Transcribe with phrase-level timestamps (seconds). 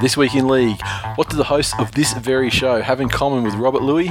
[0.00, 0.80] This Week in League.
[1.14, 4.10] What do the hosts of this very show have in common with Robert Lui?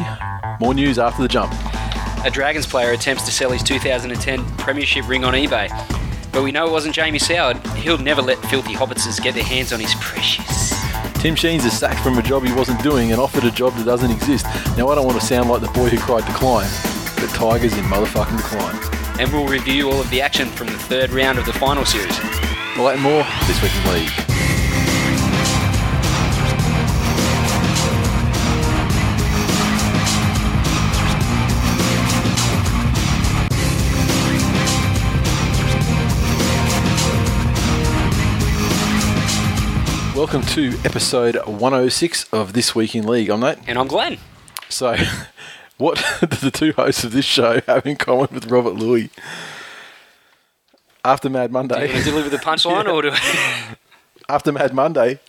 [0.59, 1.53] More news after the jump.
[2.25, 5.69] A Dragons player attempts to sell his 2010 Premiership ring on eBay.
[6.31, 7.63] But we know it wasn't Jamie Soward.
[7.75, 10.73] He'll never let filthy hobbitses get their hands on his precious.
[11.21, 13.85] Tim Sheens is sacked from a job he wasn't doing and offered a job that
[13.85, 14.45] doesn't exist.
[14.77, 16.69] Now, I don't want to sound like the boy who cried decline,
[17.17, 19.19] but Tigers in motherfucking decline.
[19.19, 22.17] And we'll review all of the action from the third round of the final series.
[22.75, 24.24] All that and more this week in League.
[40.15, 43.29] Welcome to episode 106 of This Week in League.
[43.29, 43.57] I'm Nate.
[43.67, 44.17] And I'm Glenn.
[44.69, 44.95] So,
[45.77, 49.09] what do the two hosts of this show have in common with Robert Lui?
[51.03, 53.11] After Mad Do you Monday, deliver the punchline or do
[54.29, 55.19] after Mad Monday,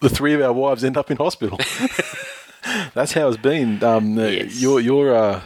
[0.00, 1.58] the three of our wives end up in hospital.
[2.92, 3.82] That's how it's been.
[3.82, 4.60] Um, uh, Yes.
[4.60, 5.40] Your your uh,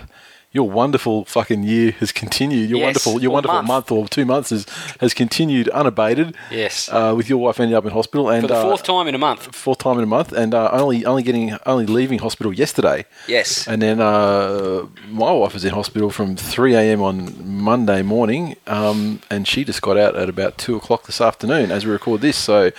[0.52, 2.68] your wonderful fucking year has continued.
[2.68, 3.68] Your Yes, wonderful your wonderful month.
[3.68, 3.92] month.
[3.92, 4.66] or two months has,
[5.00, 6.34] has continued unabated.
[6.50, 6.88] Yes.
[6.90, 9.14] Uh, with your wife ending up in hospital and For the uh, fourth time in
[9.14, 9.54] a month.
[9.54, 13.04] fourth time in a month, and uh, only only getting only leaving hospital yesterday.
[13.28, 13.68] Yes.
[13.68, 17.00] And then uh, my wife was in hospital from 3 a.m.
[17.00, 21.70] on Monday morning, um, and she just got out at about 2 o'clock this afternoon
[21.70, 22.36] as we record this.
[22.36, 22.72] So,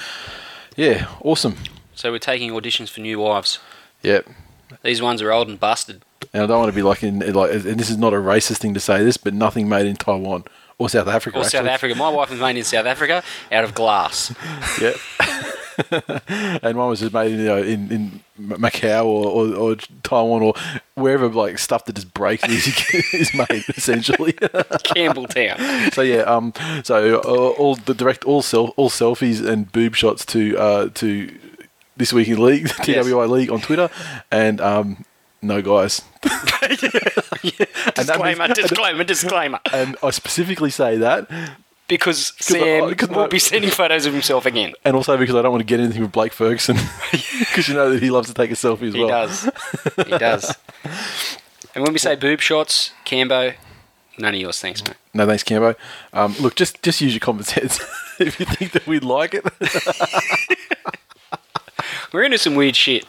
[0.76, 1.56] yeah, awesome.
[1.96, 3.60] So we're taking auditions for new wives.
[4.04, 4.28] Yep.
[4.84, 6.02] These ones are old and busted.
[6.34, 8.58] And I don't want to be like in like, and this is not a racist
[8.58, 10.46] thing to say this, but nothing made in Taiwan
[10.78, 11.38] or South Africa.
[11.38, 11.68] Or South.
[11.68, 11.96] Africa.
[11.96, 14.34] My wife was made in South Africa out of glass.
[14.82, 14.94] Yeah.
[16.62, 20.42] and one was just made in, you know, in, in Macau or, or, or Taiwan
[20.42, 20.54] or
[20.96, 22.68] wherever like stuff that just breaks is,
[23.14, 24.34] is made essentially.
[24.34, 25.94] Campbelltown.
[25.94, 27.22] so yeah, um, so uh,
[27.58, 31.36] all the direct all self all selfies and boob shots to uh, to
[31.98, 33.90] this week in league, TWI league on Twitter,
[34.32, 35.06] and um,
[35.42, 36.02] no guys.
[37.44, 39.60] And that Disclaimer, means- disclaimer, disclaimer.
[39.74, 41.28] And I specifically say that,
[41.88, 44.74] Because I- Sam because will I- be sending photos of himself again.
[44.86, 46.78] and also because I don't want to get anything with Blake Ferguson,
[47.12, 49.28] because you know that he loves to take a selfie as He well.
[49.28, 49.50] He does.
[50.08, 50.56] He does.
[51.74, 53.56] And when we say boob shots, Cambo,
[54.20, 54.96] none of yours, thanks, mate.
[55.14, 55.76] No, thanks, Cambo.
[56.14, 57.80] Um, look, just just use your common sense
[58.20, 59.44] if you think that we'd like it.
[62.14, 63.06] We're into some weird shit.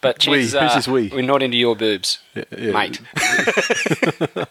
[0.00, 0.48] But We?
[0.48, 1.08] chances Who's this we?
[1.08, 2.70] we're not into your boobs, yeah.
[2.72, 3.00] mate.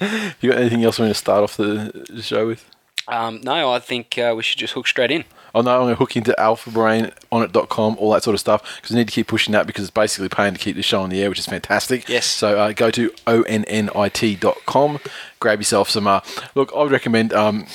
[0.40, 2.68] You got anything else we want to start off the show with?
[3.06, 5.24] Um, no, I think uh, we should just hook straight in.
[5.54, 8.98] Oh no, I'm going to hook into alphabrain.onnit.com, all that sort of stuff, because I
[8.98, 11.22] need to keep pushing that because it's basically paying to keep the show on the
[11.22, 12.08] air, which is fantastic.
[12.08, 12.26] Yes.
[12.26, 14.98] So uh, go to onnit.com,
[15.40, 16.06] grab yourself some.
[16.06, 16.20] Uh,
[16.54, 17.32] look, I would recommend.
[17.32, 17.66] Um,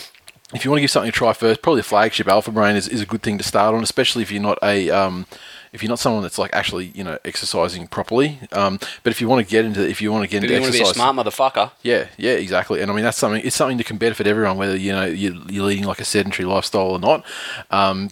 [0.53, 2.88] if you want to give something a try first, probably the flagship Alpha Brain is,
[2.88, 5.25] is a good thing to start on, especially if you're not a um,
[5.73, 8.39] if you're not someone that's like actually you know exercising properly.
[8.51, 10.61] Um, but if you want to get into if you want to get into you
[10.61, 12.81] want to be a smart motherfucker, yeah, yeah, exactly.
[12.81, 13.41] And I mean, that's something.
[13.44, 16.47] It's something that can benefit everyone, whether you know you're, you're leading like a sedentary
[16.47, 17.25] lifestyle or not.
[17.72, 18.09] Um,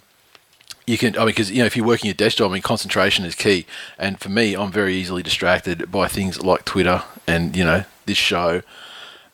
[0.86, 2.62] you can, I mean, because you know, if you're working a desk job, I mean,
[2.62, 3.66] concentration is key.
[3.98, 8.18] And for me, I'm very easily distracted by things like Twitter and you know this
[8.18, 8.62] show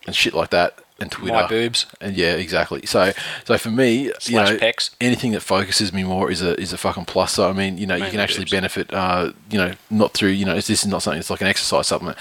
[0.07, 1.33] and shit like that, and Twitter.
[1.35, 1.87] my boobs.
[2.01, 2.87] And yeah, exactly.
[2.87, 3.13] So,
[3.45, 4.91] so for me, you know, pecs.
[5.01, 7.33] anything that focuses me more is a is a fucking plus.
[7.35, 8.53] So I mean, you know, you can actually boobs.
[8.53, 8.93] benefit.
[8.95, 11.87] Uh, you know, not through you know, this is not something that's like an exercise
[11.89, 12.17] supplement.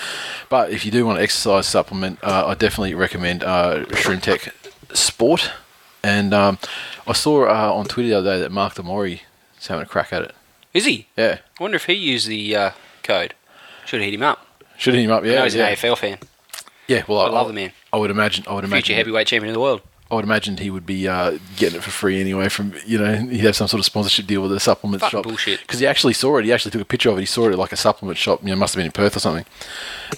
[0.49, 4.53] But if you do want an exercise supplement, uh, I definitely recommend uh, Shroom Tech
[4.93, 5.51] Sport.
[6.03, 6.57] And um,
[7.05, 9.21] I saw uh, on Twitter the other day that Mark De Mori
[9.59, 10.35] is having a crack at it.
[10.73, 11.07] Is he?
[11.15, 12.71] Yeah, I wonder if he used the uh,
[13.03, 13.35] code.
[13.85, 14.45] Should have hit him up.
[14.77, 15.23] should hit him up.
[15.23, 15.67] I Yeah, he's yeah.
[15.67, 16.17] an AFL fan.
[16.87, 17.03] yeah.
[17.07, 17.71] Well, I love the man.
[17.93, 18.45] I would imagine.
[18.47, 18.83] I would imagine.
[18.85, 19.81] Future heavyweight champion of the world.
[20.09, 22.49] I would imagine he would be uh, getting it for free anyway.
[22.49, 25.23] From you know, he'd have some sort of sponsorship deal with a supplement Fucking shop.
[25.23, 25.61] bullshit.
[25.61, 26.43] Because he actually saw it.
[26.43, 27.21] He actually took a picture of it.
[27.21, 28.41] He saw it at like a supplement shop.
[28.43, 29.45] You know, must have been in Perth or something.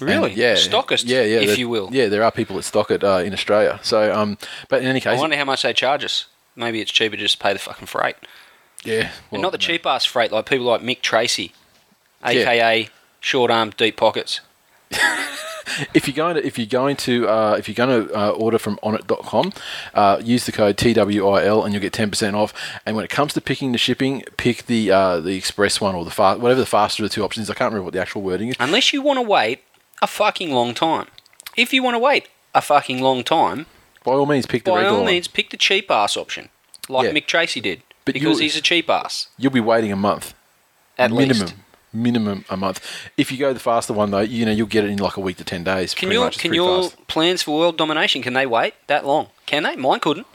[0.00, 0.30] Really?
[0.30, 0.54] And, yeah.
[0.54, 1.40] Stockist, Yeah, yeah.
[1.40, 1.90] if you will.
[1.92, 3.78] Yeah, there are people that stock it uh, in Australia.
[3.84, 4.36] So, um,
[4.68, 6.26] but in any case, I wonder how much they charge us.
[6.56, 8.16] Maybe it's cheaper to just pay the fucking freight.
[8.84, 11.52] yeah, well, and not the cheap ass freight like people like Mick Tracy,
[12.24, 12.88] aka
[13.20, 14.40] short arm, deep pockets.
[15.94, 18.58] If you're going to if you're going to uh, if you're going to uh, order
[18.58, 19.52] from onnit.com,
[19.94, 22.52] uh, use the code TWIL and you'll get ten percent off.
[22.86, 26.04] And when it comes to picking the shipping, pick the uh, the express one or
[26.04, 27.48] the fast whatever the faster of the two options.
[27.50, 28.56] I can't remember what the actual wording is.
[28.60, 29.62] Unless you want to wait
[30.02, 31.06] a fucking long time.
[31.56, 33.66] If you want to wait a fucking long time,
[34.04, 35.12] By all means, pick the by regular all one.
[35.12, 36.48] means, pick the cheap ass option,
[36.88, 37.12] like Yeah.
[37.12, 40.34] Mick Tracy did, But because he's a cheap ass You'll be waiting a month.
[40.98, 41.40] at minimum.
[41.42, 41.54] least.
[41.94, 42.84] Minimum a month.
[43.16, 45.20] If you go the faster one though, you know you'll get it in like a
[45.20, 45.94] week to ten days.
[45.94, 47.06] Can your can your fast.
[47.06, 49.28] plans for world domination can they wait that long?
[49.46, 49.76] Can they?
[49.76, 50.26] Mine couldn't.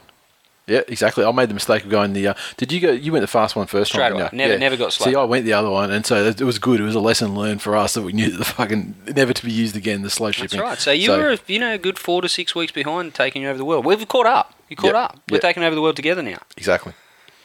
[0.66, 1.24] Yeah, exactly.
[1.24, 2.28] I made the mistake of going the.
[2.28, 2.92] Uh, did you go?
[2.92, 4.12] You went the fast one first Straight time.
[4.20, 4.28] away.
[4.32, 4.58] Never- Yeah.
[4.58, 5.06] never got slow.
[5.06, 6.78] See, I went the other one, and so it was good.
[6.78, 9.44] It was a lesson learned for us that we knew that the fucking never to
[9.44, 10.02] be used again.
[10.02, 10.60] The slow shipping.
[10.60, 10.78] That's right.
[10.78, 13.64] So you were, you know, a good four to six weeks behind taking over the
[13.64, 13.84] world.
[13.84, 14.54] We've caught up.
[14.68, 14.94] You caught Yep.
[14.94, 15.18] up.
[15.28, 15.42] We're Yep.
[15.42, 16.38] taking over the world together now.
[16.56, 16.92] exactly.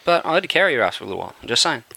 [0.05, 1.35] But I had to carry your ass for a little while.
[1.41, 1.83] I'm just saying.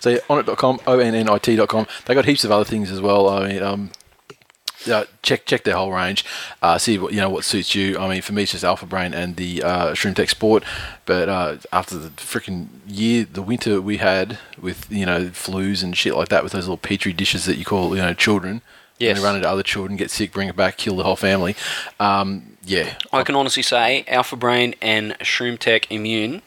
[0.00, 1.86] So yeah, onnit.com, O-N-N-I-T.com.
[2.06, 3.28] They got heaps of other things as well.
[3.28, 3.90] I mean, um,
[5.22, 6.24] check check their whole range.
[6.62, 7.98] Uh, see what you know what suits you.
[7.98, 10.64] I mean, for me, it's just Alpha Brain and the uh, Shroom Tech Sport.
[11.06, 15.96] But uh, after the freaking year, the winter we had with you know flus and
[15.96, 18.62] shit like that, with those little petri dishes that you call you know children.
[18.98, 19.10] Yes.
[19.16, 21.54] And they run into other children, get sick, bring it back, kill the whole family.
[22.00, 26.42] Um, yeah, I can honestly say Alpha Brain and Shroom Tech Immune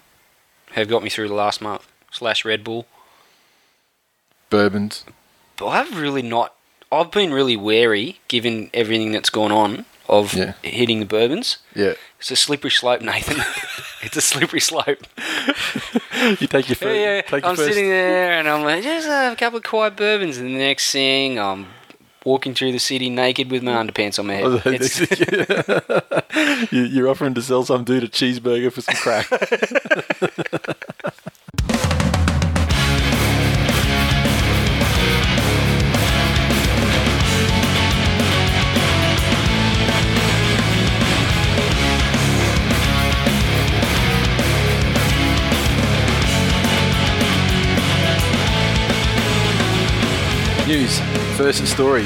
[0.73, 1.87] have got me through the last month.
[2.11, 2.85] Slash Red Bull.
[4.49, 5.05] bourbons.
[5.57, 6.53] But I've really not.
[6.91, 10.53] I've been really wary, given everything that's gone on, of Yeah.
[10.61, 11.57] hitting the bourbons.
[11.73, 13.37] Yeah, It's a slippery slope, Nathan.
[14.01, 15.07] it's a slippery slope.
[16.39, 16.81] you take your first.
[16.83, 17.21] Yeah, yeah.
[17.21, 19.95] Take your I'm first, sitting there and I'm like, just have a couple of quiet
[19.95, 21.67] bourbons, and the next thing I'm
[22.25, 24.45] walking through the city naked with my underpants on my head.
[24.45, 24.99] Oh, it's-
[26.71, 29.27] You- You're offering to sell some dude a cheeseburger for some crack.
[50.67, 51.01] News.
[51.41, 52.05] First story.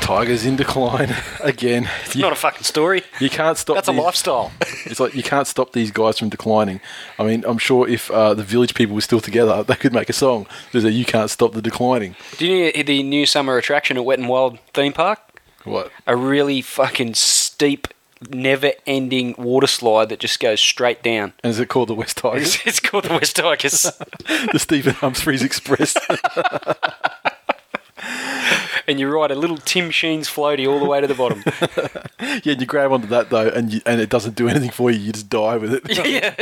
[0.00, 1.88] Tigers in decline again.
[2.04, 3.04] it's not a fucking story.
[3.20, 3.76] You can't stop.
[3.76, 4.50] That's a lifestyle.
[4.86, 6.80] It's like you can't stop these guys from declining.
[7.16, 10.08] I mean, I'm sure if uh, the village people were still together, they could make
[10.10, 10.48] a song.
[10.72, 14.04] There's a "You can't stop the declining." Do you know the new summer attraction at
[14.04, 15.20] Wet and Wild theme park?
[15.62, 15.92] What?
[16.08, 17.86] A really fucking steep,
[18.30, 21.34] never-ending water slide that just goes straight down.
[21.44, 22.56] And is it called the West Tigers?
[22.56, 23.82] It's, it's called the West Tigers.
[24.52, 25.96] the Stephen Humphreys Express.
[28.86, 31.42] And you ride a little Tim Sheens floaty all the way to the bottom.
[32.44, 34.90] yeah, and you grab onto that though, and you, and it doesn't do anything for
[34.90, 34.98] you.
[34.98, 35.82] You just die with it.
[36.06, 36.34] yeah.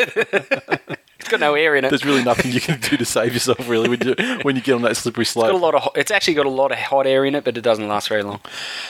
[1.18, 1.90] it's got no air in it.
[1.90, 4.74] There's really nothing you can do to save yourself, really, when you when you get
[4.74, 5.88] on that slippery It's got a lot of.
[5.96, 8.22] It's actually got a lot of hot air in it, but it doesn't last very
[8.22, 8.40] long.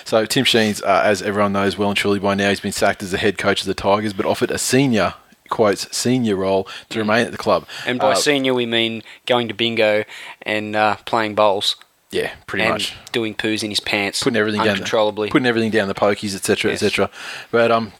[0.04, 3.02] So Tim Sheens, uh, as everyone knows well and truly by now, he's been sacked
[3.02, 5.14] as the head coach of the Tigers, but offered a senior
[5.48, 7.66] quotes senior role to remain at the club.
[7.84, 10.04] And by Uh, senior, we mean going to bingo
[10.42, 11.76] and uh, playing bowls
[12.10, 12.94] yeah, pretty and much.
[13.12, 15.30] doing poos in his pants, putting everything down, uncontrollably.
[15.30, 16.82] putting everything down the pokies, etc., Yes.
[16.82, 17.10] etc.
[17.50, 17.92] But um,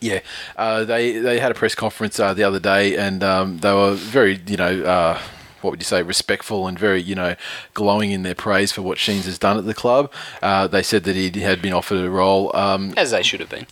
[0.00, 0.20] yeah,
[0.56, 3.94] uh, they they had a press conference uh, the other day, and um, they were
[3.94, 4.82] very, you know.
[4.82, 5.20] Uh,
[5.60, 7.34] what would you say, respectful and very, you know,
[7.74, 10.12] glowing in their praise for what Sheens has done at the club.
[10.40, 12.54] Uh, they said that he had been offered a role.
[12.54, 13.66] Um, as they should have been.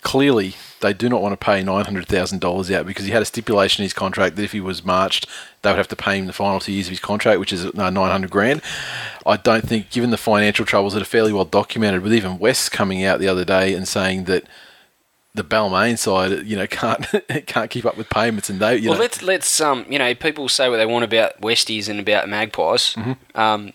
[0.00, 3.20] clearly, they do not want to pay nine hundred thousand dollars out because he had
[3.20, 5.26] a stipulation in his contract that if he was marched,
[5.62, 7.66] they would have to pay him the final two years of his contract, which is
[7.66, 8.62] uh, nine hundred grand.
[9.26, 12.72] I don't think, given the financial troubles that are fairly well documented, with even West
[12.72, 14.44] coming out the other day and saying that
[15.34, 17.06] the Balmain side, you know, can't
[17.46, 20.14] can't keep up with payments, and they, you well, know, let's let's um, you know,
[20.14, 22.94] people say what they want about Westies and about Magpies.
[22.94, 23.40] Mm-hmm.
[23.40, 23.72] Um,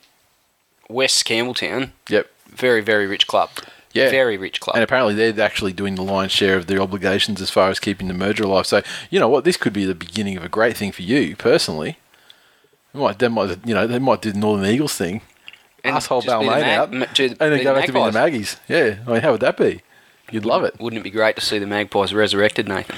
[0.89, 2.29] West Campbelltown, yep.
[2.47, 3.49] very very rich club.
[3.93, 4.09] Yeah.
[4.09, 4.75] very rich club.
[4.75, 8.07] And apparently they're actually doing the lion's share of their obligations as far as keeping
[8.07, 8.65] the merger alive.
[8.65, 11.35] So, you know what, this could be the beginning of a great thing for you
[11.35, 11.97] personally.
[12.93, 15.21] They might, they might, you know, they might do the Northern Eagles thing.
[15.83, 18.11] And asshole just be the Balmain Mag- out, and then go back to being the
[18.11, 18.13] Magpies.
[18.13, 18.57] Maggies.
[18.67, 19.81] Yeah, I mean, how would that be?
[20.31, 20.79] You'd love it.
[20.79, 22.95] Wouldn't it be great to see the Magpies resurrected, Nathan?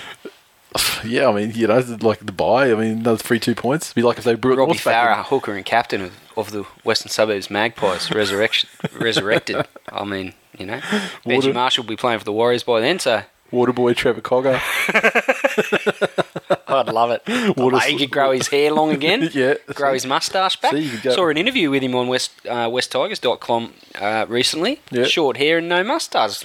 [1.05, 2.71] Yeah, I mean, you know, like the buy.
[2.71, 3.87] I mean, another three two points.
[3.87, 4.73] It'd be like if they brought Robbie.
[4.73, 8.69] Farah, hooker and captain of, of the Western Suburbs Magpies, resurrection,
[8.99, 9.65] resurrected.
[9.89, 10.75] I mean, you know,
[11.25, 14.59] Water- Benji Marshall will be playing for the Warriors by then, so Waterboy Trevor Cogger.
[16.67, 17.21] I'd love it.
[17.57, 19.29] Water- he could grow his hair long again.
[19.33, 19.55] Yeah.
[19.67, 20.71] Grow his moustache back.
[20.71, 24.79] See, Saw an interview with him on West uh, WestTigers.com uh, recently.
[24.91, 25.05] Yeah.
[25.05, 26.43] Short hair and no moustache.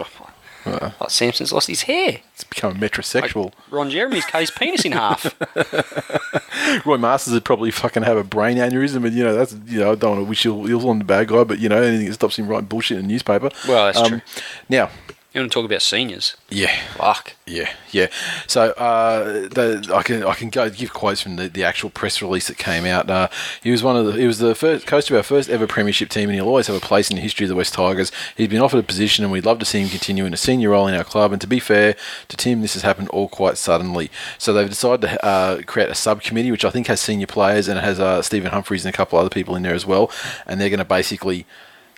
[0.67, 2.19] Uh, Like Samson's lost his hair.
[2.35, 3.52] it's become metrosexual.
[3.71, 5.35] Ron Jeremy's cut his penis in half.
[6.87, 9.93] Roy Masters would probably fucking have a brain aneurysm, and you know that's you know
[9.93, 12.14] I don't want to wish he'll on the bad guy, but you know anything that
[12.14, 13.50] stops him writing bullshit in the newspaper.
[13.67, 14.21] Well, that's true.
[14.69, 14.90] Now,
[15.33, 16.37] You want to talk about seniors?
[16.49, 17.35] yeah, Fuck.
[17.47, 18.09] Yeah, yeah.
[18.49, 22.21] So uh, the, I can I can go give quotes from the, the actual press
[22.21, 23.09] release that came out.
[23.09, 23.29] Uh,
[23.63, 26.09] he was one of the he was the first coach of our first ever premiership
[26.09, 28.11] team, and he'll always have a place in the history of the West Tigers.
[28.37, 30.71] He's been offered a position, and we'd love to see him continue in a senior
[30.71, 31.31] role in our club.
[31.31, 31.95] And to be fair
[32.27, 34.11] to Tim, this has happened all quite suddenly.
[34.37, 37.79] So they've decided to uh, create a subcommittee, which I think has senior players and
[37.79, 40.11] it has uh, Stephen Humphreys and a couple other people in there as well,
[40.47, 41.47] and they're going to basically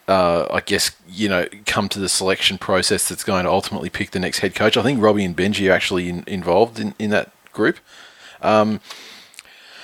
[0.09, 4.11] uh, I guess you know come to the selection process that's going to ultimately pick
[4.11, 4.77] the next head coach.
[4.77, 7.79] I think Robbie and Benji are actually in, involved in, in that group.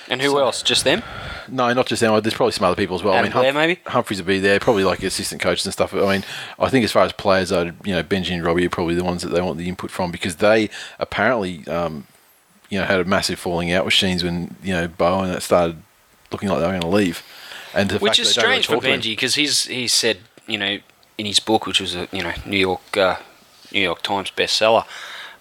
[0.09, 0.63] And who else?
[0.63, 1.03] Just them?
[1.47, 2.19] No, not just them.
[2.21, 3.13] There's probably some other people as well.
[3.13, 3.79] Adam Blair, maybe?
[3.85, 4.59] Humphreys will be there.
[4.59, 5.93] Probably like assistant coaches and stuff.
[5.93, 6.25] I mean,
[6.57, 9.03] I think as far as players, though, you know, Benji and Robbie are probably the
[9.03, 12.07] ones that they want the input from because they apparently, um,
[12.69, 15.41] you know, had a massive falling out with Sheens when you know Beau and it
[15.41, 15.77] started
[16.31, 17.23] looking like they were going to leave.
[17.73, 19.35] And the Which fact is that they really strange for talk to him- Benji because
[19.35, 20.79] he's he said you know
[21.17, 23.17] in his book, which was a you know New York uh,
[23.71, 24.85] New York Times bestseller,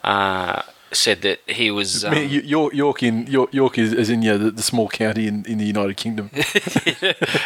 [0.05, 4.23] uh, said that he was um, Y- York, York in York, York is, is in
[4.23, 6.31] you know, the, the small county in, in the United Kingdom.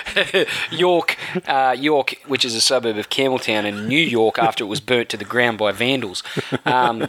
[0.71, 4.81] York, uh, York, which is a suburb of Campbelltown, in New York after it was
[4.81, 6.23] burnt to the ground by vandals.
[6.65, 7.09] Um,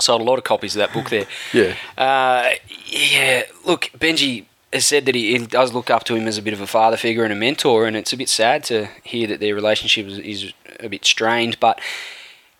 [0.00, 1.26] sold a lot of copies of that book there.
[1.52, 1.74] Yeah.
[1.96, 2.50] Uh,
[2.86, 3.44] yeah.
[3.64, 6.52] Look, Benji has said that he, he does look up to him as a bit
[6.52, 9.40] of a father figure and a mentor, and it's a bit sad to hear that
[9.40, 11.80] their relationship is, is a bit strained, but.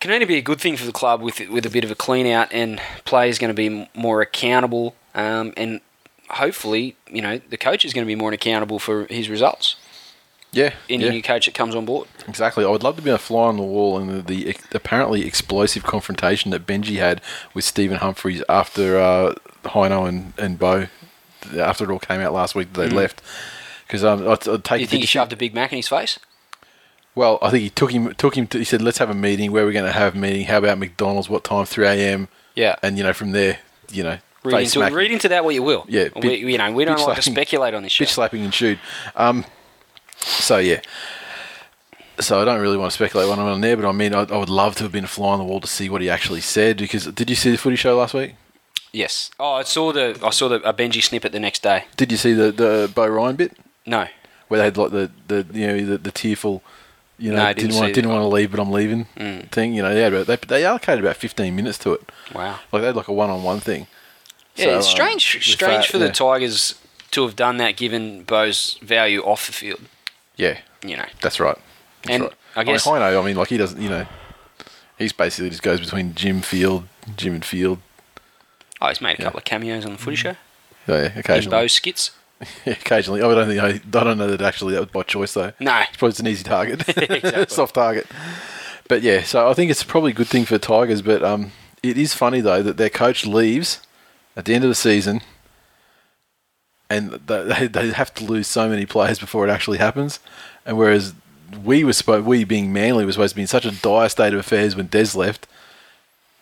[0.01, 1.95] Can only be a good thing for the club with with a bit of a
[1.95, 5.81] clean out and players going to be more accountable um, and
[6.29, 9.77] hopefully you know the coach is going to be more accountable for his results
[10.53, 11.11] Yeah, any yeah.
[11.11, 12.07] new coach that comes on board.
[12.29, 12.65] Exactly.
[12.65, 15.85] I would love to be a fly on the wall in the, the apparently explosive
[15.85, 17.23] confrontation that Benji had
[17.55, 20.87] with Stephen Humphreys after uh, Hino and, and Beau,
[21.57, 23.23] after it all came out last week they left.
[23.87, 26.19] Because um, I'd, I'd take you think he shoved a Big Mac in his face?
[27.15, 28.13] Well, I think he took him.
[28.15, 28.47] Took him.
[28.49, 29.53] To, he said, "Let's have a meeting.
[29.53, 30.47] Where we're going to have a meeting?
[30.47, 31.29] How about McDonald's?
[31.29, 31.65] What time?
[31.65, 32.29] Three a.m.
[32.57, 32.75] Yeah.
[32.83, 33.59] And you know, from there,
[33.93, 34.97] you know, Read into, smacking.
[34.97, 35.87] read into that what you will.
[35.89, 38.05] Yeah, we, you know we don't like to speculate on this show.
[38.05, 38.79] bitch slapping ensued.
[39.17, 39.47] Um,
[40.19, 40.81] so yeah.
[42.21, 44.21] So I don't really want to speculate what I'm on there, but I mean, I,
[44.21, 46.11] I would love to have been a fly on the wall to see what he
[46.11, 46.77] actually said.
[46.77, 48.35] Because did you see the footy show last week?
[48.95, 49.31] Yes.
[49.41, 51.85] Oh, I saw the I saw the a Benji snippet the next day.
[51.97, 53.53] Did you see the the Beau Ryan bit
[53.87, 54.07] No.
[54.49, 56.63] where they had like the, the you know the, the tearful,
[57.19, 58.15] you know, No, I didn't, didn't want didn't that.
[58.17, 59.51] want to leave, but I'm leaving Mm.
[59.51, 59.75] thing.
[59.75, 62.03] You know, they had about, they, they allocated about 15 minutes to it.
[62.35, 62.61] Wow.
[62.71, 63.87] Like they had like a one on one thing.
[64.55, 65.35] Yeah, So, it's um, strange.
[65.35, 66.13] with strange that, for the yeah.
[66.13, 66.77] Tigers
[67.11, 69.81] to have done that, given Beau's value off the field.
[70.37, 71.07] Yeah, You know.
[71.21, 71.59] that's right.
[72.05, 72.33] That's And right.
[72.55, 74.07] I guess- mean, Hino, I mean, like he doesn't, you know,
[74.99, 76.87] he's basically just goes between gym, field,
[77.17, 77.79] gym and field.
[78.85, 79.25] Oh, he's made a Yeah.
[79.25, 80.37] couple of cameos on the footy show.
[80.87, 81.59] Yeah, In occasionally.
[81.63, 82.11] Beau's skits.
[82.67, 83.23] Yeah, occasionally.
[83.23, 85.53] I don't think I, I don't know that actually that was by choice though.
[85.61, 85.81] No.
[85.89, 86.83] It's probably an easy target,
[87.51, 88.07] soft target.
[88.89, 91.01] But yeah, so I think it's probably a good thing for Tigers.
[91.01, 93.81] But um, it is funny though that their coach leaves
[94.37, 95.23] at the end of the season,
[96.91, 100.21] and they, they have to lose so many players before it actually happens.
[100.67, 101.15] And whereas
[101.65, 104.35] we were supposed, we being Manly, was supposed to be in such a dire state
[104.35, 105.47] of affairs when Des left,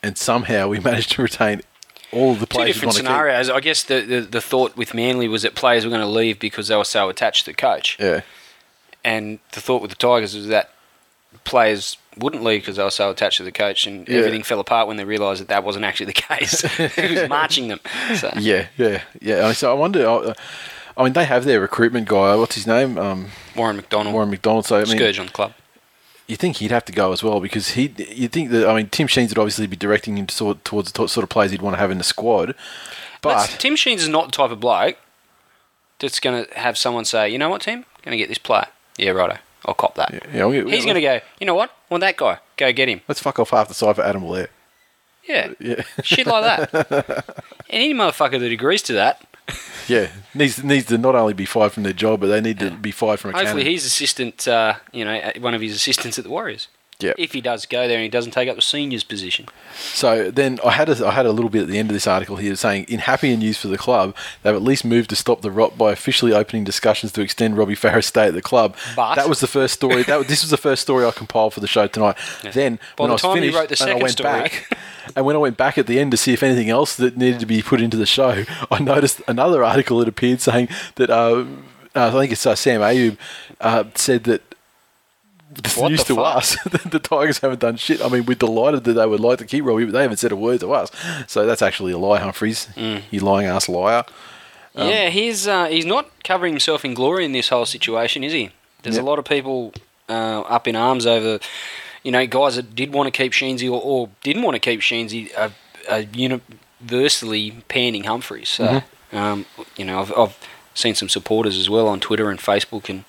[0.03, 1.61] and somehow we managed to retain
[2.13, 2.67] all the Two players.
[2.69, 3.07] we different want to keep.
[3.09, 3.51] scenarios.
[3.51, 6.39] I guess the, the, the thought with Manly was that players were going to leave
[6.39, 7.97] because they were so attached to the coach.
[7.99, 8.21] Yeah,
[9.05, 10.71] And the thought with the Tigers was that
[11.45, 14.19] players wouldn't leave because they were so attached to the coach, and Yeah.
[14.19, 16.61] everything fell apart when they realised that that wasn't actually the case.
[16.97, 17.81] he was marching them.
[18.17, 18.31] So.
[18.39, 19.53] Yeah, yeah, yeah.
[19.53, 20.07] So I wonder.
[20.07, 20.35] uh,
[20.95, 22.37] I mean, they have their recruitment guy.
[22.37, 22.99] What's his name?
[22.99, 24.67] Um, Warren McDonald, Warren McDonald.
[24.67, 25.55] So I mean, scourge on the club.
[26.27, 27.93] You think he'd have to go as well because he.
[28.11, 30.93] You think that I mean, Tim Sheens would obviously be directing him to sort, towards
[30.93, 32.55] the sort of players he'd want to have in the squad.
[33.23, 34.97] That's- But Tim Sheens is not the type of bloke
[35.99, 38.67] that's going to have someone say, you know what, Tim, going to get this player.
[38.99, 39.39] Yeah, righto.
[39.65, 40.13] I'll cop that.
[40.33, 42.39] you know, He's going to go, you know what, want that guy.
[42.57, 43.01] Go get him.
[43.07, 44.49] let's fuck off half the side for Adam Blair.
[45.29, 45.53] Yeah.
[45.61, 46.91] Yeah, Shit like that.
[46.91, 47.25] and
[47.71, 49.25] Any motherfucker that agrees to that,
[49.89, 50.09] yeah.
[50.35, 52.91] Needs needs to not only be fired from their job, but they need to be
[52.91, 56.31] fired from a hopefully he's assistant, uh, you know, one of his assistants at the
[56.31, 56.69] Warriors.
[57.03, 57.17] Yep.
[57.19, 59.47] If he does go there and he doesn't take up the seniors position.
[59.75, 62.07] So then I had a, I had a little bit at the end of this
[62.07, 65.43] article here saying, in happier news for the club, they've at least moved to stop
[65.43, 68.77] the rot by officially opening discussions to extend Robbie Farah's stay at the club.
[68.97, 70.03] But- that was the first story.
[70.05, 72.17] That this was the first story I compiled for the show tonight.
[72.53, 74.33] Then By when the I was time finished wrote the and I second went story-
[74.33, 74.79] back,
[75.17, 77.41] and when I went back at the end to see if anything else that needed
[77.41, 81.45] to be put into the show, I noticed another article that appeared saying that uh,
[81.95, 83.17] uh, I think it's uh, Sam Ayoub
[83.61, 84.43] uh, said that.
[85.55, 86.37] This What news to fuck?
[86.37, 88.01] us that the Tigers haven't done shit.
[88.03, 90.33] I mean, we're delighted that they would like to keep Robbie, but they haven't said
[90.33, 90.91] a word to us.
[91.27, 92.69] So that's actually a lie, Humphreys.
[92.75, 93.03] Mm.
[93.11, 94.05] You lying ass liar.
[94.75, 98.33] Um, yeah, he's uh, he's not covering himself in glory in this whole situation, is
[98.33, 98.51] he?
[98.83, 99.05] There's Yep.
[99.05, 99.75] a lot of people
[100.09, 101.39] uh, up in arms over,
[102.03, 104.81] you know, guys that did want to keep Sheensy or, or didn't want to keep
[104.81, 105.53] Sheensy are,
[105.91, 106.01] are
[106.81, 108.49] universally panning Humphreys.
[108.49, 108.65] So,
[109.13, 109.17] Mm-hmm.
[109.17, 110.39] um, you know, I've, I've
[110.75, 113.05] seen some supporters as well on Twitter and Facebook and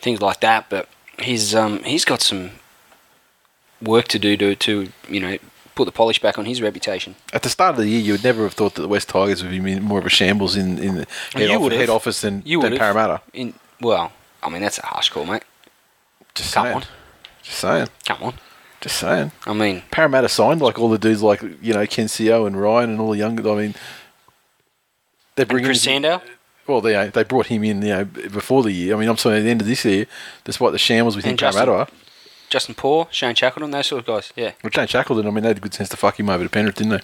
[0.00, 0.66] things like that.
[0.70, 0.88] But
[1.22, 2.50] he's um, he's got some
[3.80, 5.36] work to do to to you know
[5.74, 7.14] put the polish back on his reputation.
[7.32, 9.42] At the start of the year, you would never have thought that the West Tigers
[9.42, 12.42] would be more of a shambles in, in the head, You off- head office than,
[12.44, 12.76] You than.
[12.76, 13.22] Parramatta.
[13.32, 14.12] In well,
[14.42, 15.44] I mean that's a harsh call, mate.
[16.34, 16.76] Just Come saying.
[16.76, 16.84] on.
[17.42, 17.88] Just saying.
[18.06, 18.34] Come on.
[18.80, 19.32] Just saying.
[19.46, 22.90] I mean, Parramatta signed like all the dudes like you know Ken Sio and Ryan
[22.90, 23.48] and all the younger.
[23.50, 23.74] I mean,
[25.36, 26.20] they're bringing Chris Sandow.
[26.66, 28.94] Well, they uh, they brought him in you know before the year.
[28.94, 30.06] I mean, I'm sorry, at the end of this year,
[30.44, 31.88] despite the shambles within Parramatta.
[32.50, 34.30] Justin Poore, Shane Shackleton, those sort of guys.
[34.36, 34.52] Yeah.
[34.62, 36.74] Well, Jane Shackleton, I mean, they had good sense to fuck him over to Penrith,
[36.74, 37.00] didn't they?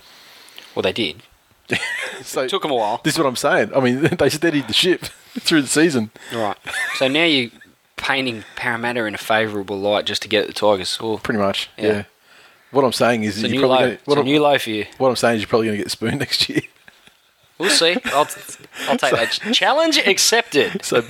[0.75, 1.23] Well, they did.
[2.23, 3.01] So Took them a while.
[3.05, 3.71] This is what I'm saying.
[3.75, 5.03] I mean, they steadied the ship
[5.41, 6.11] through the season.
[6.35, 6.57] Right.
[6.97, 7.51] So now you're
[7.97, 10.99] painting Parramatta in a favourable light just to get the Tigers.
[11.01, 11.71] Well, Pretty much.
[11.79, 11.85] Yeah.
[11.87, 12.05] Yeah.
[12.73, 13.81] What I'm saying is, it's a you're new probably low.
[13.83, 14.87] gonna, It's what, a I'm, new low for you.
[14.99, 16.61] what I'm saying is, you're probably going to get the spoon next year.
[17.59, 17.97] We'll see.
[18.07, 18.29] I'll,
[18.89, 19.31] I'll take that.
[19.53, 20.85] Challenge accepted.
[20.85, 21.03] So,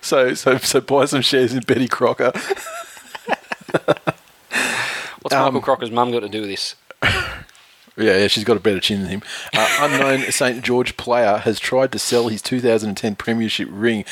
[0.00, 2.32] so, so, so, buy some shares in Betty Crocker.
[5.22, 6.76] What's Um, Michael Crocker's mum got to do with this?
[7.96, 9.22] Yeah, yeah, she's got a better chin than him.
[9.54, 14.04] Uh, unknown St George player has tried to sell his 2010 Premiership ring.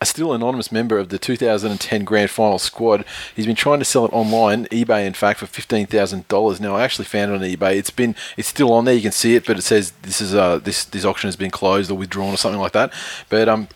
[0.00, 3.04] A still anonymous member of the 2010 Grand Final squad.
[3.34, 6.60] He's been trying to sell it online, eBay, in fact, for fifteen thousand dollars.
[6.60, 7.76] Now, I actually found it on eBay.
[7.76, 8.94] It's been, it's still on there.
[8.94, 11.50] You can see it, but it says this is uh this this auction has been
[11.50, 12.92] closed or withdrawn or something like that.
[13.28, 13.68] But um,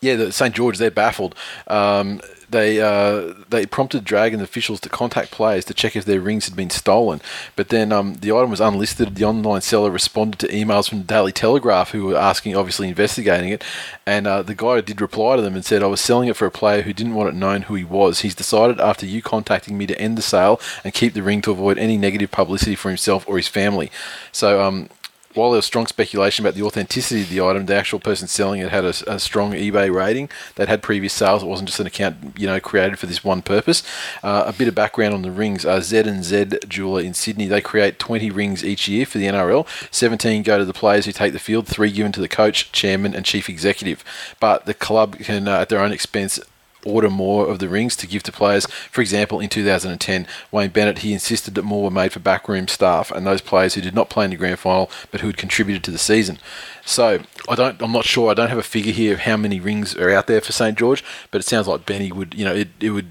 [0.00, 1.34] yeah, the St George they're baffled.
[1.66, 6.46] Um, they uh, they prompted Dragon officials to contact players to check if their rings
[6.46, 7.20] had been stolen.
[7.56, 9.16] But then um, the item was unlisted.
[9.16, 13.50] The online seller responded to emails from the Daily Telegraph, who were asking, obviously investigating
[13.50, 13.64] it.
[14.06, 16.46] And uh, the guy did reply to them and said, "I was selling it for
[16.46, 18.20] a player who didn't want it known who he was.
[18.20, 21.50] He's decided after you contacting me to end the sale and keep the ring to
[21.50, 23.90] avoid any negative publicity for himself or his family."
[24.30, 24.62] So.
[24.62, 24.88] Um,
[25.34, 28.60] while there was strong speculation about the authenticity of the item, the actual person selling
[28.60, 30.28] it had a, a strong eBay rating.
[30.56, 31.42] They'd had previous sales.
[31.42, 33.82] It wasn't just an account, you know, created for this one purpose.
[34.22, 35.64] Uh, a bit of background on the rings.
[35.64, 37.46] Uh, Z and Z jeweler in Sydney.
[37.46, 39.66] They create 20 rings each year for the NRL.
[39.90, 41.66] 17 go to the players who take the field.
[41.66, 44.04] Three given to the coach, chairman, and chief executive.
[44.40, 46.40] But the club can, uh, at their own expense,
[46.84, 48.66] order more of the rings to give to players.
[48.90, 53.10] For example, in 2010, Wayne Bennett he insisted that more were made for backroom staff
[53.10, 55.84] and those players who did not play in the grand final but who had contributed
[55.84, 56.38] to the season.
[56.84, 58.30] So I don't, I'm not sure.
[58.30, 60.76] I don't have a figure here of how many rings are out there for St
[60.76, 63.10] George, but it sounds like Benny would, you know, it, it would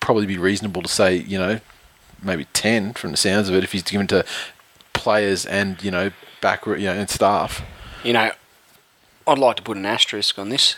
[0.00, 1.60] probably be reasonable to say, you know,
[2.22, 4.24] maybe 10 from the sounds of it if he's given to
[5.02, 7.62] players and you know back, you know, and staff.
[8.04, 8.30] You know,
[9.26, 10.76] I'd like to put an asterisk on this,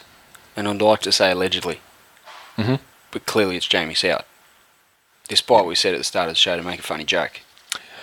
[0.57, 1.81] and I'd like to say allegedly.
[2.59, 2.81] Mhm.
[3.11, 4.25] But clearly it's Jamie Soward.
[5.29, 7.41] Despite what we said at the start of the show to make a funny joke.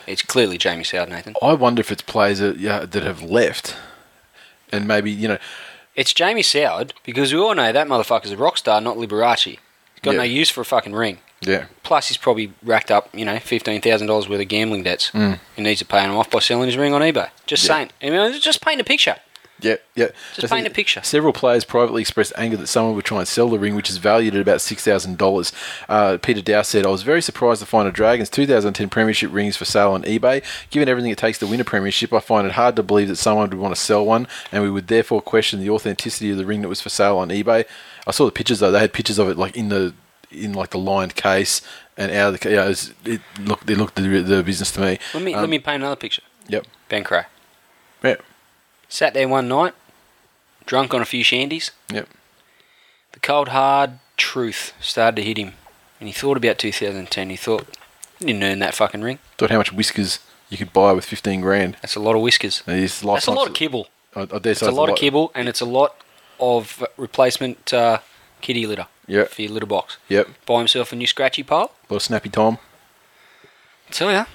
[0.08, 1.36] It's clearly Jamie Soward, Nathan.
[1.42, 3.76] I wonder if it's players that, yeah, that have left,
[4.72, 5.38] and maybe you know,
[5.96, 9.44] It's Jamie Soward because we all know that motherfucker's a rock star, not Liberace.
[9.46, 9.58] He's
[10.02, 10.18] got Yeah.
[10.20, 11.20] no use for a fucking ring.
[11.42, 15.12] yeah, Plus, he's probably racked up, you know, fifteen thousand dollars worth of gambling debts.
[15.12, 15.40] Mm.
[15.56, 17.30] He needs to pay them off by selling his ring on eBay.
[17.46, 17.68] Just Yeah.
[17.76, 17.92] saying.
[18.02, 19.18] I mean, just paint a picture.
[19.62, 20.08] Yeah, yeah.
[20.36, 21.02] Just paint a picture.
[21.04, 23.98] Several players privately expressed anger that someone would try and sell the ring, which is
[23.98, 25.52] valued at about six thousand dollars.
[25.88, 29.58] Uh, Peter Doust said, "I was very surprised to find a Dragons 2010 Premiership rings
[29.58, 30.44] for sale on eBay.
[30.70, 33.18] Given everything it takes to win a Premiership, I find it hard to believe that
[33.18, 36.46] someone would want to sell one, and we would therefore question the authenticity of the
[36.46, 37.66] ring that was for sale on eBay."
[38.08, 39.94] I saw the pictures though; they had pictures of it like in the
[40.32, 41.62] in like the lined case
[41.98, 42.50] and out of the.
[42.50, 44.98] Yeah, it, it looked it looked the, the business to me.
[45.14, 46.24] Let me Um, let me paint another picture.
[46.48, 46.66] Yep.
[46.90, 47.26] Ben Creagh
[48.04, 48.16] Yeah.
[48.92, 49.74] Sat there one night,
[50.66, 51.72] drunk on a few shandies.
[51.92, 52.08] Yep.
[53.14, 55.54] The cold hard truth started to hit him,
[56.00, 57.30] and he thought about 2010.
[57.30, 57.66] He thought,
[58.22, 59.20] "I didn't earn that fucking ring.
[59.38, 61.78] Thought how much whiskers you could buy with fifteen grand.
[61.82, 62.62] That's a lot of whiskers.
[62.66, 63.88] That's a lot of kibble.
[64.16, 65.96] I, I dare It's a lot of kibble, and it's a lot
[66.40, 68.00] of replacement uh,
[68.42, 69.98] kitty litter Yep, for your litter box.
[70.10, 70.28] yep.
[70.46, 71.72] Buy himself a new scratchy pile.
[71.90, 72.58] A of snappy Tom.
[73.90, 74.26] tell ya,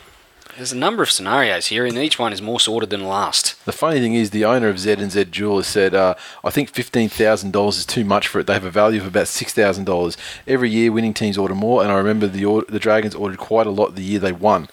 [0.57, 3.63] there's a number of scenarios here, and each one is more sorted than the last.
[3.65, 6.15] The funny thing is, the owner of Z and Z Jewelers said, uh,
[6.45, 8.47] "I think fifteen thousand dollars is too much for it.
[8.47, 10.17] They have a value of about six thousand dollars
[10.47, 10.91] every year.
[10.93, 13.95] Winning teams order more, and I remember the or- the Dragons ordered quite a lot
[13.95, 14.69] the year they won.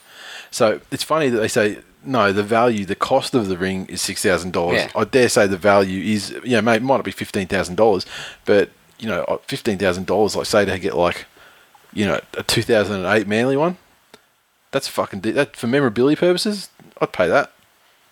[0.52, 4.02] So it's funny that they say." No, the value, the cost of the ring is
[4.02, 4.76] six thousand dollars.
[4.76, 4.92] Yeah.
[4.94, 8.06] I dare say the value is, you know, may, might not be fifteen thousand dollars,
[8.44, 10.36] but you know, fifteen thousand dollars.
[10.36, 11.28] Like say to get like,
[11.94, 13.78] you know, a two thousand and eight Manly one.
[14.74, 16.70] That's fucking that for memorability purposes.
[17.00, 17.52] I'd pay that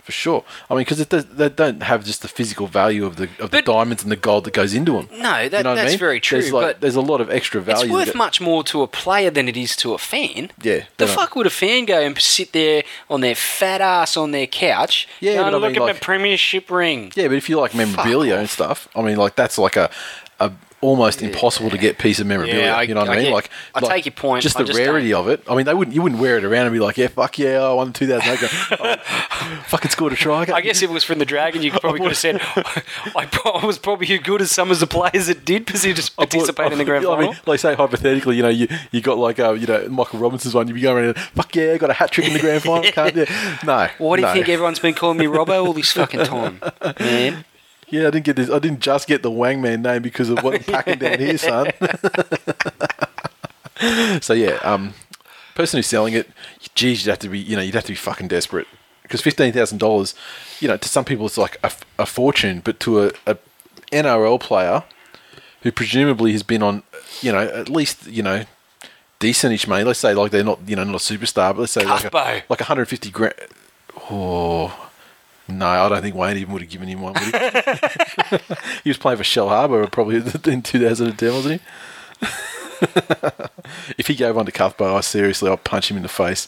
[0.03, 0.43] for sure.
[0.69, 4.01] I mean, because they don't have just the physical value of the of the diamonds
[4.03, 5.07] and the gold that goes into them.
[5.11, 5.99] No, that, you know what I that's mean?
[5.99, 6.39] very true.
[6.41, 7.83] There's, like, but there's a lot of extra value.
[7.85, 10.51] it's worth much more to a player than it is to a fan.
[10.63, 10.85] Yeah.
[10.97, 14.15] The don't- uh, fuck would a fan go and sit there on their fat ass
[14.17, 15.07] on their couch?
[15.19, 17.11] Yeah, going, but I look mean, at like- my premiership ring.
[17.15, 19.91] Yeah, but if you like memorabilia and stuff, I mean, like that's like a,
[20.39, 22.63] a almost impossible to get piece of memorabilia.
[22.65, 23.25] Yeah, I- you know what I, I mean?
[23.25, 24.43] get- like, I like, take your point.
[24.43, 25.43] Just I the just rarity of it.
[25.49, 25.95] I mean, they wouldn't.
[25.95, 28.49] You wouldn't wear it around and be like, "Yeah, fuck yeah, I won 2008.
[28.79, 31.99] oh, fucking scored a try." I guess if it was from the Dragon, you probably
[31.99, 32.41] could have said
[33.15, 33.29] I
[33.61, 36.77] I was probably as good as some of the players that did participate participate in
[36.77, 37.31] the grand I final.
[37.31, 40.53] mean, like say hypothetically, you know, you, you got like uh, you know Michael Robinson's
[40.53, 40.67] one.
[40.67, 42.91] You'd be going around, fuck yeah, got a hat trick in the grand final.
[42.91, 43.25] Can't you?
[43.65, 43.87] No.
[43.97, 44.33] Why do you no.
[44.33, 46.59] think everyone's been calling me Robbo all this fucking time,
[46.99, 47.45] man?
[47.91, 48.49] Yeah, I didn't get this.
[48.49, 51.71] I didn't just get the Wangman name because of what I'm packing down here, son.
[54.21, 54.93] so yeah, um,
[55.55, 56.29] person who's selling it,
[56.73, 58.67] geez, you'd have to be, you know, you'd have to be fucking desperate
[59.03, 60.15] because fifteen thousand dollars,
[60.61, 63.37] you know, to some people it's like a, a fortune, but to a, a
[63.91, 64.83] NRL player
[65.63, 66.83] who presumably has been on,
[67.21, 68.45] you know, at least you know,
[69.19, 69.83] decentish money.
[69.83, 72.09] Let's say like they're not, you know, not a superstar, but let's say like a,
[72.09, 72.43] Cuthbo.
[72.49, 73.33] like 150 grand.
[74.09, 74.90] Oh.
[75.57, 77.13] No, I don't think Wayne even would have given him one.
[77.13, 78.37] Would he?
[78.83, 81.67] he was playing for Shell Harbour probably in 2010, wasn't he?
[83.97, 86.47] if he gave one to Cuthbo, I seriously, I'd punch him in the face.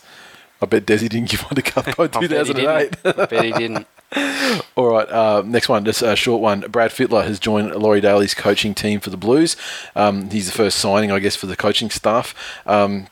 [0.61, 2.95] I bet Desi didn't give one to Cuthbo in I bet he 2008.
[3.05, 3.87] I bet he didn't.
[4.75, 6.61] All right, uh, next one, just a short one.
[6.61, 9.55] Brad Fittler has joined Laurie Daley's coaching team for the Blues.
[9.95, 12.35] Um, he's the first signing, I guess, for the coaching staff.
[12.65, 13.07] Um,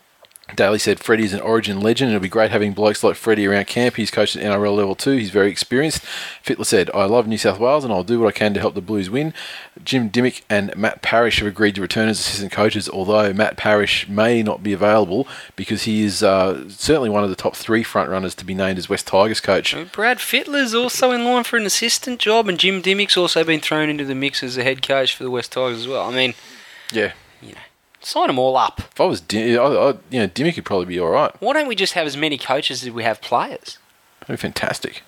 [0.55, 2.11] Daley said Freddie's an origin legend.
[2.11, 3.95] It'll be great having blokes like Freddie around camp.
[3.95, 5.11] He's coached at NRL level two.
[5.17, 6.03] He's very experienced.
[6.43, 8.73] Fittler said, I love New South Wales and I'll do what I can to help
[8.75, 9.33] the Blues win.
[9.83, 14.07] Jim Dymock and Matt Parish have agreed to return as assistant coaches, although Matt Parish
[14.07, 18.09] may not be available because he is uh, certainly one of the top three front
[18.09, 19.75] runners to be named as West Tigers coach.
[19.91, 23.89] Brad Fittler's also in line for an assistant job, and Jim Dymock's also been thrown
[23.89, 26.09] into the mix as the head coach for the West Tigers as well.
[26.09, 26.33] I mean,
[26.91, 27.13] Yeah.
[28.03, 28.79] Sign them all up.
[28.79, 31.31] If I was, Dim- I, I, you know, Dymock could probably be all right.
[31.41, 33.77] Why don't we just have as many coaches as we have players?
[34.21, 35.03] That'd be fantastic.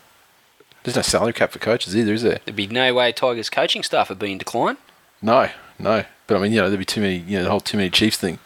[0.84, 2.40] There's no salary cap for coaches either, is there?
[2.46, 4.78] There'd be no way Tigers coaching staff would be in decline.
[5.22, 6.04] No, no.
[6.28, 7.90] But I mean, you know, there'd be too many, you know, the whole too many
[7.90, 8.40] Chiefs thing.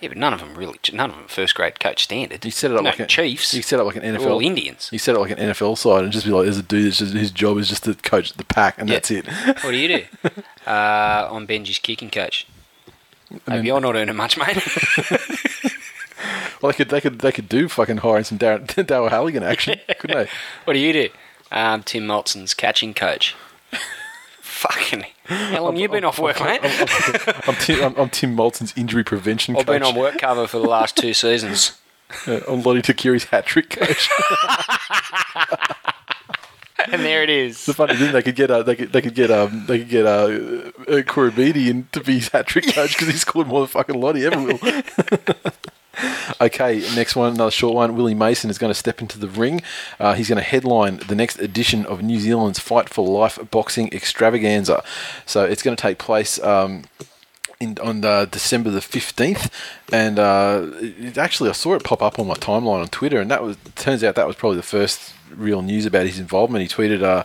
[0.00, 2.44] Yeah, but none of them really, none of them first grade coach standard.
[2.44, 3.54] You set it up no, like a Chiefs.
[3.54, 4.44] You set up like an They're all NFL.
[4.44, 4.90] Indians.
[4.92, 6.86] You set it up like an NFL side and just be like, there's a dude
[6.86, 8.96] that's just his job is just to coach the pack, and Yeah.
[8.96, 9.26] that's it.
[9.26, 10.04] What do you do?
[10.70, 12.46] uh, I'm Benji's kicking coach.
[13.46, 14.56] Maybe you're not earning much, mate.
[16.62, 19.80] well, they could, they could, they could do fucking hiring some Darren, Daryl Halligan action,
[19.98, 20.30] couldn't they?
[20.64, 21.08] what do you do?
[21.50, 23.34] Um, Tim Moltzen's catching coach.
[24.40, 25.04] Fucking.
[25.26, 26.60] How long you been off work, mate?
[27.46, 28.38] I'm Tim, I'm, I'm Tim
[28.76, 29.74] injury prevention I've coach.
[29.74, 31.78] been on work cover for the last two seasons.
[32.26, 34.08] Uh, I'm Lote Tuqiri's hat trick coach.
[36.92, 37.66] And there it is.
[37.66, 39.88] the funny thing, they could get, uh, they could, they could get, um, they could
[39.88, 43.68] get, uh, uh Kurabidi to be his hat trick coach because he scored more than
[43.68, 44.58] fucking Lote ever will.
[46.40, 47.96] Okay, next one, another short one.
[47.96, 49.62] Willie Mason is going to step into the ring.
[49.98, 53.90] Uh, he's going to headline the next edition of New Zealand's Fight for Life boxing
[53.92, 54.84] extravaganza.
[55.24, 56.38] So it's going to take place.
[56.42, 56.84] Um,
[57.60, 59.50] in, on uh, December the fifteenth,
[59.92, 63.30] and uh, it, actually I saw it pop up on my timeline on Twitter, and
[63.30, 66.62] that was turns out that was probably the first real news about his involvement.
[66.62, 67.24] He tweeted, uh,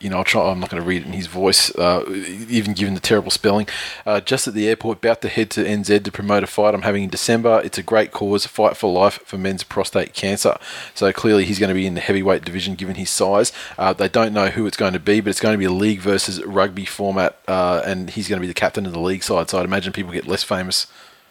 [0.00, 2.04] you know, I'll try, I'm not going to read it in his voice, uh,
[2.48, 3.66] even given the terrible spelling.
[4.06, 6.82] Uh, just at the airport, about to head to NZ to promote a fight I'm
[6.82, 7.60] having in December.
[7.64, 10.56] It's a great cause, fight for life for men's prostate cancer.
[10.94, 13.52] So clearly he's going to be in the heavyweight division given his size.
[13.76, 15.70] Uh, they don't know who it's going to be, but it's going to be a
[15.72, 19.22] league versus rugby format, uh, and he's going to be the captain of the league
[19.24, 19.50] side.
[19.50, 20.86] So I'd imagine people get less famous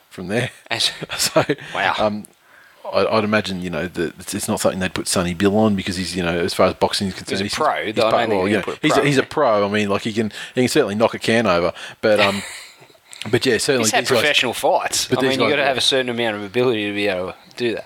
[0.10, 0.52] from there.
[1.18, 1.96] So Wow.
[2.00, 2.26] um,
[2.94, 5.96] I, I'd imagine you know that it's- not something they'd put Sonny Bill on because
[5.98, 8.08] he's you know as far as boxing is concerned He's a pro, He's, though.
[8.08, 9.66] I pro- well, you know, he's pro a, he's a pro.
[9.66, 12.42] I mean, like he can he can certainly knock a can over, but um,
[13.32, 15.08] but yeah, certainly He's had these guys- professional fights.
[15.08, 17.32] But I mean, you've got to have a certain amount of ability to be able
[17.34, 17.86] to do that.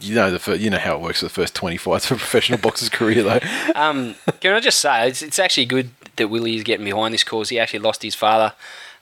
[0.00, 2.14] you know the fir- you know how it works for the first twenty fights for
[2.14, 3.40] a professional boxer's career though.
[3.74, 7.24] Um, can I just say, it's, it's actually good that Willie is getting behind this
[7.24, 7.48] cause.
[7.48, 8.52] He actually lost his father,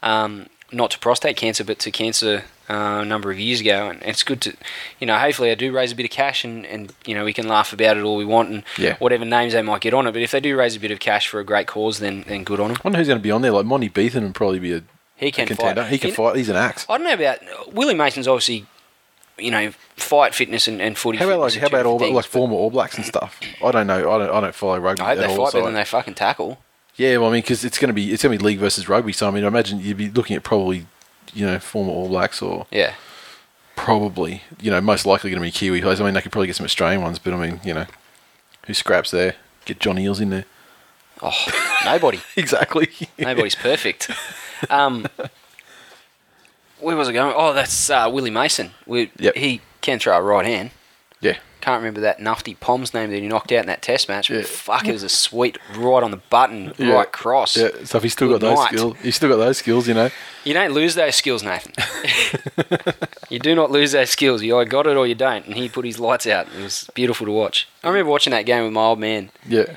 [0.03, 3.89] um, not to prostate cancer, but to cancer uh, a number of years ago.
[3.91, 4.55] And it's good to,
[5.01, 7.33] you know, hopefully I do raise a bit of cash and, and you know, we
[7.33, 8.97] can laugh about it all we want and Yeah.
[8.99, 10.13] whatever names they might get on it.
[10.13, 12.45] But if they do raise a bit of cash for a great cause, then, then
[12.45, 12.77] good on them.
[12.79, 13.51] I wonder who's going to be on there.
[13.53, 14.83] Like Monty Betham would probably be a,
[15.17, 15.83] He a can contender.
[15.83, 15.91] fight.
[15.93, 16.37] He can You- fight.
[16.37, 16.87] He's an axe.
[16.89, 18.67] I don't know about Willie Mason's obviously,
[19.39, 21.19] you know, fight fitness and, and footy.
[21.19, 23.41] How about like how about all things, like former All Blacks and stuff?
[23.65, 24.11] I don't know.
[24.13, 24.31] I don't.
[24.31, 25.37] I don't follow rugby I hope at they all.
[25.47, 26.59] fight so better than they fucking tackle.
[26.97, 28.87] Yeah, well, I mean, because it's going to be it's going to be league versus
[28.89, 29.13] rugby.
[29.15, 30.87] So I mean, I imagine you'd be looking at probably,
[31.35, 32.95] you know, former All Blacks or Yeah.
[33.77, 36.01] probably, you know, most likely going to be Kiwi players.
[36.01, 37.87] I mean, they could probably get some Australian ones, but I mean, you know,
[38.67, 39.37] who scraps there?
[39.65, 40.45] Get John Eels in there.
[41.23, 41.33] Oh,
[41.85, 42.21] nobody.
[42.37, 42.89] Exactly.
[43.19, 44.11] Nobody's perfect.
[44.71, 45.07] Um,
[46.81, 47.35] where was I going?
[47.37, 48.71] Oh, that's uh, Willie Mason.
[48.87, 49.37] We, Yep.
[49.37, 50.71] He can throw a right hand.
[51.21, 51.37] Yeah.
[51.61, 54.31] Can't remember that nufty Pom's name that he knocked out in that test match.
[54.31, 54.39] Yeah.
[54.39, 56.93] But fuck, it was a sweet right on the button, Yeah.
[56.93, 57.57] right cross.
[57.57, 58.69] Yeah, so if he's still Good got those night.
[58.69, 60.11] skills, he's still got those skills, you know.
[60.45, 61.73] You don't lose those skills, Nathan.
[63.29, 64.43] you do not lose those skills.
[64.43, 65.45] You either got it or you don't.
[65.47, 66.47] And he put his lights out.
[66.57, 67.69] It was beautiful to watch.
[67.85, 69.77] I remember watching that game with my old man, Yeah,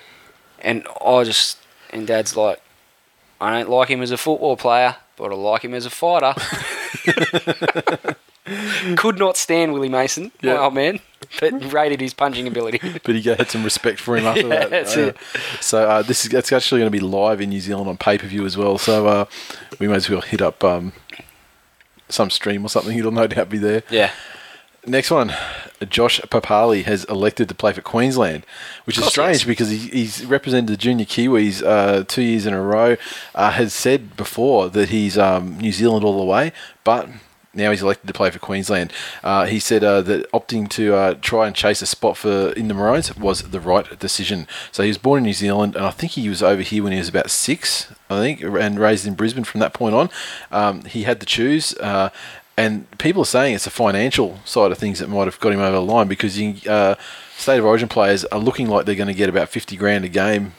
[0.60, 1.58] and I just
[1.90, 2.62] and Dad's like,
[3.42, 6.34] I don't like him as a football player, but I like him as a fighter.
[8.98, 10.56] Could not stand Willie Mason, Yeah.
[10.56, 11.00] my old man,
[11.40, 12.80] but rated his punching ability.
[13.04, 14.98] but he had some respect for him after Yeah, that.
[14.98, 15.14] Uh.
[15.62, 18.18] So uh, this is that's actually going to be live in New Zealand on pay
[18.18, 18.78] per view as well.
[18.78, 19.26] So uh,
[19.80, 20.94] we may as well hit up um,
[22.10, 22.98] some stream or something.
[22.98, 23.84] It'll no doubt be there.
[23.90, 24.12] yeah.
[24.86, 25.34] Next one,
[25.88, 28.46] Josh Papalii has elected to play for Queensland,
[28.84, 32.62] which is strange because he, he's represented the junior Kiwis uh, two years in a
[32.62, 32.98] row.
[33.34, 36.52] Uh, has said before that he's um, New Zealand all the way,
[36.84, 37.08] but
[37.54, 38.92] now he's elected to play for Queensland.
[39.24, 42.68] Uh, he said uh, that opting to uh, try and chase a spot for in
[42.68, 44.48] the Maroons was the right decision.
[44.72, 46.92] So he was born in New Zealand, and I think he was over here when
[46.92, 50.10] he was about six, I think, and raised in Brisbane from that point on.
[50.52, 51.76] Um, he had to choose.
[51.78, 52.10] Uh,
[52.56, 55.60] and people are saying it's the financial side of things that might have got him
[55.60, 56.96] over the line because you, uh,
[57.36, 60.10] state of origin players are looking like they're going to get about 50 grand a
[60.10, 60.54] game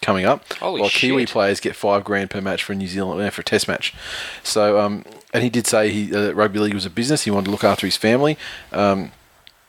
[0.00, 0.50] coming up.
[0.54, 3.44] Holy while Kiwi players get five grand per match for New Zealand uh, for a
[3.44, 3.94] test match.
[4.42, 5.04] So, um,
[5.34, 7.24] and he did say he uh, rugby league was a business.
[7.24, 8.38] He wanted to look after his family.
[8.72, 9.12] Um,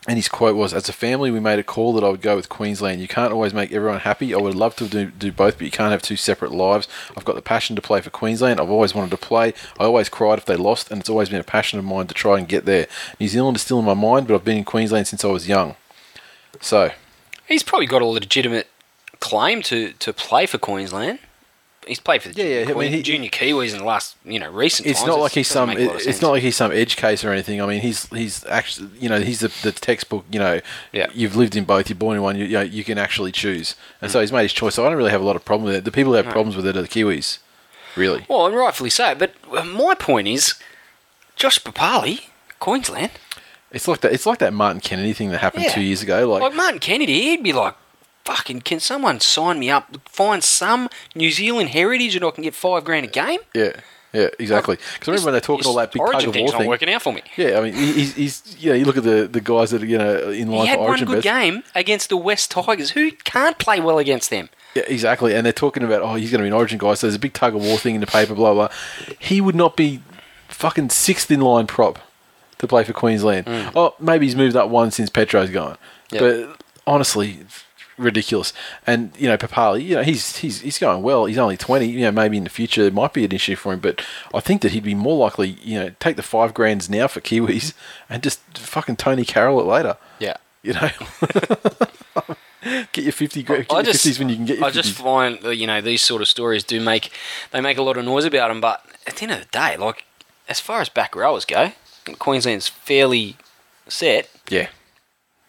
[0.07, 2.35] and his quote was, "As a family, we made a call that I would go
[2.35, 3.01] with Queensland.
[3.01, 4.35] You can't always make everyone happy.
[4.35, 6.87] I would love to do, do both, but you can't have two separate lives.
[7.17, 8.61] I've got the passion to play for Queensland.
[8.61, 9.55] I've always wanted to play.
[9.79, 12.13] I always cried if they lost, and it's always been a passion of mine to
[12.13, 12.85] try and get there.
[13.19, 15.47] New Zealand is still in my mind, but I've been in Queensland since I was
[15.47, 15.75] young.
[16.61, 16.91] So,
[17.47, 18.67] He's probably got a legitimate
[19.19, 21.19] claim to, to play for Queensland.
[21.87, 24.15] He's played for the Yeah, yeah, junior, I mean, he- junior Kiwis in the last,
[24.25, 25.07] you know, recent it's times.
[25.09, 25.69] not like he's some.
[25.69, 26.21] make a lot of It's sense.
[26.21, 27.61] not like he's some edge case or anything.
[27.61, 30.25] I mean, he's he's actually, you know, he's the, the textbook.
[30.31, 31.07] You know, Yeah.
[31.13, 31.89] you've lived in both.
[31.89, 32.35] You're born in one.
[32.37, 34.75] You, you know, you can actually choose, and so he's made his choice.
[34.75, 35.83] So I don't really have a lot of problem with it.
[35.85, 36.29] The people who have Mm.
[36.29, 36.33] No.
[36.33, 37.37] problems with it are the Kiwis,
[37.95, 38.25] really.
[38.27, 39.13] Well, and rightfully so.
[39.15, 40.55] But uh, my point is,
[41.35, 42.21] Josh Papalii,
[42.59, 43.11] Queensland.
[43.71, 44.13] It's like that.
[44.13, 45.73] It's like that Martin Kennedy thing that happened Yeah.
[45.73, 46.29] two years ago.
[46.31, 47.75] Like, Like Martin Kennedy, he'd be like,
[48.25, 49.97] fucking, can someone sign me up?
[50.09, 53.39] Find some New Zealand heritage and I can get five grand a game?
[53.53, 53.71] yeah,
[54.13, 54.77] yeah, exactly.
[54.77, 56.69] Because I remember when they're talking all that big tug of war not thing.
[56.69, 57.21] working out for me.
[57.35, 59.83] Yeah, I mean, he- he's, he's you know, you look at the, the guys that
[59.83, 61.23] are you know in line He had for one good best.
[61.23, 64.49] game against the West Tigers, who can't play well against them.
[64.73, 65.35] Yeah, exactly.
[65.35, 66.93] And they're talking about, oh, he's going to be an Origin guy.
[66.95, 68.69] So there's a big tug of war thing in the paper, blah, blah.
[69.19, 70.01] He would not be
[70.49, 71.99] fucking sixth in line prop
[72.57, 73.45] to play for Queensland.
[73.45, 73.71] Mm.
[73.75, 75.77] Oh, maybe he's moved up one since Petro's gone.
[76.11, 76.19] Yeah.
[76.19, 77.39] But honestly,
[77.97, 78.53] ridiculous.
[78.85, 81.25] And, you know, Papalii, you know, he's, he's, he's going well.
[81.25, 81.85] He's only 20.
[81.85, 83.79] You know, maybe in the future it might be an issue for him.
[83.79, 87.07] But I think that he'd be more likely, you know, take the five grands now
[87.07, 88.13] for Kiwis mm-hmm.
[88.13, 89.97] and just fucking Tonie Carroll it later.
[90.19, 90.37] Yeah.
[90.63, 90.89] You know?
[92.91, 93.67] get your 50 grand.
[93.67, 95.67] Get I your just, 50s when you can get your I just find that, you
[95.67, 97.11] know these sort of stories do make
[97.51, 99.77] they make a lot of noise about them, but at the end of the day,
[99.77, 100.05] like
[100.49, 101.71] as far as back rowers go,
[102.19, 103.37] Queensland's fairly
[103.87, 104.67] set Yeah.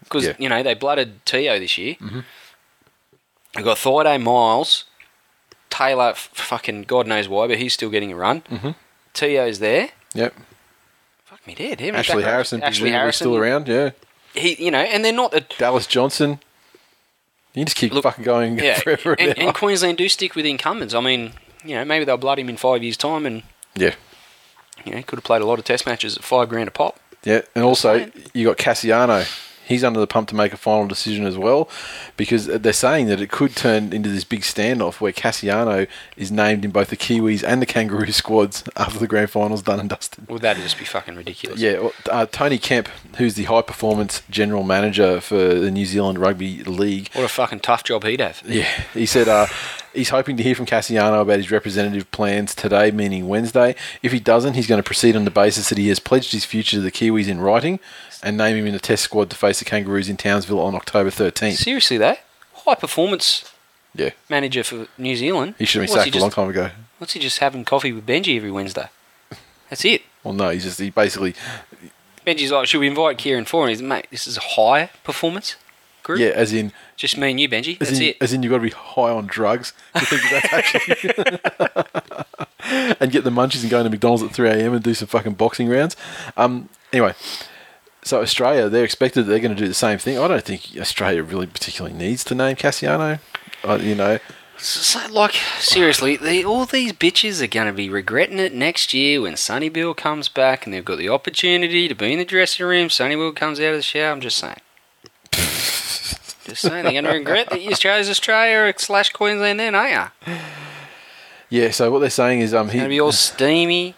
[0.06, 0.32] Because Yeah.
[0.32, 0.42] Mm-hmm.
[0.42, 1.96] you know they blooded Tio this year.
[3.54, 4.84] They've got Thaiday Myles,
[5.70, 8.42] Taylor, f- fucking God knows why, but he's still getting a run.
[8.42, 8.74] Mhm.
[9.14, 9.90] Tio's there.
[10.14, 10.34] Yep.
[11.24, 11.80] Fuck me dead.
[11.80, 12.22] Many Ashley?
[12.22, 13.66] Harrison, Ashley Harrison, still around.
[13.68, 13.90] Yeah.
[14.34, 16.40] He, you know, and they're not a Dallas Johnson.
[17.54, 18.78] You just keep Look, fucking going yeah.
[18.78, 20.92] forever and, and, and Queensland do stick with incumbents.
[20.92, 21.32] I mean,
[21.64, 23.42] you know, maybe they'll blood him in five years' time, and
[23.74, 23.94] yeah.
[24.84, 26.70] you know, he could have played a lot of Test matches at five grand a
[26.70, 27.00] pop.
[27.24, 29.26] Yeah, and also you got Kasiano.
[29.66, 31.68] He's under the pump to make a final decision as well,
[32.16, 36.64] because they're saying that it could turn into this big standoff where Kasiano is named
[36.64, 40.28] in both the Kiwis and the Kangaroo squads after the grand final's done and dusted.
[40.28, 41.58] Would that would just be fucking ridiculous?
[41.60, 46.18] Yeah, well, uh, Tony Kemp, who's the high performance general manager for the New Zealand
[46.18, 48.42] Rugby League, What a fucking tough job he'd have.
[48.46, 49.46] Yeah, he said uh,
[49.92, 53.74] he's hoping to hear from Kasiano about his representative plans today, meaning Wednesday.
[54.02, 56.44] If he doesn't, he's going to proceed on the basis that he has pledged his
[56.44, 57.80] future to the Kiwis in writing
[58.22, 61.10] and name him in the test squad to face the Kangaroos in Townsville on October
[61.10, 61.54] 13th.
[61.56, 62.16] Seriously though,
[62.54, 63.50] high performance
[63.94, 65.54] Yeah, manager for New Zealand.
[65.58, 66.70] he should have been What's sacked a long time ago.
[66.98, 68.88] What's he just having coffee with Benji every Wednesday?
[69.70, 70.02] That's it.
[70.24, 71.34] Well, no, he's just he basically
[72.26, 73.62] Benji's like, should we invite Kieran Foran?
[73.62, 75.56] And he's mate, this is a high performance
[76.02, 76.18] group.
[76.20, 77.80] yeah, as in Just me and you, Benji.
[77.80, 78.16] as That's in, it.
[78.20, 79.72] as in you've got to be high on drugs.
[79.94, 81.10] You think that's actually
[83.00, 84.74] and get the munchies and go into McDonald's at 3 a.m.
[84.74, 85.96] and do some fucking boxing rounds.
[86.36, 87.14] Um, anyway,
[88.06, 90.16] so Australia, they're expected they're going to do the same thing.
[90.18, 93.18] I don't think Australia really particularly needs to name Kasiano.
[93.64, 94.20] Uh, you know,
[94.58, 99.20] So, like, seriously, the, all these bitches are going to be regretting it next year
[99.20, 102.64] when Sonny Bill comes back and they've got the opportunity to be in the dressing
[102.64, 102.88] room.
[102.90, 104.12] Sonny Bill comes out of the shower.
[104.12, 104.60] I'm just saying.
[106.46, 110.34] Just saying, they're going to regret that you chose Australia slash Queensland then, aren't you?
[111.50, 111.72] Yeah.
[111.72, 113.96] So what they're saying is, um, It's he, going to be all steamy.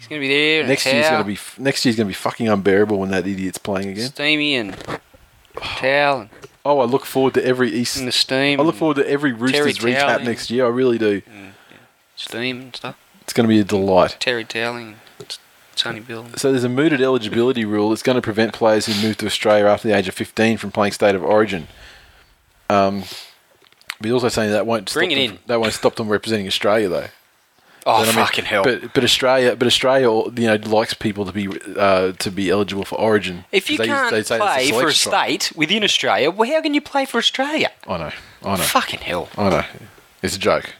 [0.00, 2.14] He's going to be there next year's going to be next year's going to be
[2.14, 4.08] fucking unbearable when that idiot's playing again.
[4.08, 4.74] steamy and
[5.56, 6.30] towel and
[6.64, 7.96] Oh, I look forward to every East.
[7.98, 8.60] in the steam.
[8.60, 10.24] I look forward to every Roosters Terry recap Towling.
[10.26, 10.66] next year.
[10.66, 11.22] I really do.
[12.16, 12.96] steam and stuff.
[13.22, 14.16] It's going to be a delight.
[14.20, 14.96] Terry toweling,
[16.06, 16.26] Bill.
[16.36, 19.66] So there's a mooted eligibility rule that's going to prevent players who move to Australia
[19.66, 21.66] after the age of 15 from playing state of origin.
[22.68, 23.00] Um,
[23.98, 25.42] but he's also saying that won't Bring stop it them, in.
[25.46, 27.06] That won't stop them representing Australia though.
[27.86, 28.62] Oh But, I mean, fucking hell!
[28.62, 32.84] But but Australia but Australia you know likes people to be uh, to be eligible
[32.84, 33.44] for Origin.
[33.52, 35.24] if you they- can't they play for a selection trial.
[35.24, 37.70] state within Australia, well, how can you play for Australia?
[37.88, 38.12] I know,
[38.44, 39.28] I know, Fucking hell!
[39.38, 39.64] I know.
[40.22, 40.74] It's a joke.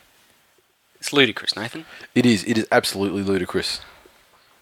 [0.99, 1.87] It's ludicrous, Nathan.
[2.15, 2.45] It is.
[2.45, 3.81] It is absolutely ludicrous.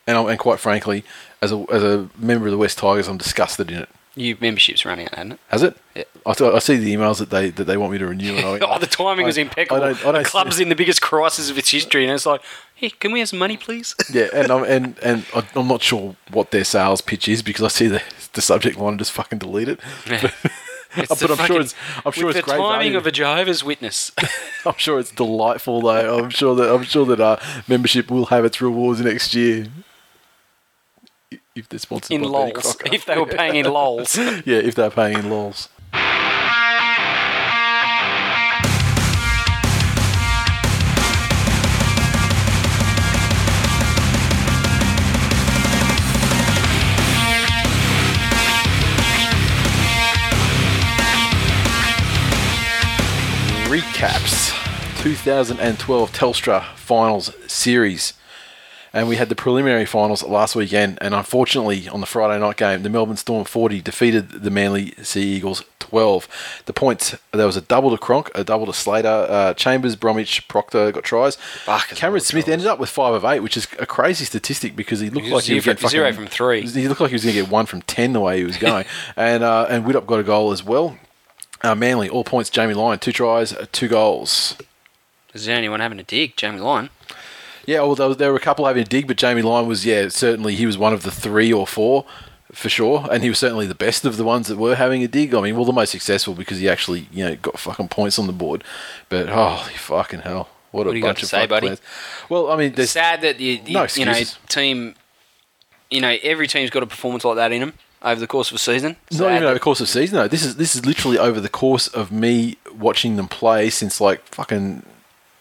[0.07, 1.05] And I'm, and quite frankly,
[1.42, 3.88] as a as a member of the West Tigers, I'm disgusted in it.
[4.18, 5.40] Your membership's running out, hasn't it?
[5.48, 5.76] Has it?
[5.94, 6.04] Yeah.
[6.26, 8.35] I, th- I see the emails that they that they want me to renew.
[8.37, 9.83] And I, Oh, the timing was impeccable.
[9.83, 12.26] I don't, I don't the club's in the biggest crisis of its history, and it's
[12.26, 12.42] like,
[12.74, 13.94] hey, can we have some money, please?
[14.12, 17.64] Yeah, and I'm and and I- I'm not sure what their sales pitch is because
[17.64, 18.02] I see the
[18.35, 19.81] the subject line and just fucking delete it.
[20.96, 21.74] It's But I'm sure it's-
[22.07, 22.96] I'm sure it's the great timing value.
[22.96, 24.11] of a Jehovah's Witness.
[24.64, 26.18] I'm sure it's delightful though.
[26.18, 27.37] I'm sure that I'm sure that uh,
[27.68, 29.66] membership will have its rewards next year.
[31.58, 32.94] If they're sponsored in by Betty lols, Crocker.
[32.94, 34.16] if they were paying in lols.
[34.16, 35.68] yeah, if they're paying in lols.
[53.66, 58.17] Recaps 2012 Telstra Finals Series.
[58.92, 62.83] And we had the preliminary finals last weekend, and unfortunately, on the Friday night game,
[62.83, 66.62] the Melbourne Storm 40 defeated the Manly Sea Eagles 12.
[66.66, 70.48] The points there was a double to Cronk, a double to Slater, uh, Chambers, Bromwich,
[70.48, 71.37] Proctor got tries.
[71.37, 72.53] Fuck, Cameron Smith tries.
[72.55, 75.33] ended up with five of eight, which is a crazy statistic because he looked He
[75.33, 76.62] like was he was zero- getting fucking, zero from three.
[76.66, 78.57] He looked like he was going to get one from ten the way he was
[78.68, 80.96] going, and uh, and Widdop got a goal as well.
[81.62, 82.48] Uh, Manly all points.
[82.48, 84.57] Jamie Lyon two tries, uh, two goals.
[85.35, 86.37] Is there anyone having a dig?
[86.37, 86.88] Jamie Lyon.
[87.68, 89.85] Yeah, well, there, was, there were a couple having a dig, but Jamie Lyon was,
[89.85, 92.07] yeah, certainly he was one of the three or four
[92.50, 95.07] for sure, and he was certainly the best of the ones that were having a
[95.07, 95.35] dig.
[95.35, 98.26] I mean, well, the most successful because he actually, you know, got fucking points on
[98.26, 98.64] the board.
[99.11, 101.66] But holy fucking hell, what, What a do you got bunch of say, buddy?
[101.66, 101.83] players.
[102.31, 104.94] Well, I mean, there's Sad that you, you, No you know team.
[105.90, 108.54] You know every team's got a performance like that in them over the course of
[108.54, 108.96] a season.
[109.12, 110.28] not even over the course of a season though.
[110.28, 114.24] This is this is literally over the course of me watching them play since like
[114.28, 114.85] fucking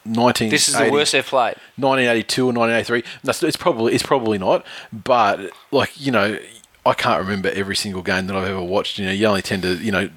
[0.08, 0.50] nineteen.
[0.50, 1.56] This is the worst they've played.
[1.78, 3.04] 1982 or 1983.
[3.24, 6.40] That's, it's probably it's probably not, but like you know,
[6.86, 8.98] I can't remember every single game that I've ever watched.
[8.98, 10.10] You know, you only tend to you know.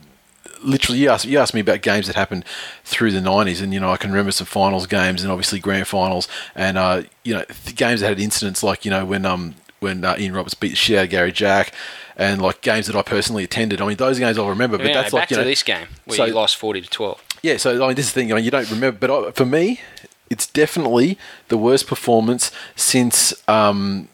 [0.63, 2.45] Literally, you asked, you asked me about games that happened
[2.85, 5.89] through the 90s, and you know I can remember some finals games and obviously grand
[5.89, 10.05] finals, and uh, you know games that had incidents like you know when um when
[10.05, 11.73] uh, Ian Roberts beat the shit out of Gary Jack,
[12.17, 13.81] and like games that I personally attended.
[13.81, 15.89] I mean those games I'll remember, but Yeah, that's back like you to this game
[16.05, 17.23] where so- you lost forty to twelve.
[17.43, 18.33] Yeah, so I mean, this is the thing.
[18.33, 19.81] I mean, you don't remember, but I, for me,
[20.29, 24.09] it's definitely the worst performance since, um,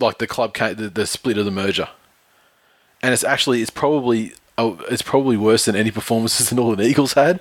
[0.00, 1.88] like the club came, the, the split of the merger,
[3.02, 7.14] and it's actually it's probably oh, it's probably worse than any performances the Northern Eagles
[7.14, 7.40] had,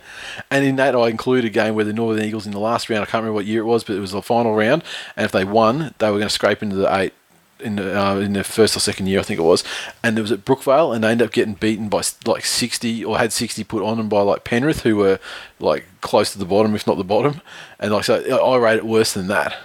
[0.51, 3.01] and in that I include a game where the Northern Eagles in the last round,
[3.01, 4.84] I can't remember what year it was, but it was the final round,
[5.15, 7.13] and if they won, they were going to scrape into the eight.
[7.60, 9.63] In the, uh, in the first or second year, I think it was,
[10.04, 13.17] and it was at Brookvale, and they ended up getting beaten by like sixty or
[13.17, 15.20] had sixty put on them by like Penrith, who were
[15.60, 17.41] like close to the bottom, if not the bottom,
[17.80, 19.58] and like so, I rate it worse than that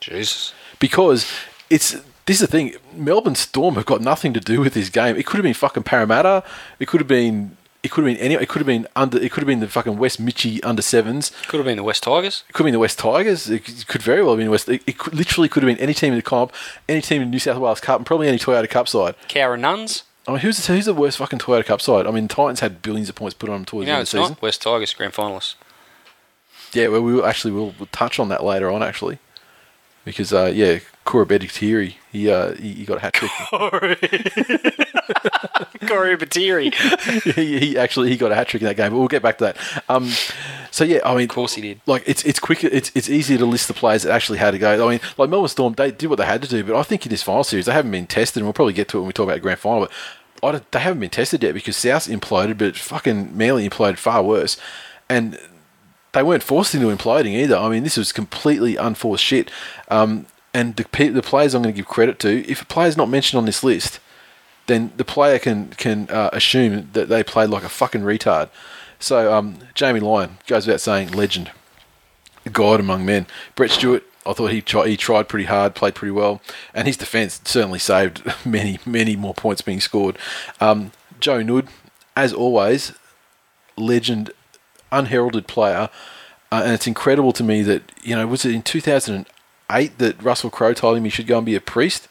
[0.00, 0.52] Jesus.
[0.80, 1.24] because
[1.70, 1.92] it's
[2.26, 2.74] this is the thing.
[2.92, 5.16] Melbourne Storm have got nothing to do with this game.
[5.16, 6.42] It could have been fucking Parramatta.
[6.80, 7.56] It could have been.
[7.86, 8.34] It could have been any.
[8.34, 9.16] It could have been under.
[9.16, 11.30] It could have been the fucking West Mitchie under sevens.
[11.46, 12.42] Could have been the West Tigers.
[12.48, 13.48] It could have been the West Tigers.
[13.48, 14.68] It could very well have been West.
[14.68, 16.52] It, it could, literally could have been any team in the comp,
[16.88, 19.14] any team in New South Wales Cup, and probably any Toyota Cup side.
[19.28, 20.02] Cowra Nuns.
[20.26, 22.08] I mean, who's who's the worst fucking Toyota Cup side?
[22.08, 24.08] I mean, Titans had billions of points put on them towards You know the end
[24.08, 24.36] of the season.
[24.40, 25.54] West Tigers grand finalists.
[26.72, 29.20] Yeah, well, we will actually will we'll touch on that later on actually,
[30.04, 33.30] because uh, yeah, Cora Tiri, he uh, he, he got a hat trick.
[33.50, 33.96] Corey
[36.18, 36.74] Batiri.
[37.34, 39.38] he, he actually he got a hat trick in that game, but we'll get back
[39.38, 39.56] to that.
[39.88, 40.10] Um,
[40.72, 41.80] so yeah, I mean, of course he did.
[41.86, 44.58] Like it's it's quick, it's it's easier to list the players that actually had to
[44.58, 44.86] go.
[44.86, 47.06] I mean, like Melbourne Storm, they did what they had to do, but I think
[47.06, 49.06] in this final series they haven't been tested, and we'll probably get to it when
[49.06, 49.88] we talk about the grand final.
[50.42, 54.56] But they haven't been tested yet because South imploded, but fucking Manly imploded far worse,
[55.08, 55.38] and
[56.12, 57.56] they weren't forced into imploding either.
[57.56, 59.52] I mean, this was completely unforced shit.
[59.88, 60.26] Um,
[60.56, 63.36] and the, the players I'm going to give credit to, if a player's not mentioned
[63.36, 64.00] on this list,
[64.68, 68.48] then the player can can uh, assume that they played like a fucking retard.
[68.98, 71.50] So um, Jamie Lyon goes without saying, legend,
[72.50, 73.26] god among men.
[73.54, 76.40] Brett Stewart, I thought he tried, he tried pretty hard, played pretty well,
[76.72, 80.16] and his defence certainly saved many many more points being scored.
[80.58, 80.90] Um,
[81.20, 81.68] Joe Nud,
[82.16, 82.94] as always,
[83.76, 84.30] legend,
[84.90, 85.90] unheralded player,
[86.50, 89.35] uh, and it's incredible to me that you know was it in 2008
[89.68, 92.08] that Russell Crowe told him he should go and be a priest,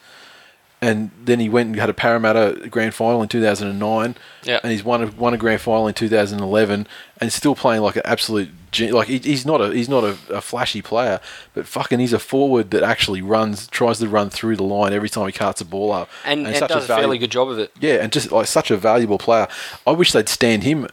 [0.82, 4.60] and then he went and had a Parramatta grand final in 2009, Yeah.
[4.62, 6.88] and he's won a, won a grand final in 2011,
[7.20, 10.18] and still playing like an absolute gen- like he, he's not a he's not a,
[10.30, 11.20] a flashy player,
[11.54, 15.10] but fucking he's a forward that actually runs tries to run through the line every
[15.10, 17.50] time he carts a ball up, and, and such does a valu- fairly good job
[17.50, 17.72] of it.
[17.80, 19.48] yeah, and just like such a valuable player.
[19.88, 20.88] I wish they'd stand him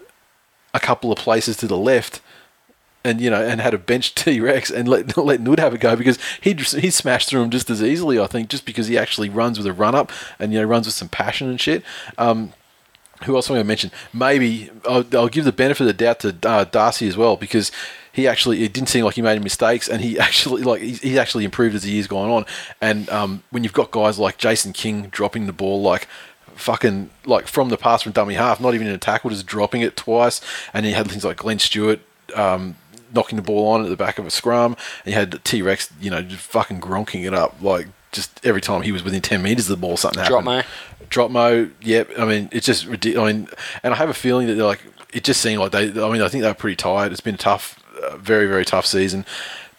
[0.72, 2.22] a couple of places to the left,
[3.05, 5.78] and you know, and had a bench T Rex and let let Nood have a
[5.78, 8.18] go because he'd he'd smash through him just as easily.
[8.18, 10.86] I think just because he actually runs with a run up and you know runs
[10.86, 11.82] with some passion and shit.
[12.18, 12.53] Um,
[13.24, 13.90] who else am I going to mention?
[14.12, 17.70] Maybe I'll, I'll give the benefit of the doubt to uh, Darcy as well because
[18.12, 21.00] he actually it didn't seem like he made any mistakes and he actually like he's,
[21.00, 22.44] he's actually improved as the years gone on.
[22.80, 26.09] And um, when you've got guys like Jason King dropping the ball like
[26.55, 29.82] fucking like from the pass from dummy half, not even in a tackle, just dropping
[29.82, 30.40] it twice.
[30.74, 32.00] And he had things like Glenn Stewart.
[32.34, 32.76] Um,
[33.14, 35.90] knocking the ball on at the back of a scrum and you had T Rex
[36.00, 39.42] you know just fucking gronking it up like just every time he was within 10
[39.42, 40.66] metres of the ball something Drop happened
[41.00, 41.06] mo.
[41.08, 41.70] drop mo.
[41.80, 42.10] Yep.
[42.18, 43.30] I mean, it's just ridiculous.
[43.30, 43.48] I mean,
[43.82, 44.82] and I have a feeling that they're like
[45.12, 45.88] it just seemed like they.
[45.88, 47.12] I mean, I think they're pretty tired.
[47.12, 49.24] It's been a tough, uh, very very tough season.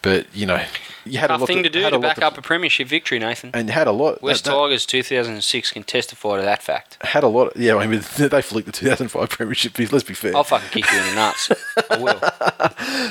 [0.02, 0.64] But you know,
[1.04, 3.18] you had a lot thing to do to a lot back up a premiership victory,
[3.18, 3.50] Nathan.
[3.54, 4.22] and had a lot.
[4.22, 6.96] West that- that- Tigers 2006 can testify to that fact.
[7.02, 7.48] had a lot.
[7.54, 9.78] Of, Yeah, I mean, they flicked the 2005 premiership.
[9.92, 10.36] Let's be fair.
[10.36, 11.50] I'll fucking kick you in the nuts.
[11.90, 12.20] I will.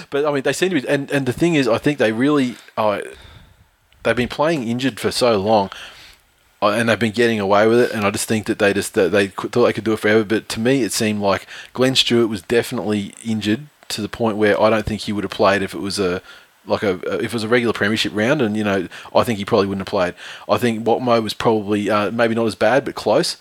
[0.10, 2.12] But I mean, they seem to be, and and the thing is, I think they
[2.12, 3.02] really, uh,
[4.04, 5.70] they've been playing injured for so long,
[6.62, 7.91] uh, and they've been getting away with it.
[7.91, 10.24] And I just think that they just that they thought they could do it forever.
[10.24, 14.60] But to me, it seemed like Glenn Stewart was definitely injured to the point where
[14.62, 16.22] I don't think he would have played if it was a
[16.66, 18.41] like a if it was a regular premiership round.
[18.41, 20.16] And you know, I think he probably wouldn't have played.
[20.49, 23.38] I think Watmough was probably uh, maybe not as bad, but close.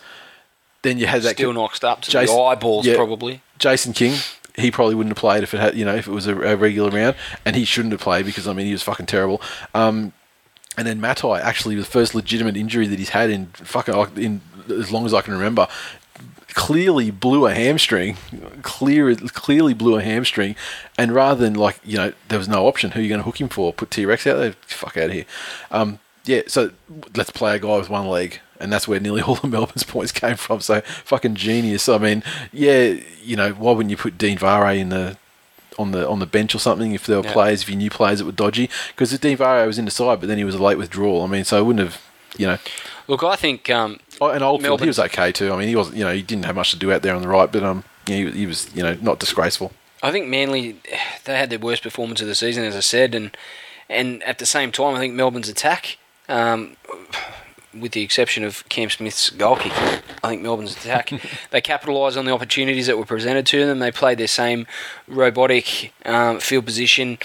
[0.81, 2.95] Then you had that Still knocked up to Jason- the eyeballs, yeah.
[2.95, 3.41] probably.
[3.57, 4.17] Jason King,
[4.57, 6.57] he probably wouldn't have played if it had, you know, if it was a, a
[6.57, 7.15] regular round,
[7.45, 9.41] and he shouldn't have played because I mean he was fucking terrible.
[9.73, 10.11] Um,
[10.77, 14.91] and then Matai, actually the first legitimate injury that he's had in fucking in as
[14.91, 15.67] long as I can remember,
[16.53, 18.17] clearly blew a hamstring,
[18.61, 20.55] clear clearly blew a hamstring,
[20.97, 23.25] and rather than like you know there was no option, who are you going to
[23.25, 23.73] hook him for?
[23.73, 24.53] Put T Rex out there?
[24.67, 25.25] Fuck out of here.
[25.71, 26.71] Um, yeah, so
[27.15, 30.11] let's play a guy with one leg, and that's where nearly all of Melbourne's points
[30.11, 30.61] came from.
[30.61, 31.89] So fucking genius.
[31.89, 35.17] I mean, yeah, you know, why wouldn't you put Dean Whare in the
[35.79, 37.33] on the on the bench or something if there were Yeah.
[37.33, 38.69] players if you knew players that were dodgy?
[38.89, 41.23] Because if Dean Whare was in the side, but then he was a late withdrawal.
[41.23, 42.01] I mean, so I wouldn't have,
[42.37, 42.57] you know.
[43.07, 45.51] Look, I think um, Oh, and Oldfield, Melbourne- he was okay too.
[45.53, 47.21] I mean, he wasn't, you know, he didn't have much to do out there on
[47.21, 49.71] the right, but um, he, was- he was, you know, not disgraceful.
[50.01, 50.77] I think Manly
[51.25, 53.35] they had their worst performance of the season, as I said, and
[53.89, 55.97] and at the same time, I think Melbourne's attack,
[56.27, 56.75] um,
[57.73, 59.71] with the exception of Cam Smith's goal kick,
[60.23, 61.11] I think Melbourne's attack
[61.51, 63.79] they capitalised on the opportunities that were presented to them.
[63.79, 64.67] They played their same
[65.07, 67.17] robotic um, field position.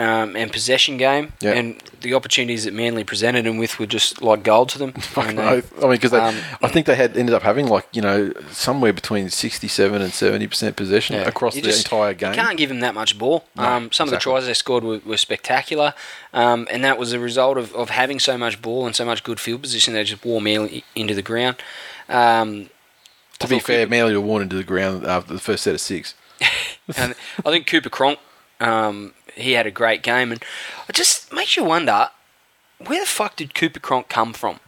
[0.00, 1.52] Um, and possession game, Yeah.
[1.52, 4.94] and the opportunities that Manly presented them with were just like gold to them.
[5.16, 5.42] And they-.
[5.42, 8.94] I mean, because um, I think they had ended up having like you know somewhere
[8.94, 11.28] between sixty-seven and seventy percent possession Yeah.
[11.28, 12.32] across You the just- entire game.
[12.32, 13.44] You can't give them that much ball.
[13.56, 15.92] No, um, some of the tries they scored were, were spectacular,
[16.32, 19.22] um, and that was a result of, of having so much ball and so much
[19.22, 19.92] good field position.
[19.92, 21.56] They just wore Manly into the ground.
[22.08, 22.70] Um,
[23.40, 25.80] to be fair, Cooper- Manly were worn into the ground after the first set of
[25.82, 26.14] six.
[26.96, 28.18] and I think Cooper Cronk,
[28.60, 30.42] um, he had a great game, and
[30.88, 32.10] it just makes you wonder
[32.78, 34.60] where the fuck did Cooper Cronk come from?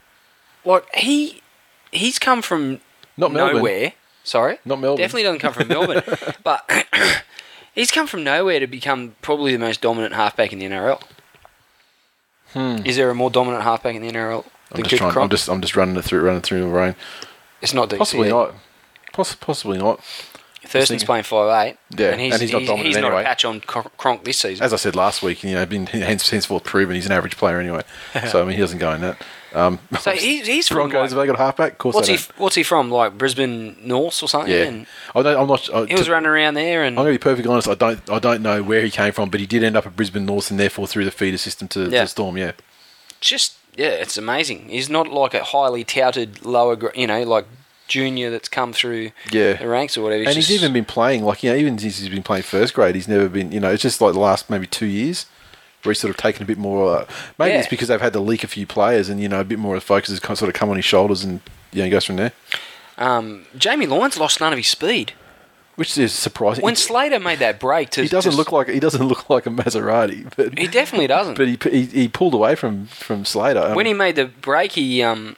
[0.65, 1.43] Like he,
[1.91, 2.81] he's come from
[3.17, 3.57] Not Melbourne.
[3.57, 3.93] nowhere.
[4.25, 4.99] Sorry, Not Melbourne.
[5.03, 6.03] Definitely doesn't come from Melbourne,
[6.45, 6.71] but
[7.75, 11.03] he's come from nowhere to become probably the most dominant halfback in the NRL.
[12.55, 14.77] Is there a more dominant halfback in the NRL Hmm.
[14.79, 15.25] I'm just Cooper trying.
[15.25, 15.49] I'm just.
[15.51, 16.23] I'm just running it through.
[16.23, 16.95] Running through my brain.
[17.61, 17.99] It's not DCE.
[17.99, 18.55] Possibly not.
[19.13, 20.01] Poss- possibly not.
[20.65, 21.77] Thurston's playing five eight.
[21.97, 24.25] Yeah, and he's, and he's not he's, dominant he's not a patch on Cron- Cronk
[24.25, 24.65] this season.
[24.65, 27.59] As I said last week, you know, been hence, henceforth proven he's an average player
[27.59, 27.83] anyway.
[28.31, 29.23] so I mean, he doesn't go in that.
[29.55, 31.73] Um, so he's, he's from Broncos like, have they got a halfback?
[31.73, 32.39] Of course what's they he don't.
[32.39, 32.91] what's he from?
[32.91, 34.51] Like Brisbane North or something?
[34.51, 35.69] Yeah, And I don't, I'm not.
[35.69, 37.69] Uh, he was running around there, and I'm going to be perfectly honest.
[37.69, 38.09] I don't.
[38.09, 40.51] I don't know where he came from, but he did end up at Brisbane North,
[40.51, 42.03] and therefore through the feeder system to, Yeah.
[42.03, 42.39] to Storm.
[42.39, 42.53] Yeah,
[43.21, 44.69] just yeah, it's amazing.
[44.71, 47.47] He's not like a highly touted lower, you know, like
[47.93, 49.53] junior that's come through yeah.
[49.55, 50.25] the ranks or whatever.
[50.25, 52.95] and he's even been playing like you know, even since he's been playing first grade,
[52.95, 53.53] he's never been.
[53.53, 55.27] You know, it's just like the last maybe two years
[55.83, 56.97] where he's sort of taken a bit more.
[57.01, 57.07] Uh,
[57.39, 57.59] maybe Yeah.
[57.61, 59.75] it's because they've had to leak a few players, and you know, a bit more
[59.77, 61.41] of the focus has kind of sort of come on his shoulders, and
[61.73, 62.33] you know, he goes from there.
[62.99, 65.13] Um, Jamie Lyon's lost none of his speed.
[65.77, 66.63] which is surprising.
[66.63, 69.47] When Slater made that break to he doesn't just- look like he doesn't look like
[69.47, 71.37] a Maserati, but he definitely doesn't.
[71.39, 73.61] but he, he he pulled away from from Slater.
[73.69, 75.37] Um, when he made the break, he um,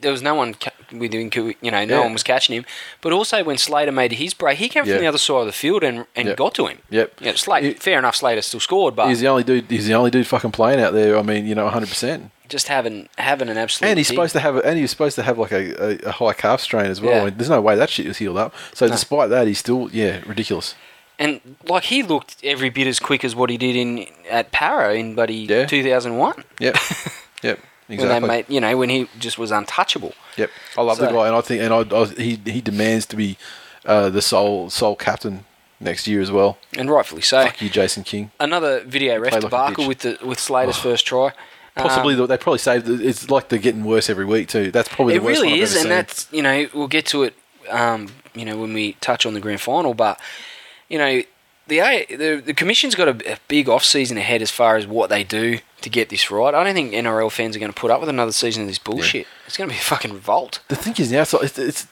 [0.00, 1.24] there was no one ca- with you
[1.62, 2.00] know, no Yeah.
[2.00, 2.64] one was catching him.
[3.00, 4.94] But also when Slater made his break, he came Yeah.
[4.94, 6.34] from the other side of the field and, and Yeah.
[6.34, 6.78] got to him.
[6.90, 7.12] Yep.
[7.20, 7.66] Yeah, Slater.
[7.68, 9.66] He- fair enough, Slater still scored, but he's the only dude.
[9.70, 11.18] He's the only dude fucking playing out there.
[11.18, 11.88] I mean, you know, 100.
[11.88, 13.90] percent just having having an absolute.
[13.90, 14.14] And he's dig.
[14.16, 16.62] supposed to have, and he was supposed to have like a, a, a high calf
[16.62, 17.12] strain as well.
[17.12, 17.26] Yeah.
[17.26, 18.54] And there's no way that shit was healed up.
[18.72, 18.92] So No.
[18.92, 20.74] despite that, he's still, yeah, ridiculous.
[21.18, 24.94] and like he looked every bit as quick as what he did in at Para
[24.94, 25.66] in buddy Yeah.
[25.66, 26.76] 2001 Yep,
[27.42, 27.58] yep,
[27.88, 28.20] when exactly.
[28.20, 30.14] they made you know when he just was untouchable.
[30.36, 33.16] Yep, I love the guy, and I think, and I, I he he demands to
[33.16, 33.36] be
[33.84, 35.44] uh, the sole sole captain
[35.80, 36.58] next year as well.
[36.76, 37.44] And rightfully so.
[37.44, 38.30] Fuck you, Jason King.
[38.38, 39.84] Another video ref like debacle.
[39.84, 39.88] Oh.
[39.88, 41.32] with the with Slater's first try.
[41.74, 42.88] Possibly, Um, they probably saved.
[42.88, 43.00] it.
[43.00, 44.72] It's like they're getting worse every week too.
[44.72, 45.88] That's probably it the worst really is, and seen.
[45.88, 47.34] that's you know we'll get to it.
[47.70, 50.20] Um, you know when we touch on the grand final, but
[50.88, 51.22] you know
[51.68, 54.86] the A, the, the commission's got a, a big off season ahead as far as
[54.86, 56.54] what they do to get this right.
[56.54, 58.78] I don't think NRL fans are going to put up with another season of this
[58.78, 59.26] bullshit.
[59.46, 60.60] It's going to be a fucking revolt.
[60.68, 61.86] the thing is now, it's, it's, it's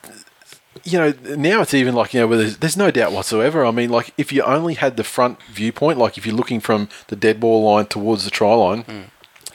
[0.85, 3.65] you know now it's even like you know where there's, there's no doubt whatsoever.
[3.65, 6.89] I mean, like if you only had the front viewpoint, like if you're looking from
[7.09, 9.01] the dead ball line towards the try line, Hmm.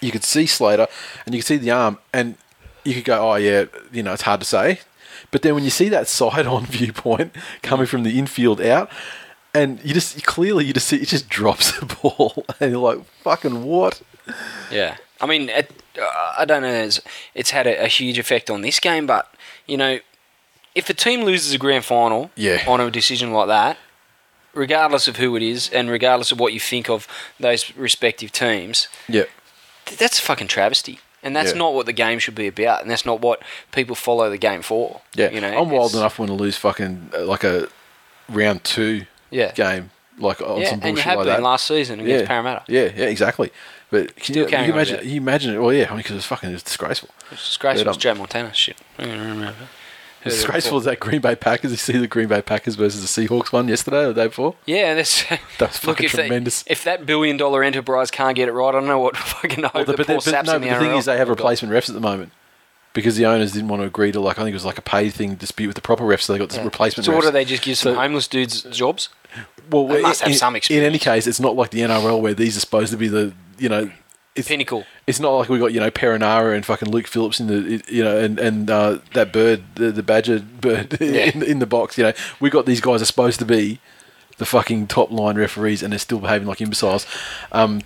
[0.02, 0.88] you could see Slater
[1.26, 2.36] and you could see the arm, and
[2.84, 4.80] you could go, oh yeah, you know it's hard to say.
[5.30, 8.90] But then when you see that side-on viewpoint coming from the infield out,
[9.54, 13.06] and you just clearly you just see it just drops the ball, and you're like,
[13.24, 14.02] fucking what?
[14.72, 15.72] Yeah, I mean, it,
[16.02, 16.74] uh, I don't know.
[16.74, 17.02] It's,
[17.36, 19.34] it's had a, a huge effect on this game, but
[19.68, 20.00] you know,
[20.76, 22.64] if a team loses a grand final Yeah.
[22.68, 23.78] on a decision like that,
[24.54, 27.08] regardless of who it is, and regardless of what you think of
[27.40, 29.26] those respective teams, Yeah,
[29.86, 31.00] th- that's a fucking travesty.
[31.24, 31.60] And that's Yeah.
[31.60, 34.62] not what the game should be about, and that's not what people follow the game
[34.64, 35.02] for.
[35.14, 35.30] yeah.
[35.30, 37.68] you know, I'm wild enough when to lose fucking uh, like a
[38.30, 41.44] round two Yeah, game, like on yeah, some bullshit and you like been that.
[41.44, 42.28] last season against yeah.
[42.28, 42.64] Parramatta.
[42.68, 43.52] Yeah, yeah, exactly.
[43.90, 45.10] But can Still you, you imagine?
[45.10, 45.60] You imagine it?
[45.60, 47.10] Well, yeah, I mean, because it's fucking it's disgraceful.
[47.32, 47.86] It's disgraceful.
[47.86, 48.78] But, It's um, Joe Montana shit.
[48.98, 49.68] I don't remember.
[50.22, 51.72] Heard disgraceful is that Green Bay Packers.
[51.72, 54.56] You see the Green Bay Packers versus the Seahawks one yesterday or the day before.
[54.66, 55.26] Yeah, that's
[55.58, 56.64] That's fucking if tremendous.
[56.64, 59.64] They, if that billion dollar enterprise can't get it right, I don't know what fucking
[59.64, 61.06] hope Well, the, the, but, poor the, but, saps no, in the the thing is,
[61.06, 62.32] they have replacement refs at the moment
[62.94, 64.82] because the owners didn't want to agree to like I think it was like a
[64.82, 66.22] pay thing dispute with the proper refs.
[66.24, 66.64] So they got this Yeah.
[66.66, 67.06] replacement.
[67.06, 67.16] So refs.
[67.16, 69.10] what do they just give some So- homeless dudes jobs?
[69.70, 72.34] Well, They must have in, some In any case, it's not like the NRL where
[72.34, 73.92] these are supposed to be the you know.
[74.34, 74.86] It's, Pinnacle.
[75.08, 78.02] it's not like we got you know Perenara and fucking Luke Phillips in the you
[78.04, 81.26] know and and uh, that bird the, the badger bird Yeah.
[81.34, 81.98] in, in the box.
[81.98, 83.80] You know we got these guys are supposed to be
[84.38, 87.06] the fucking top line referees and they're still behaving like imbeciles.
[87.52, 87.82] Um,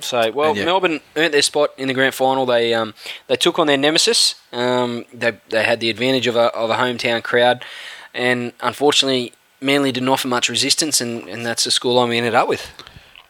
[0.00, 0.64] So well, yeah.
[0.66, 2.44] Melbourne earned their spot in the grand final.
[2.46, 2.94] They um,
[3.28, 4.34] they took on their nemesis.
[4.52, 7.64] Um, they they had the advantage of a of a hometown crowd,
[8.12, 12.48] and unfortunately, Manly didn't offer much resistance, and, and that's the scoreline we ended up
[12.48, 12.70] with.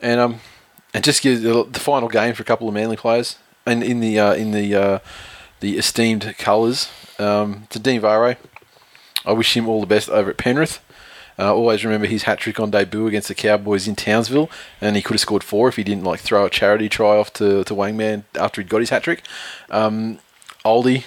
[0.01, 0.41] and um,
[0.93, 4.01] and just give the, the final game for a couple of Manly players, and in
[4.01, 4.99] the uh, in the uh,
[5.61, 8.39] the esteemed colours um, to Dean Whare.
[9.25, 10.81] I wish him all the best over at Penrith.
[11.39, 15.03] Uh, always remember his hat trick on debut against the Cowboys in Townsville, and he
[15.03, 17.75] could have scored four if he didn't like throw a charity try off to to
[17.75, 19.23] Wangman after he'd got his hat trick.
[19.71, 20.19] Um,
[20.65, 21.05] Oldie,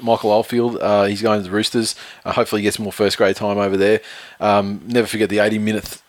[0.00, 1.94] Michael Oldfield, uh, he's going to the Roosters.
[2.24, 4.00] Uh, hopefully, he gets more first grade time over there.
[4.40, 6.01] Um, never forget the 80 minute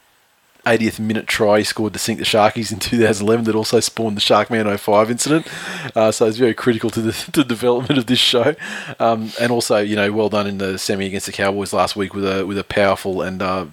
[0.65, 4.21] 80th minute try he scored to sink the Sharkies in 2011 that also spawned the
[4.21, 5.47] Sharkman 05 incident.
[5.95, 8.55] Uh, so it's very critical to the, to the development of this show.
[8.99, 12.13] Um, and also, you know, well done in the semi against the Cowboys last week
[12.13, 13.65] with a with a powerful and uh,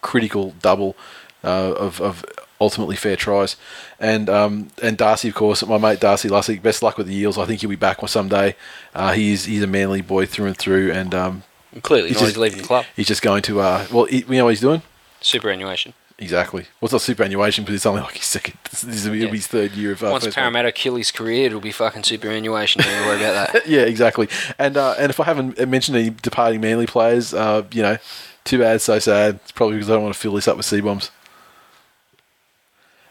[0.00, 0.96] critical double
[1.44, 2.24] uh, of, of
[2.60, 3.56] ultimately fair tries.
[4.00, 6.62] And um, and Darcy, of course, my mate Darcy last week.
[6.62, 7.36] Best luck with the Eels.
[7.36, 8.56] I think he'll be back someday.
[8.94, 11.42] Uh, he's he's a manly boy through and through, and um,
[11.82, 12.86] Clearly, He's not just- he's leaving the club.
[12.96, 13.60] he's just going to.
[13.60, 14.80] Uh, well, he, you know what he's doing.
[15.20, 15.92] Superannuation.
[16.20, 16.62] Exactly.
[16.80, 18.58] Well, it's not superannuation, but it's only like his second.
[18.70, 19.28] This is it'll be Yeah.
[19.30, 20.02] his third year of.
[20.02, 20.34] Uh, Once.
[20.34, 22.82] Parramatta kill his career, it'll be fucking superannuation.
[22.82, 23.66] Don't worry about that.
[23.68, 24.28] Yeah, exactly.
[24.58, 27.98] And uh, and if I haven't mentioned any departing Manly players, uh, you know,
[28.44, 29.36] too bad, so sad.
[29.36, 31.12] It's probably because I don't want to fill this up with C bombs.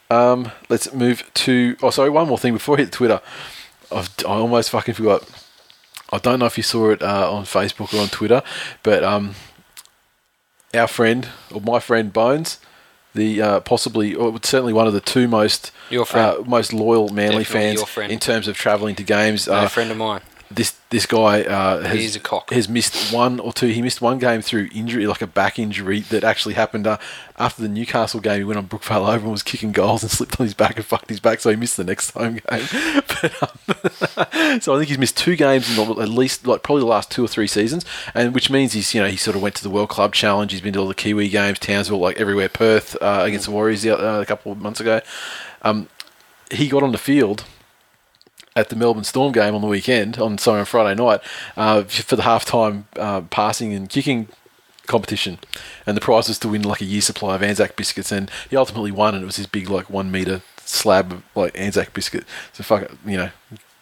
[0.10, 1.78] Um, let's move to.
[1.82, 3.22] Oh, sorry, one more thing before I hit Twitter.
[3.92, 5.24] I've, I almost fucking forgot.
[6.12, 8.42] I don't know if you saw it uh, on Facebook or on Twitter,
[8.84, 9.36] but um,
[10.74, 12.60] our friend or my friend Bones,
[13.18, 16.38] the uh, possibly or certainly one of the two most Your friend.
[16.40, 18.12] uh, most loyal Manly Definitely fans your friend.
[18.14, 19.48] in terms of travelling to games.
[19.48, 20.22] No Uh, friend of mine.
[20.50, 22.52] This this guy uh, has, a cock.
[22.52, 23.68] has missed one or two.
[23.68, 26.98] He missed one game through injury, like a back injury that actually happened uh,
[27.38, 28.40] after the Newcastle game.
[28.40, 30.86] He went on Brookvale over and was kicking goals and slipped on his back and
[30.86, 32.68] fucked his back, so he missed the next home game.
[33.22, 36.82] but, um, so I think he's missed two games in the, at least, like probably
[36.82, 39.42] the last two or three seasons, and which means he's you know he sort of
[39.42, 40.52] went to the World Club Challenge.
[40.52, 43.86] He's been to all the Kiwi games, Townsville, like everywhere, Perth uh, against the Warriors
[43.86, 45.02] uh, a couple of months ago.
[45.62, 45.90] Um,
[46.52, 47.44] he got on the field
[48.58, 51.22] at the Melbourne Storm game on the weekend, on sorry, on Friday night,
[51.56, 54.28] uh, for the halftime uh, passing and kicking
[54.88, 55.38] competition,
[55.86, 58.58] and the prize was to win like a year's supply of Anzac biscuits, and he
[58.58, 62.26] ultimately won, and it was this big like one meter slab of like Anzac biscuit.
[62.52, 63.30] So fuck, it, you know,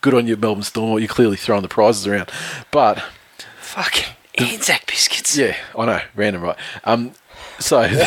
[0.02, 1.00] good on you, Melbourne Storm.
[1.00, 2.30] You're clearly throwing the prizes around,
[2.72, 3.02] but
[3.62, 5.38] Fucking Anzac biscuits.
[5.38, 6.58] yeah, I know, random, right?
[6.84, 7.14] Um,
[7.60, 7.90] so.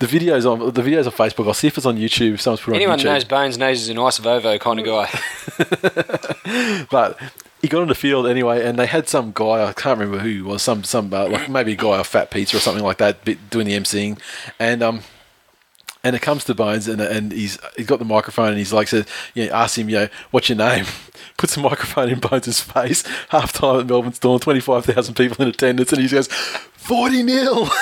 [0.00, 1.46] The videos on the videos on Facebook.
[1.46, 2.34] I'll see if it's on YouTube.
[2.34, 3.04] If someone's put it Anyone on YouTube.
[3.04, 6.84] knows Bones knows he's a nice Vovo kind of guy.
[6.90, 7.18] But
[7.60, 10.28] he got on the field anyway, and they had some guy I can't remember who
[10.28, 12.98] he was, some some uh, like maybe a guy off Fat Pizza or something like
[12.98, 14.18] that, doing the emceeing,
[14.58, 15.00] and um.
[16.02, 18.88] And it comes to Bones, and and he's he's got the microphone, and he's like
[18.88, 20.86] said, you know, ask him, you know, what's your name?
[21.36, 23.06] Puts the microphone in Bones' face.
[23.28, 26.26] Half time at Melbourne Storm, twenty five thousand people in attendance, and he goes,
[26.80, 27.68] forty nil.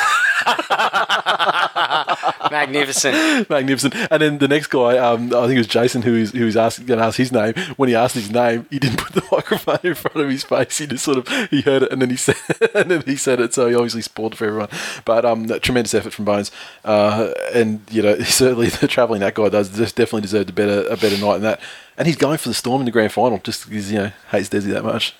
[2.50, 3.50] Magnificent.
[3.50, 3.94] Magnificent.
[4.10, 6.56] And then the next guy, um, I think it was Jason, who was, who was
[6.56, 7.54] asking, going to ask his name.
[7.76, 10.78] When he asked his name, he didn't put the microphone in front of his face.
[10.78, 12.36] He just sort of he heard it and then he said
[12.74, 13.54] and then he said it.
[13.54, 14.68] So he obviously spoiled it for everyone.
[15.04, 16.50] But um, tremendous effort from Bones.
[16.84, 20.86] Uh, and you know certainly the travelling that guy does just definitely deserved a better
[20.88, 21.60] a better night than that.
[21.96, 24.48] And he's going for the Storm in the grand final just because you know hates
[24.48, 25.14] Desi that much.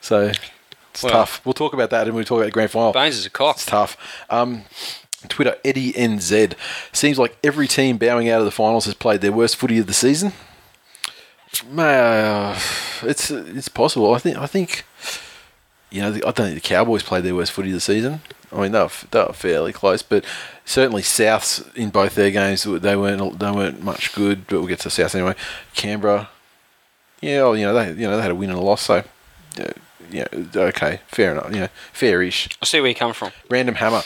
[0.00, 0.32] So
[1.04, 1.40] it's Well- tough.
[1.44, 2.92] We'll talk about that and we'll talk about the grand final.
[2.92, 3.56] Bones is a cock.
[3.56, 3.96] It's tough.
[4.28, 4.64] Um,
[5.28, 6.54] Twitter Eddie NZ
[6.92, 9.86] seems like every team bowing out of the finals has played their worst footy of
[9.86, 10.32] the season.
[11.76, 12.58] Uh,
[13.02, 14.14] it's it's possible.
[14.14, 14.84] I think I think
[15.90, 18.20] you know I don't think the Cowboys played their worst footy of the season.
[18.52, 20.24] I mean they were, they were fairly close, but
[20.64, 24.46] certainly Souths in both their games they weren't they weren't much good.
[24.46, 25.34] But we'll get to South anyway.
[25.74, 26.30] Canberra,
[27.20, 29.02] yeah, well, you know they you know they had a win and a loss, so
[29.58, 29.72] yeah,
[30.10, 31.52] yeah okay, fair enough.
[31.52, 33.32] You know, fairish I see where you come from.
[33.48, 34.02] random hammer.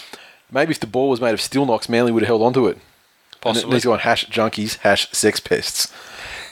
[0.50, 2.78] Maybe if the ball was made of steel knocks, Manly would have held onto it.
[3.40, 3.76] Possibly.
[3.76, 5.92] And on hash junkies, hash sex pests.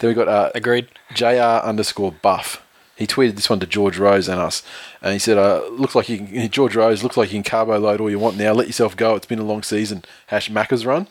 [0.01, 0.89] Then we got uh, Agreed.
[1.15, 2.63] JR underscore buff.
[2.97, 4.63] He tweeted this one to George Rose and us,
[5.01, 7.79] and he said, uh, "Looks like you can, George Rose looks like you can carbo
[7.79, 8.53] load all you want now.
[8.53, 9.17] Let yourself go.
[9.17, 11.09] It's been a long season." Hash Macca's run.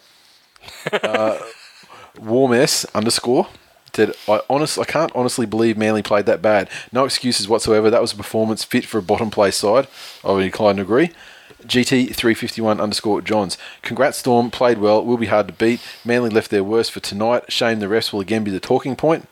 [0.91, 1.39] uh,
[2.19, 3.47] Warm S underscore
[3.93, 6.69] said, "I honest, I can't honestly believe Manly played that bad.
[6.91, 7.89] No excuses whatsoever.
[7.89, 9.87] That was a performance fit for a bottom place side.
[10.23, 11.11] I would incline to agree."
[11.65, 13.55] GT three fifty one underscore Johns.
[13.83, 14.49] Congrats, Storm.
[14.49, 15.05] Played well.
[15.05, 15.79] Will be hard to beat.
[16.03, 17.51] Manly left their worst for tonight.
[17.51, 19.27] Shame the refs will again be the talking point.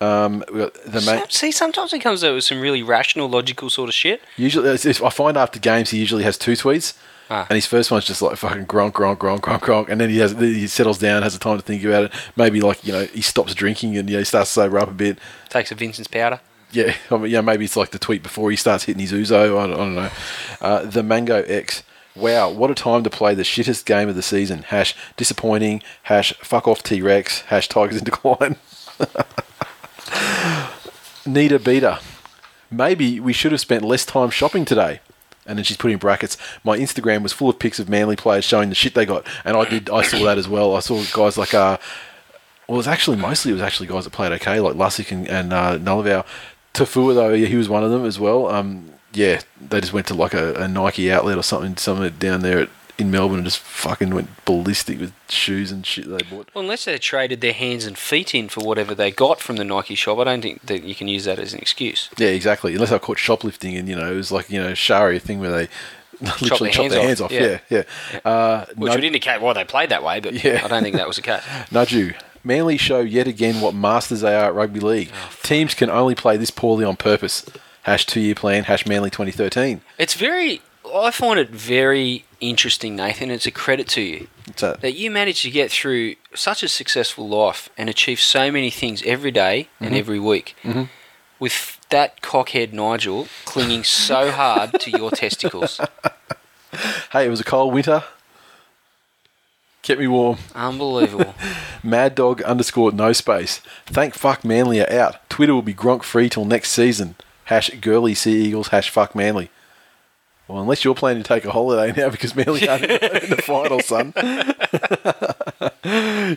[0.00, 3.94] Um, the ma- See, sometimes he comes out with some really rational, logical sort of
[3.94, 4.20] shit.
[4.36, 6.94] Usually, it's- it's- I find after games he usually has two tweets,
[7.34, 7.46] Ah.
[7.48, 10.18] and his first one's just like fucking gronk, gronk, gronk, gronk, gronk, and then he
[10.18, 12.12] has he settles down, has the time to think about it.
[12.36, 14.90] Maybe like you know he stops drinking and you know, he starts to sober up
[14.90, 15.18] a bit.
[15.48, 16.40] Takes a Vincent's powder.
[16.72, 19.58] Yeah, I mean, yeah, maybe it's like the tweet before he starts hitting his Uzo.
[19.58, 20.10] I don't, I don't know.
[20.60, 21.82] Uh, the Mango X.
[22.14, 24.64] Wow, what a time to play the shittest game of the season.
[24.64, 25.82] Hash disappointing.
[26.02, 27.40] Hash fuck off T Rex.
[27.42, 28.56] Hash Tigers in decline.
[31.24, 31.98] Need a Beater.
[32.70, 35.00] Maybe we should have spent less time shopping today.
[35.46, 36.36] And then she's putting in brackets.
[36.62, 39.56] My Instagram was full of pics of Manly players showing the shit they got, and
[39.56, 39.90] I did.
[39.90, 40.76] I saw that as well.
[40.76, 41.78] I saw guys like uh,
[42.68, 45.28] well, it was actually mostly it was actually guys that played okay, like Lussick and,
[45.28, 46.24] and uh, Nullavow.
[46.74, 48.48] Taufua though, yeah, he was one of them as well.
[48.48, 52.40] Um, yeah, they just went to like a, a Nike outlet or something, somewhere down
[52.40, 52.68] there at,
[53.02, 56.48] in Melbourne, and just fucking went ballistic with shoes and shit they bought.
[56.54, 59.64] Well, unless they traded their hands and feet in for whatever they got from the
[59.64, 62.08] Nike shop, I don't think that you can use that as an excuse.
[62.16, 62.72] Yeah, exactly.
[62.74, 65.50] Unless I caught shoplifting, and you know, it was like you know, Shari thing where
[65.52, 65.68] they
[66.20, 67.32] literally their chop hands their hands off.
[67.32, 67.58] Yeah.
[67.68, 67.82] Yeah,
[68.14, 68.30] yeah.
[68.30, 70.62] Uh, Which would indicate why they played that way, but Yeah.
[70.64, 71.42] I don't think that was the case.
[71.70, 72.14] Nudju.
[72.44, 75.10] Manly show yet again what masters they are at rugby league.
[75.44, 77.44] Teams can only play this poorly on purpose.
[77.82, 78.64] Hash two year plan.
[78.64, 79.80] Hash Manly 2013.
[79.98, 80.60] It's very.
[80.94, 83.30] I find it very interesting, Nathan.
[83.30, 84.28] It's a credit to you
[84.58, 84.80] that?
[84.80, 89.02] that you managed to get through such a successful life and achieve so many things
[89.06, 89.84] every day Mm-hmm.
[89.84, 90.56] and every week
[91.38, 95.80] with that cockhead Nigel clinging so hard to your testicles.
[97.12, 98.04] Hey, it was a cold winter.
[99.82, 100.38] Kept me warm.
[100.54, 101.34] Unbelievable.
[101.82, 103.60] Mad Dog underscore no space.
[103.86, 105.28] Thank fuck Manly are out.
[105.28, 107.16] Twitter will be Gronk free till next season.
[107.46, 108.68] Hash girly Sea Eagles.
[108.68, 109.50] Hash fuck Manly.
[110.52, 113.80] Well, unless you're planning to take a holiday now because Manly aren't in the final,
[113.80, 114.12] son.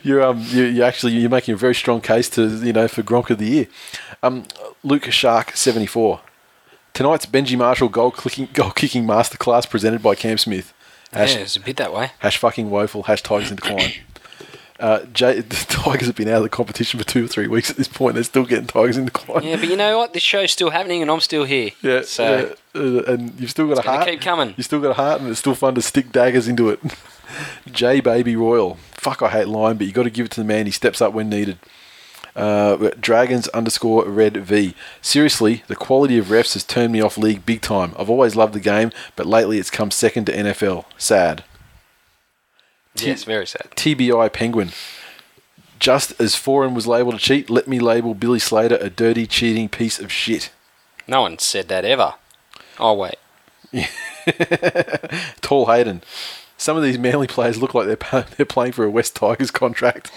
[0.02, 3.02] you're um you you actually you're making a very strong case to you know for
[3.02, 3.66] Gronk of the year.
[4.22, 4.44] Um,
[4.82, 6.20] Luke Shark seventy four.
[6.94, 10.72] Tonight's Benji Marshall goal kicking goal kicking masterclass presented by Cam Smith.
[11.12, 12.12] Hash, yeah, it's a bit that way.
[12.20, 13.02] hash fucking woeful.
[13.02, 13.92] Hash Tigers in decline.
[14.78, 17.70] Uh, Jay, the Tigers have been out of the competition for two or three weeks
[17.70, 18.14] at this point.
[18.14, 19.42] They're still getting Tigers in decline.
[19.42, 20.12] Yeah, but you know what?
[20.12, 21.70] This show's still happening, and I'm still here.
[21.82, 24.08] Yeah, So yeah, uh, and you've still got a gonna heart.
[24.10, 24.54] keep coming.
[24.56, 26.80] You've still got a heart, and it's still fun to stick daggers into it.
[27.72, 28.74] J Baby Royal.
[28.92, 30.66] Fuck, I hate Lyon, but you got to give it to the man.
[30.66, 31.58] He steps up when needed.
[32.34, 34.74] Uh, Dragons underscore red V.
[35.00, 37.94] Seriously, the quality of refs has turned me off league big time.
[37.98, 40.84] I've always loved the game, but lately it's come second to NFL.
[40.98, 41.44] Sad.
[43.02, 43.70] Yeah, it's very sad.
[43.76, 44.72] TBI Penguin.
[45.78, 49.68] Just as Foran was labelled a cheat, let me label Billy Slater a dirty, cheating
[49.68, 50.50] piece of shit.
[51.06, 52.14] No one said that ever.
[52.78, 53.16] Oh wait.
[55.40, 56.02] Tall Hayden.
[56.56, 60.10] Some of these Manly players look like they're they're playing for a West Tigers contract.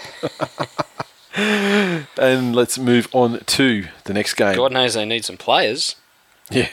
[1.36, 4.56] and let's move on to the next game.
[4.56, 5.96] God knows they need some players.
[6.50, 6.68] Yeah.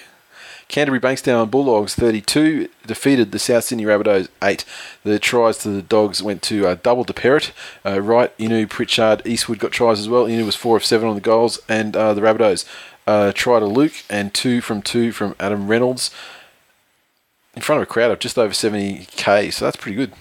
[0.67, 4.65] Canterbury Bankstown Bulldogs 32 defeated the South Sydney Rabbitohs 8.
[5.03, 7.51] The tries to the Dogs went to uh, double to Perrett.
[7.85, 10.25] Uh, Wright, Inu, Pritchard, Eastwood got tries as well.
[10.25, 11.59] Inu was 4 of 7 on the goals.
[11.69, 12.65] And uh, the Rabbitohs
[13.05, 16.11] uh, try to Luke and 2 from 2 from Adam Reynolds
[17.55, 19.53] in front of a crowd of just over 70k.
[19.53, 20.13] So that's pretty good.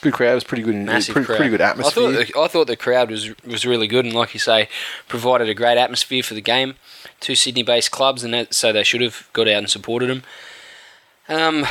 [0.00, 0.30] Good crowd.
[0.30, 0.76] It was pretty good.
[0.76, 1.36] Massive pretty, crowd.
[1.36, 2.04] pretty good atmosphere.
[2.04, 4.68] I thought, the, I thought the crowd was was really good, and like you say,
[5.08, 6.76] provided a great atmosphere for the game.
[7.20, 10.22] Two Sydney-based clubs, and that, so they should have got out and supported them.
[11.28, 11.64] Um,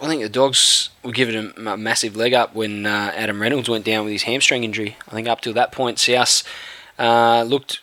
[0.00, 3.68] I think the Dogs were given a, a massive leg up when uh, Adam Reynolds
[3.68, 4.96] went down with his hamstring injury.
[5.08, 6.42] I think up till that point, South
[6.98, 7.80] uh, looked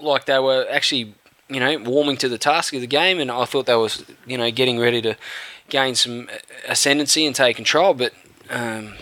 [0.00, 1.14] like they were actually,
[1.48, 4.38] you know, warming to the task of the game, and I thought they was, you
[4.38, 5.16] know, getting ready to
[5.68, 6.28] gain some
[6.68, 8.12] ascendancy and take control, but.
[8.50, 8.94] Um,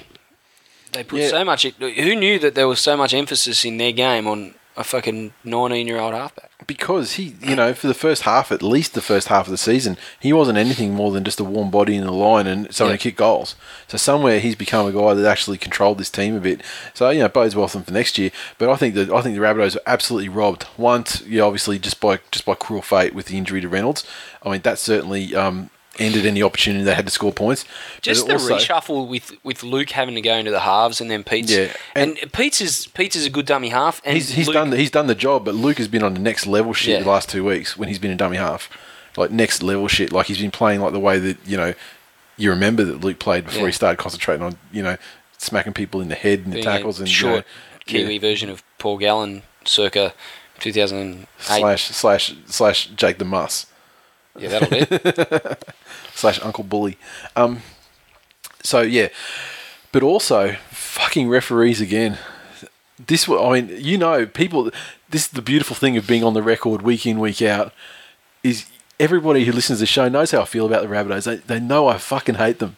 [0.93, 1.29] they put Yeah.
[1.29, 1.65] so much.
[1.65, 6.15] Who knew that there was so much emphasis in their game on a fucking nineteen-year-old
[6.15, 6.51] halfback?
[6.67, 9.59] because he, you know, for the first half, at least the first half of the
[9.59, 12.95] season, he wasn't anything more than just a warm body in the line and someone
[12.95, 12.97] Yeah.
[12.97, 13.55] to kick goals.
[13.87, 16.63] So somewhere he's become a guy that actually controlled this team a bit.
[16.95, 18.31] So you know, bodes well for them for next year.
[18.59, 20.67] But I think that I think the Rabbitohs were absolutely robbed.
[20.77, 24.05] Once, yeah, obviously just by just by cruel fate with the injury to Reynolds.
[24.43, 27.65] I mean, that certainly um, ended any opportunity they had to score points.
[28.01, 31.25] Just the also- reshuffle with, with Luke having to go into the halves and then
[31.25, 31.51] Peats.
[31.51, 34.01] Yeah, and, Peats is Peats is a good dummy half.
[34.05, 36.15] And He's, he's Luke- done the, he's done the job, but Luke has been on
[36.15, 37.03] the next level shit Yeah.
[37.03, 38.69] the last two weeks when he's been a dummy half,
[39.17, 40.13] like next level shit.
[40.13, 41.75] Like he's been playing like the way that you know
[42.37, 43.67] you remember that Luke played before Yeah.
[43.69, 44.97] he started concentrating on you know
[45.39, 47.43] smacking people in the head and the being tackles and you short know,
[47.87, 50.13] Kiwi version of Paul Gallen, circa
[50.61, 51.27] 2008.
[51.39, 53.67] slash slash slash Jake the Muss
[54.39, 55.57] Yeah, that'll do.
[56.15, 56.99] slash Uncle Bully.
[57.35, 57.63] Um,
[58.63, 59.09] so yeah,
[59.93, 62.19] but also fucking referees again.
[63.05, 64.71] This, I mean, you know, people.
[65.09, 67.73] This is the beautiful thing of being on the record week in week out.
[68.43, 68.67] Is
[68.99, 71.25] everybody who listens to the show knows how I feel about the Rabbitohs.
[71.25, 72.77] They, they know I fucking hate them,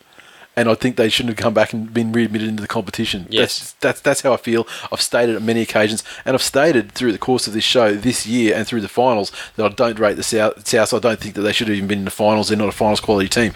[0.58, 3.28] and I think they shouldn't have come back and been readmitted into the competition.
[3.30, 3.58] Yes.
[3.58, 4.66] That's, that's that's how I feel.
[4.90, 8.26] I've stated on many occasions, and I've stated through the course of this show this
[8.26, 10.66] year and through the finals that I don't rate the South.
[10.66, 10.92] South.
[10.92, 12.48] I don't think that they should have even been in the finals.
[12.48, 13.52] They're not a finals quality team,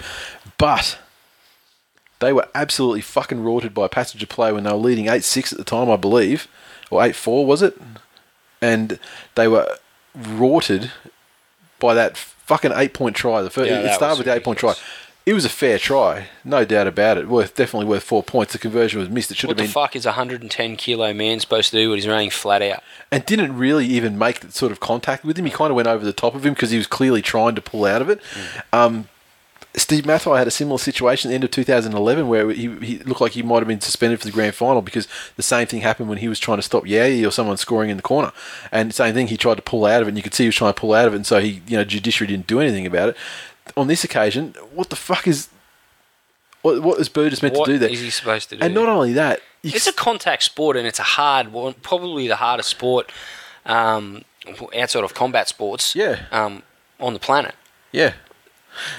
[0.58, 0.96] but
[2.20, 5.50] they were absolutely fucking rorted by passage of play when they were leading eight six
[5.50, 6.46] at the time, I believe,
[6.88, 7.76] or eight four was it?
[8.60, 9.00] And
[9.34, 9.76] they were
[10.14, 10.92] rorted
[11.80, 13.42] by that fucking eight point try.
[13.42, 14.74] The first, Yeah, it started with the eight point try.
[15.24, 17.28] It was a fair try, no doubt about it.
[17.28, 18.52] Worth definitely worth four points.
[18.52, 19.30] The conversion was missed.
[19.30, 21.98] It should what have the fuck is a 110 kilo man supposed to do when
[21.98, 22.82] he's running flat out?
[23.12, 25.44] and didn't really even make that sort of contact with him.
[25.44, 27.60] He kind of went over the top of him because he was clearly trying to
[27.60, 28.20] pull out of it.
[28.72, 29.08] Um,
[29.74, 33.20] Steve Matai had a similar situation at the end of 2011 where he, he looked
[33.20, 36.08] like he might have been suspended for the grand final because the same thing happened
[36.08, 38.32] when he was trying to stop Yaya or someone scoring in the corner.
[38.70, 40.48] And same thing, he tried to pull out of it and you could see he
[40.48, 42.60] was trying to pull out of it and so he, you know, judiciary didn't do
[42.60, 43.16] anything about it.
[43.76, 45.48] On this occasion, what the fuck is...
[46.62, 47.90] What, what is Burgess meant What to do there?
[47.90, 48.64] is he supposed to do?
[48.64, 49.40] and not only that...
[49.64, 53.12] It's a contact sport and it's a hard one, probably the hardest sport
[53.64, 54.24] um,
[54.76, 56.24] outside of combat sports Yeah.
[56.32, 56.62] um,
[56.98, 57.54] on the planet.
[57.92, 58.14] Yeah.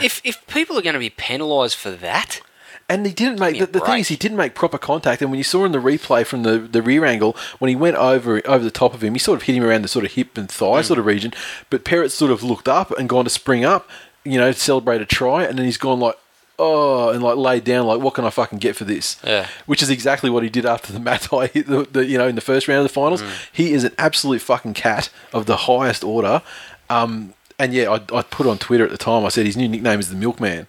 [0.01, 2.39] If if people are going to be penalised for that,
[2.87, 5.21] And he didn't make the, the thing is he didn't make proper contact.
[5.21, 7.95] And when you saw in the replay from the, the rear angle, when he went
[7.97, 10.11] over over the top of him, he sort of hit him around the sort of
[10.13, 10.85] hip and thigh Mm.
[10.85, 11.33] sort of region.
[11.69, 13.89] But Perrett sort of looked up and gone to spring up,
[14.23, 16.17] you know, celebrate a try, and then he's gone like.
[16.59, 19.19] Oh, and like laid down, like what can I fucking get for this?
[19.23, 19.47] Yeah.
[19.65, 22.35] Which is exactly what he did after the Matai hit the, the you know in
[22.35, 23.23] the first round of the finals.
[23.23, 23.31] Mm.
[23.51, 26.43] He is an absolute fucking cat of the highest order.
[26.91, 29.25] Um, and yeah, I, I put on Twitter at the time.
[29.25, 30.67] I said his new nickname is the Milkman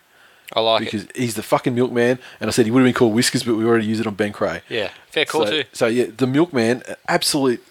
[0.55, 1.16] I like because it.
[1.16, 2.18] he's the fucking milkman.
[2.40, 4.14] And I said he would have been called Whiskers, but we already use it on
[4.14, 4.62] Ben Creagh.
[4.68, 5.64] Yeah, fair call so, too.
[5.72, 7.64] So yeah, the milkman, absolute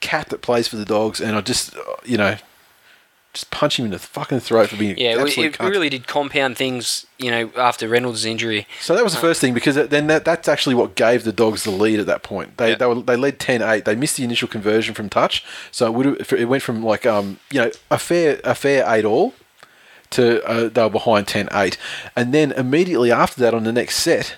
[0.00, 2.36] cat that plays for the Dogs, and I just, uh, you know,
[3.36, 6.56] just punch him in the fucking throat for being Yeah, it, it really did compound
[6.56, 8.66] things, you know, after Reynolds' injury.
[8.80, 11.64] So that was the first thing because then that, that's actually what gave the Dogs
[11.64, 12.56] the lead at that point.
[12.56, 12.76] They Yeah.
[12.76, 13.84] they, were, they led 10-8.
[13.84, 17.38] They missed the initial conversion from touch, so it would it went from like um
[17.50, 19.34] you know a fair a fair eight all
[20.10, 21.76] to uh, they were behind 10-8,
[22.16, 24.36] and then immediately after that on the next set.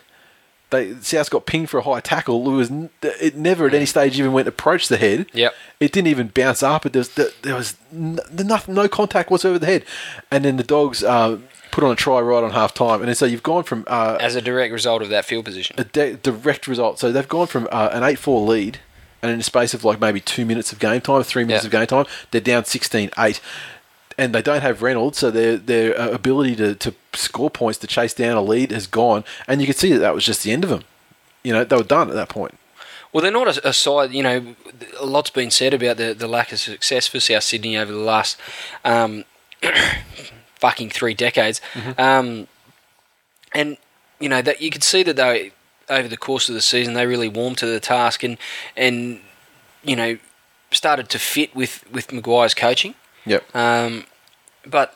[0.70, 2.46] They, South got pinged for a high tackle.
[2.52, 2.70] It was
[3.02, 5.26] it never at any stage even went approach the head.
[5.32, 5.54] Yep.
[5.80, 6.84] It didn't even bounce up.
[6.84, 9.84] It was there was n- nothing, no contact whatsoever the head,
[10.30, 11.38] and then the dogs uh,
[11.70, 14.34] put on a try right on half time, and so you've gone from uh, As
[14.34, 15.76] a direct result of that field position.
[15.78, 16.98] a de- direct result.
[16.98, 18.78] So they've gone from uh, an 8 4 lead,
[19.22, 21.68] and in the space of like maybe two minutes of game time, three minutes Yeah.
[21.68, 23.40] of game time, they're down 16 8.
[24.18, 27.86] And they don't have Reynolds, so their their uh, ability to, to score points to
[27.86, 29.24] chase down a lead has gone.
[29.46, 30.82] And you could see that that was just the end of them.
[31.44, 32.58] You know, they were done at that point.
[33.12, 34.12] Well, they're not a, a side.
[34.12, 34.56] You know,
[34.98, 37.98] a lot's been said about the, the lack of success for South Sydney over the
[37.98, 38.38] last
[38.84, 39.24] um,
[40.56, 41.60] fucking three decades,
[41.96, 42.48] um,
[43.54, 43.78] and
[44.20, 45.52] you know that you could see that they
[45.88, 48.36] over the course of the season they really warmed to the task and
[48.76, 49.20] and
[49.82, 50.18] you know
[50.70, 52.94] started to fit with with Maguire's coaching.
[53.28, 53.54] Yep.
[53.56, 54.04] Um,
[54.66, 54.94] but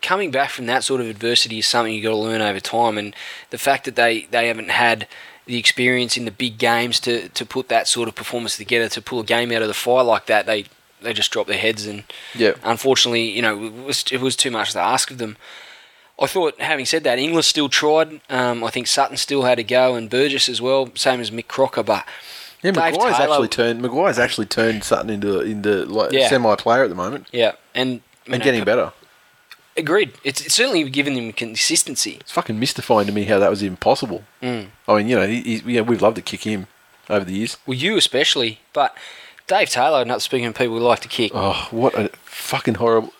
[0.00, 2.98] coming back from that sort of adversity is something you've got to learn over time.
[2.98, 3.14] And
[3.50, 5.06] the fact that they, they haven't had
[5.46, 9.02] the experience in the big games to, to put that sort of performance together, to
[9.02, 10.64] pull a game out of the fire like that, they,
[11.00, 11.86] they just drop their heads.
[11.86, 12.04] And
[12.34, 12.58] Yep.
[12.64, 15.36] unfortunately, you know, it was, it was too much to ask of them.
[16.20, 18.20] I thought, having said that, Inglis still tried.
[18.30, 21.48] Um, I think Sutton still had a go, and Burgess as well, same as Mick
[21.48, 21.82] Crocker.
[21.82, 22.06] But
[22.62, 26.28] Yeah, Dave Maguire's Taylor- actually turned Maguire's actually turned Sutton into into like Yeah.
[26.28, 28.92] semi player at the moment yeah, and and know, getting better.
[29.76, 30.12] Agreed.
[30.22, 32.18] It's, it's certainly given him consistency.
[32.20, 34.22] It's fucking mystifying to me how that was even possible.
[34.42, 34.66] Mm.
[34.86, 36.66] I mean, you know, he, he's, yeah, we've loved to kick him
[37.08, 37.56] over the years.
[37.66, 38.94] Well, you especially, but
[39.46, 43.12] Dave Taylor, not speaking of people who like to kick, Oh, what a fucking horrible.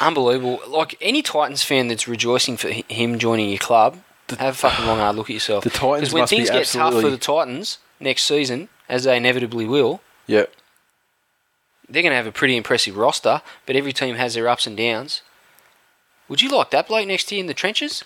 [0.00, 0.60] unbelievable.
[0.68, 3.96] Like any Titans fan that's rejoicing for him joining your club,
[4.38, 5.64] have a fucking long hard look at yourself.
[5.64, 9.04] The Titans Because when must be things get tough for the Titans next season, as
[9.04, 10.44] they inevitably will, Yeah,
[11.88, 13.42] they're going to have a pretty impressive roster.
[13.66, 15.22] But every team has their ups and downs.
[16.28, 18.04] Would you like that bloke next to you in the trenches?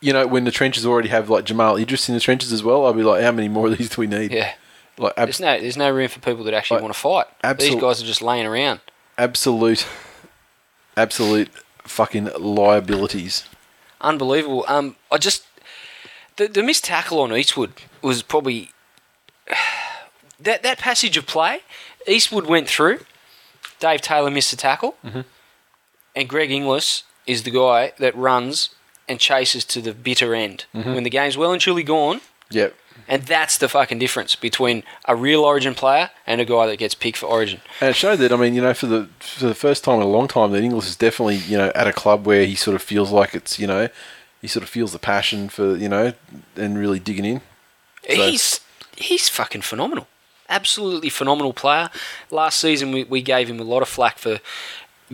[0.00, 2.86] you know, when the trenches already have like Jamal Idris in the trenches as well,
[2.86, 4.30] I'll be like, how many more of these do we need?
[4.30, 4.52] Yeah.
[4.96, 7.26] Like ab- There's no, there's no room for people that actually Like, want to fight.
[7.42, 8.80] absolute- These guys are just laying around.
[9.18, 9.84] absolute,
[10.96, 11.48] absolute
[11.82, 13.44] fucking liabilities.
[14.00, 14.64] unbelievable.
[14.68, 15.44] Um, I just
[16.36, 18.70] the the missed tackle on Eastwood was probably
[20.40, 21.60] that that passage of play.
[22.08, 23.00] Eastwood went through.
[23.78, 25.20] Dave Taylor missed a tackle, mm-hmm.
[26.16, 28.70] and Greg Inglis is the guy that runs
[29.08, 30.94] and chases to the bitter end mm-hmm.
[30.94, 32.20] when the game's well and truly gone.
[32.50, 32.74] Yep.
[33.06, 36.94] And that's the fucking difference between a real Origin player and a guy that gets
[36.94, 37.60] picked for Origin.
[37.80, 40.02] And it showed that I mean, you know, for the for the first time in
[40.02, 42.74] a long time, that Inglis is definitely you know at a club where he sort
[42.74, 43.88] of feels like it's you know
[44.42, 46.12] he sort of feels the passion for you know
[46.56, 47.40] and really digging in.
[48.08, 48.60] So- He's
[48.96, 50.08] he's fucking phenomenal.
[50.48, 51.90] Absolutely phenomenal player.
[52.30, 54.40] Last season we, we gave him a lot of flack for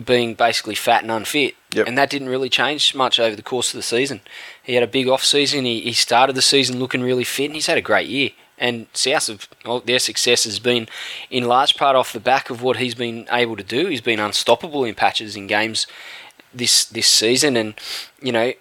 [0.03, 1.55] being basically fat and unfit.
[1.73, 1.87] Yep.
[1.87, 4.21] And that didn't really change much over the course of the season.
[4.61, 5.65] He had a big off season.
[5.65, 8.31] He, he started the season looking really fit and he's had a great year.
[8.57, 10.87] And South have well, their success has been
[11.29, 13.87] in large part off the back of what he's been able to do.
[13.87, 15.87] He's been unstoppable in patches in games
[16.53, 17.73] this this season and
[18.21, 18.53] you know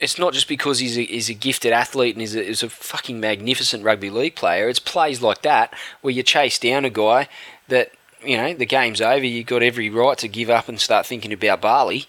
[0.00, 2.68] it's not just because he's a, he's a gifted athlete and he's a, he's a
[2.68, 4.68] fucking magnificent rugby league player.
[4.68, 7.28] It's plays like that where you chase down a guy
[7.68, 7.90] that,
[8.24, 9.24] you know, the game's over.
[9.24, 12.06] You've got every right to give up and start thinking about Barley,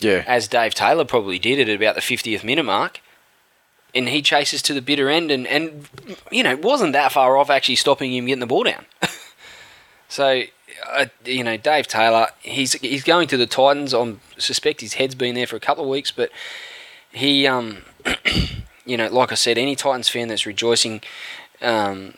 [0.00, 0.22] Yeah.
[0.26, 3.00] as Dave Taylor probably did at about the 50th minute mark.
[3.96, 5.88] And he chases to the bitter end and, and
[6.30, 8.86] you know, wasn't that far off actually stopping him getting the ball down.
[10.08, 10.42] so,
[10.92, 13.94] uh, you know, Dave Taylor, he's he's going to the Titans.
[13.94, 16.30] I suspect his head's been there for a couple of weeks, but
[17.14, 17.78] he, um,
[18.84, 21.00] you know, like I said, any Titans fan that's rejoicing
[21.62, 22.14] um,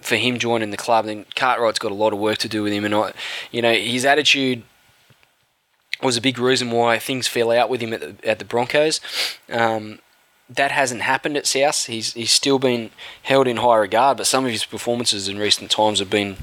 [0.00, 2.72] for him joining the club, then Cartwright's got a lot of work to do with
[2.72, 2.84] him.
[2.84, 3.12] And I,
[3.50, 4.62] you know, his attitude
[6.02, 9.00] was a big reason why things fell out with him at the, at the Broncos.
[9.50, 9.98] Um,
[10.50, 11.86] that hasn't happened at South.
[11.86, 12.90] He's he's still been
[13.22, 16.36] held in high regard, but some of his performances in recent times have been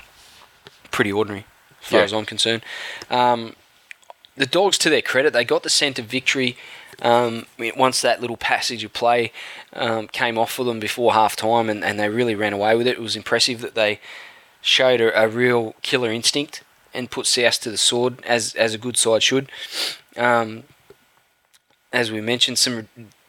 [0.89, 1.45] pretty ordinary,
[1.81, 2.05] as far Yeah.
[2.05, 2.63] as I'm concerned.
[3.11, 3.55] Um,
[4.35, 6.57] the Dogs, to their credit, they got the scent of victory
[7.01, 7.45] um,
[7.75, 9.31] once that little passage of play
[9.73, 12.87] um, came off for them before half time, and, and they really ran away with
[12.87, 12.97] it.
[12.97, 13.99] It was impressive that they
[14.61, 18.77] showed a, a real killer instinct and put South to the sword, as, as a
[18.77, 19.49] good side should.
[20.17, 20.63] Um,
[21.93, 22.87] as we mentioned, some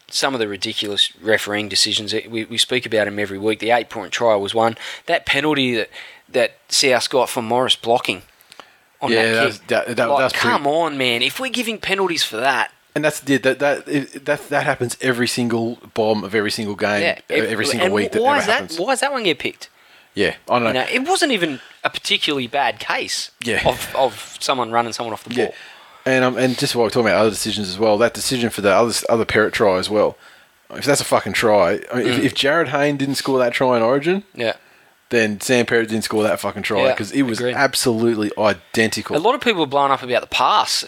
[0.08, 2.12] some of the ridiculous refereeing decisions.
[2.28, 3.60] We, we speak about them every week.
[3.60, 4.76] The eight point try was one.
[5.06, 5.88] That penalty that
[6.28, 8.22] that South got for Morris blocking
[9.00, 9.66] on Yeah, that kick.
[9.68, 11.22] that- that- like, that's pretty- come on, man!
[11.22, 13.86] If we're giving penalties for that, And that's yeah, that that
[14.24, 18.12] that that happens every single bomb of every single game, yeah, uh, every single week.
[18.12, 18.52] That why ever is that?
[18.60, 18.78] happens.
[18.78, 19.70] Why does that one get picked?
[20.14, 20.68] Yeah, I don't know.
[20.68, 23.66] You know, it wasn't even a particularly bad case Yeah.
[23.66, 25.44] of, of someone running someone off the ball.
[25.46, 25.50] Yeah,
[26.04, 28.60] and um, and just while we're talking about other decisions as well, that decision for
[28.60, 30.18] the other other Perrett try as well.
[30.70, 32.18] If that's a fucking try, I mean, Mm.
[32.18, 34.54] if, if Jarryd Hayne didn't score that try in Origin, Yeah.
[35.10, 37.54] then Sam Perrett didn't score that fucking try Yeah, because it was agreed.
[37.54, 39.16] absolutely identical.
[39.16, 40.84] A lot of people were blowing up about the pass.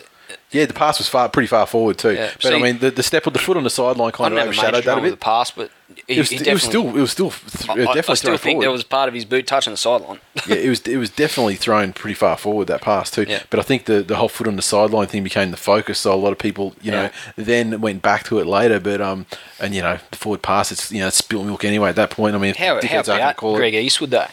[0.55, 2.15] Yeah, the pass was far pretty far forward too.
[2.15, 4.39] Yeah, but I mean, the, the step with the foot on the sideline kind of
[4.39, 5.21] have a major overshadowed that a with the bit.
[5.21, 5.71] pass, but
[6.07, 8.41] he, It was, it was still it was still th- I, definitely I still think
[8.57, 8.63] forward.
[8.63, 10.21] there was part of his boot touching the sideline.
[10.47, 13.25] yeah, it was it was definitely thrown pretty far forward that pass too.
[13.29, 13.43] Yeah.
[13.51, 15.99] But I think the the whole foot on the sideline thing became the focus.
[15.99, 18.79] So a lot of people, you know, then went back to it later.
[18.79, 19.27] But um,
[19.61, 22.11] and you know, the forward pass, it's you know, it's spilt milk anyway at that
[22.11, 22.35] point.
[22.37, 24.27] I mean, How, how dickheads aren't gonna about Greg Eastwood though?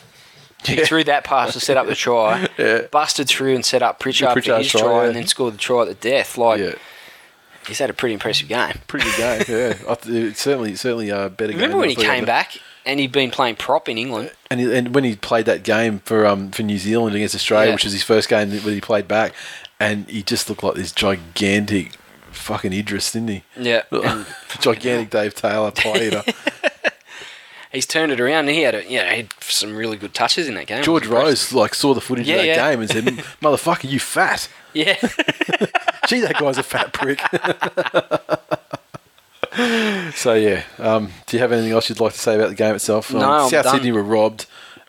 [0.66, 2.82] He threw that pass to set up the try, Yeah.
[2.91, 5.07] busted through and set up Pritchard, for Pritchard's his try, try, yeah.
[5.07, 6.38] and then scored the try at the death.
[6.38, 6.74] Like Yeah,
[7.68, 8.76] he's had a pretty impressive game.
[8.88, 9.43] pretty good game.
[9.47, 11.51] yeah, it's certainly certainly a better.
[11.53, 11.62] Game.
[11.62, 14.32] Remember when he came back and he'd been playing prop in England?
[14.49, 17.68] And, he, and when he played that game for um for New Zealand against Australia,
[17.70, 17.74] Yeah.
[17.76, 19.34] which was his first game that he played back,
[19.80, 21.93] and he just looked like this gigantic
[22.32, 23.43] fucking Idris, didn't he?
[23.57, 23.82] Yeah,
[24.59, 26.24] gigantic Dave Taylor pie eater.
[27.72, 28.47] He's turned it around.
[28.47, 30.84] And he had, a, you know, he had some really good touches in that game.
[30.84, 31.07] George.
[31.07, 32.72] Rose like saw the footage Yeah, of that yeah.
[32.72, 33.03] game and said,
[33.41, 34.95] "Motherfucker, you fat." Yeah,
[36.07, 37.19] Gee, that guy's a fat prick.
[40.15, 42.76] so yeah, um, do you have anything else you'd like to say about the game
[42.76, 43.13] itself?
[43.13, 43.76] Um, No, I'm South done.
[43.76, 44.45] Sydney were robbed.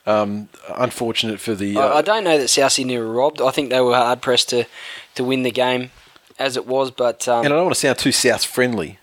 [0.07, 1.77] Um, unfortunate for the.
[1.77, 3.41] Uh, I, I don't know that South Sydney were robbed.
[3.41, 4.65] I think they were hard pressed to,
[5.15, 5.91] to win the game
[6.39, 6.91] as it was.
[6.91, 8.99] But um, and I don't want to sound too South friendly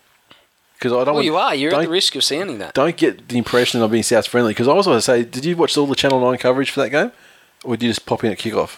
[0.79, 1.07] because I don't.
[1.07, 1.53] well, want, you are.
[1.53, 2.73] You're at the risk of sounding that.
[2.73, 5.43] Don't get the impression of being South friendly because I was going to say, did
[5.43, 7.11] you watch all the Channel Nine coverage for that game,
[7.63, 8.77] or did you just pop in at kickoff?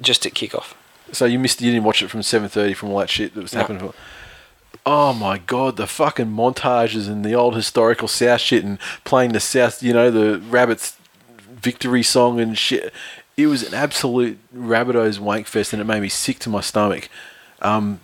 [0.00, 0.74] Just at kickoff.
[1.12, 1.60] So you missed.
[1.60, 3.60] You didn't watch it from seven thirty from all that shit that was No.
[3.60, 3.92] happening.
[4.86, 9.40] Oh my god, the fucking montages and the old historical South shit and playing the
[9.40, 10.96] South, you know, the Rabbits
[11.48, 12.92] victory song and shit.
[13.36, 17.08] It was an absolute Rabbitohs wank fest and it made me sick to my stomach.
[17.62, 18.00] Um,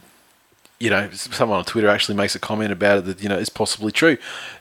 [0.81, 3.51] you know, someone on Twitter actually makes a comment about it that you know is
[3.51, 4.17] possibly true,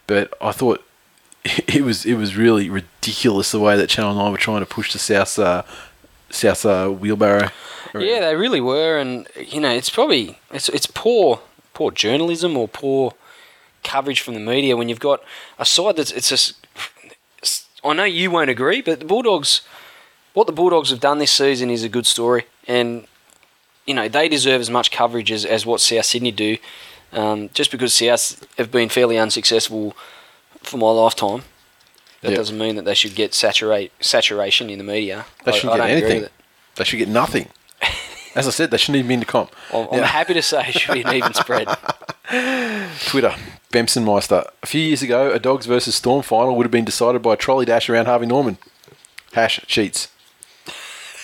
[0.06, 0.84] but I thought
[1.46, 4.94] it was it was really ridiculous the way that Channel Nine were trying to push
[4.94, 5.64] the South uh,
[6.30, 7.50] South uh, wheelbarrow.
[7.96, 11.42] Yeah, they really were, and you know, it's probably it's it's poor
[11.74, 13.14] poor journalism or poor
[13.84, 15.24] coverage from the media when you've got
[15.58, 16.56] a side that's it's just.
[17.82, 19.62] I know you won't agree, but the Bulldogs,
[20.34, 23.08] what the Bulldogs have done this season is a good story, and
[23.86, 26.58] you know they deserve as much coverage as, as what South Sydney do.
[27.12, 29.96] Um, just because South have been fairly unsuccessful
[30.62, 31.42] for my lifetime,
[32.22, 32.38] that Yeah.
[32.38, 35.26] doesn't mean that they should get saturate saturation in the media.
[35.44, 36.30] They shouldn't I get anything.
[36.76, 37.48] They should get nothing.
[38.36, 39.52] As I said, they shouldn't even be in the comp.
[39.74, 41.68] I'm, I'm happy to say it should be an even spread.
[43.08, 43.34] Twitter,
[43.72, 44.44] Bemson Meister.
[44.62, 47.38] A few years ago, a Dogs versus Storm final would have been decided by a
[47.38, 48.60] trolley dash around Harvey Norman.
[49.34, 50.10] Hash cheats.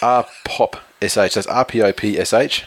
[0.02, 1.16] R pop sh.
[1.16, 2.66] That's R P O P S H.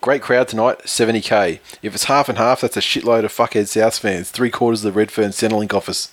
[0.00, 1.60] Great crowd tonight, 70k.
[1.80, 4.32] If it's half and half, that's a shitload of fuckhead South fans.
[4.32, 6.10] Three quarters of the Redfern Centrelink office.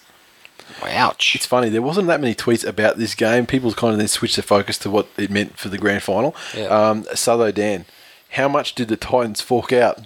[0.83, 1.35] Ouch.
[1.35, 3.47] It's funny, there wasn't that many tweets about this game.
[3.47, 6.35] People kind of then switched their focus to what it meant for the grand final.
[6.55, 6.65] Yeah.
[6.65, 7.85] Um, Sutho Dan,
[8.31, 10.01] how much did the Titans fork out,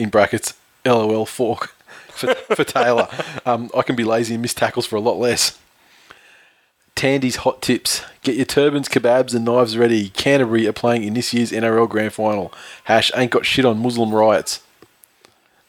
[0.00, 0.54] in brackets,
[0.84, 1.68] LOL fork,
[2.08, 3.08] for, for Taylor?
[3.46, 5.56] Um, I can be lazy and miss tackles for a lot less.
[6.98, 8.02] Tandy's hot tips.
[8.24, 10.08] Get your turbans, kebabs, and knives ready.
[10.08, 12.52] Canterbury are playing in this year's NRL Grand Final.
[12.84, 14.62] Hash ain't got shit on Muslim riots.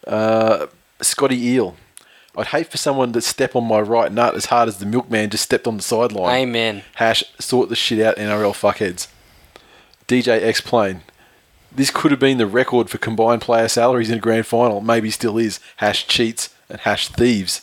[0.08, 0.66] Uh,
[1.02, 1.76] Scotty Eel.
[2.36, 5.30] I'd hate for someone to step on my right nut as hard as the milkman
[5.30, 6.36] just stepped on the sideline.
[6.36, 6.82] Amen.
[6.96, 9.08] Hash sort the shit out NRL fuckheads.
[10.08, 11.02] DJ X Plane.
[11.72, 14.82] This could have been the record for combined player salaries in a grand final.
[14.82, 15.60] Maybe still is.
[15.76, 17.62] Hash cheats and hash thieves.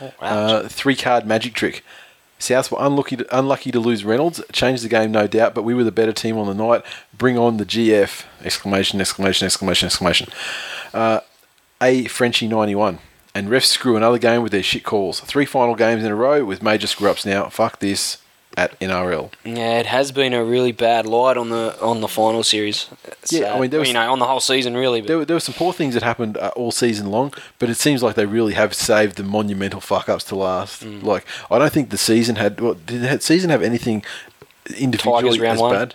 [0.00, 0.12] Ouch.
[0.20, 1.82] Uh, three card magic trick.
[2.42, 4.42] South were unlucky to, unlucky to lose Reynolds.
[4.52, 6.84] Changed the game, no doubt, but we were the better team on the night.
[7.16, 8.24] Bring on the GF!
[8.44, 9.00] Exclamation!
[9.00, 9.46] Exclamation!
[9.46, 9.86] Exclamation!
[9.86, 10.28] Exclamation!
[10.92, 11.20] Uh,
[11.80, 12.98] a Frenchie ninety one.
[13.34, 15.20] And refs screw another game with their shit calls.
[15.20, 17.48] Three final games in a row with major screw ups now.
[17.48, 18.21] Fuck this
[18.56, 19.30] at NRL.
[19.44, 22.88] yeah, it has been a really bad light on the on the final series.
[23.22, 25.00] It's, Yeah, I mean, there was- you know on the whole season really.
[25.00, 27.70] But There, were- there were some poor things that happened uh, all season long, but
[27.70, 30.84] it seems like they really have saved the monumental fuck ups to last.
[30.84, 31.02] Mm.
[31.02, 32.60] Like, I don't think the season had.
[32.60, 34.04] Well, did the season have anything
[34.76, 35.72] individually as one?
[35.74, 35.94] bad?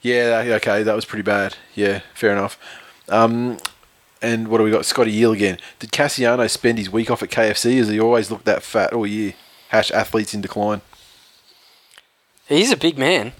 [0.00, 1.56] Yeah, okay, that was pretty bad.
[1.74, 2.58] Yeah, fair enough.
[3.08, 3.58] Um,
[4.20, 4.84] and what do we got?
[4.84, 5.58] Scotty Eel again.
[5.78, 9.06] Did Kasiano spend his week off at KFC as he always looked that fat all
[9.06, 9.34] year?
[9.68, 10.80] Hash athletes in decline.
[12.48, 13.32] He's a big man.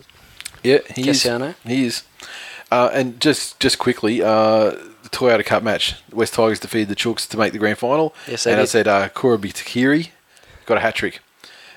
[0.63, 1.23] Yeah, he is.
[1.23, 1.55] Kasiano.
[1.65, 2.05] He is.
[2.71, 4.71] Uh, and just just quickly, uh,
[5.03, 5.97] the Toyota Cup match.
[6.13, 8.15] West Tigers defeated the Chooks to make the grand final.
[8.27, 10.11] Yes, they and I said uh, Kurabi Takiri
[10.67, 11.21] got a hat trick.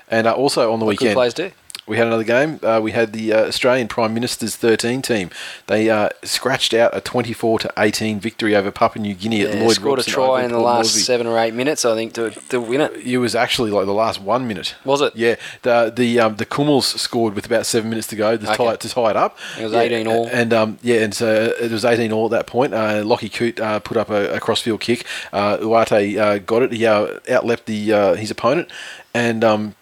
[0.08, 1.50] And uh, also on the What good weekend, players do.
[1.86, 2.58] We had another game.
[2.62, 5.30] Uh, we had the uh, Australian Prime Minister's 13 team.
[5.68, 9.62] They uh, scratched out a 24 to 18 victory over Papua New Guinea at Yeah,
[9.62, 12.30] Lloyd scored Robson a try in the last seven or eight minutes, I think, to,
[12.30, 12.92] to win it.
[12.96, 14.74] It was actually like the last one minute.
[14.84, 15.14] Was it?
[15.14, 15.36] Yeah.
[15.62, 18.56] The the um, the Kumuls scored with about seven minutes to go to, Okay.
[18.56, 19.38] tie, it, to tie it up.
[19.58, 20.26] It was Yeah, 18 all.
[20.32, 22.74] And um, yeah, and so it was 18 all at that point.
[22.74, 25.04] Uh, Lockie Coote uh, put up a, a crossfield kick.
[25.32, 26.72] Uh, Uate uh, got it.
[26.72, 28.70] He uh, outleapt the uh, his opponent,
[29.14, 29.74] and um,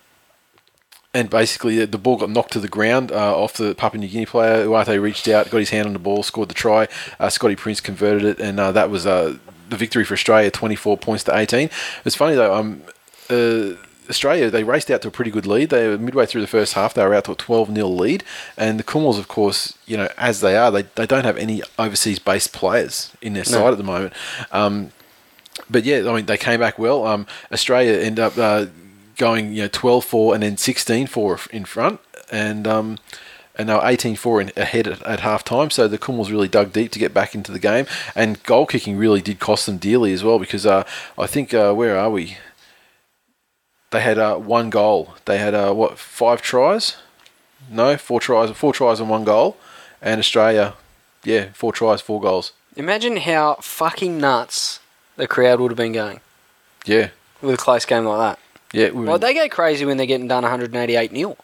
[1.14, 4.26] and basically the ball got knocked to the ground uh, off the Papua New Guinea
[4.26, 4.66] player.
[4.66, 6.88] Uate reached out, got his hand on the ball, scored the try.
[7.20, 9.36] Uh, Scotty Prince converted it, and uh, that was uh,
[9.70, 11.70] the victory for Australia, 24 points to 18.
[12.04, 12.54] It's funny though.
[12.54, 12.82] Um,
[13.30, 13.76] uh,
[14.10, 15.70] Australia, they raced out to a pretty good lead.
[15.70, 18.22] They were midway through the first half, they were out to a 12 0 lead.
[18.56, 21.62] And the Kumuls, of course, you know, as they are, they, they don't have any
[21.78, 24.12] overseas based players in their side at the moment.
[24.52, 24.92] Um,
[25.70, 27.06] but yeah, I mean, they came back well.
[27.06, 28.66] Um, Australia ended up uh,
[29.16, 32.00] going, you know, 12 4 and then 16 4 in front.
[32.30, 32.66] And.
[32.66, 32.98] Um,
[33.56, 36.90] and they were 18-4 ahead at, at half time, so the Kumuls really dug deep
[36.92, 37.86] to get back into the game.
[38.16, 40.84] And goal kicking really did cost them dearly as well, because uh,
[41.16, 42.36] I think, uh, where are we?
[43.92, 45.14] They had uh, one goal.
[45.24, 46.96] They had, uh, what, five tries?
[47.70, 48.50] No, four tries.
[48.50, 49.56] Four tries and one goal.
[50.02, 50.74] And Australia,
[51.22, 52.52] yeah, four tries, four goals.
[52.76, 54.80] Imagine how fucking nuts
[55.16, 56.20] the crowd would have been going
[56.84, 57.10] Yeah,
[57.40, 58.43] with a close game like that.
[58.74, 58.90] Yeah.
[58.90, 61.36] we Well, they go crazy when they're getting done 188 nil.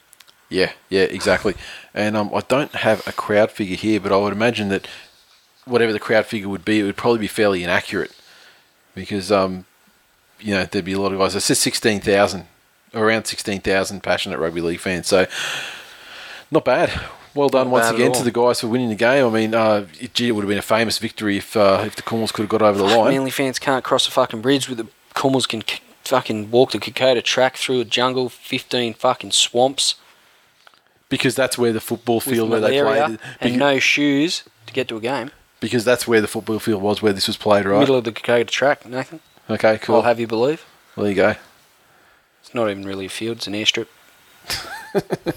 [0.48, 1.54] Yeah, yeah, exactly.
[1.94, 4.88] And um, I don't have a crowd figure here, but I would imagine that
[5.64, 8.12] whatever the crowd figure would be, it would probably be fairly inaccurate
[8.94, 9.64] because um,
[10.40, 11.36] you know there'd be a lot of guys.
[11.36, 12.46] It says sixteen thousand,
[12.92, 15.06] around sixteen thousand passionate rugby league fans.
[15.06, 15.26] So
[16.50, 17.00] not bad.
[17.32, 19.24] Well done Not once again to the guys for winning the game.
[19.24, 21.94] I mean, uh, it, gee, it would have been a famous victory if uh, if
[21.94, 23.14] the Cornwalls could have got over the line.
[23.14, 25.80] Manly fans can't cross a fucking bridge with the Cornwalls can k-
[26.10, 29.94] fucking walk the Kokoda track through a jungle, 15 fucking swamps
[31.08, 33.18] because that's where the football field where they played.
[33.40, 35.30] and no shoes to get to a game.
[35.60, 37.78] because that's where the football field was where this was played, right?
[37.78, 39.20] Middle of the Kokoda track, Nathan.
[39.48, 39.96] Okay, cool.
[39.96, 40.64] I'll have you believe.
[40.96, 41.34] there you go.
[42.42, 43.86] It's not even really a field, it's an airstrip.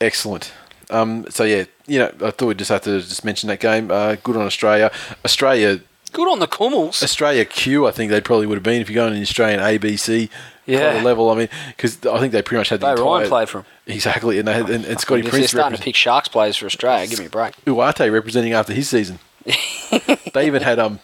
[0.00, 0.52] Excellent.
[0.90, 3.90] Um, so yeah, you know, I thought we'd just have to just mention that game.
[3.90, 4.90] Uh, good on Australia.
[5.24, 7.02] Australia, Good on the Cornwalls.
[7.02, 7.86] Australia Q.
[7.86, 10.28] I think they probably would have been if you're going in the Australian ABC
[10.66, 10.86] Yeah.
[10.86, 11.30] kind of level.
[11.30, 13.58] I mean, because I think they pretty much had the Bay entire Ryan played for
[13.58, 13.64] him.
[13.86, 16.56] exactly, and they had, and, and Scotty if they're Prince starting to pick Sharks players
[16.56, 17.54] for Australia, give me a break.
[17.64, 19.18] Uate representing after his season.
[20.34, 21.00] they even had um,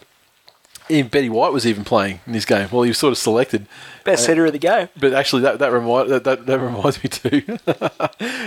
[0.89, 2.69] even Betty White was even playing in this game.
[2.71, 3.65] Well, he was sort of selected.
[4.03, 4.89] Best setter of the game.
[4.99, 7.57] But actually, that that, remind, that, that that reminds me too.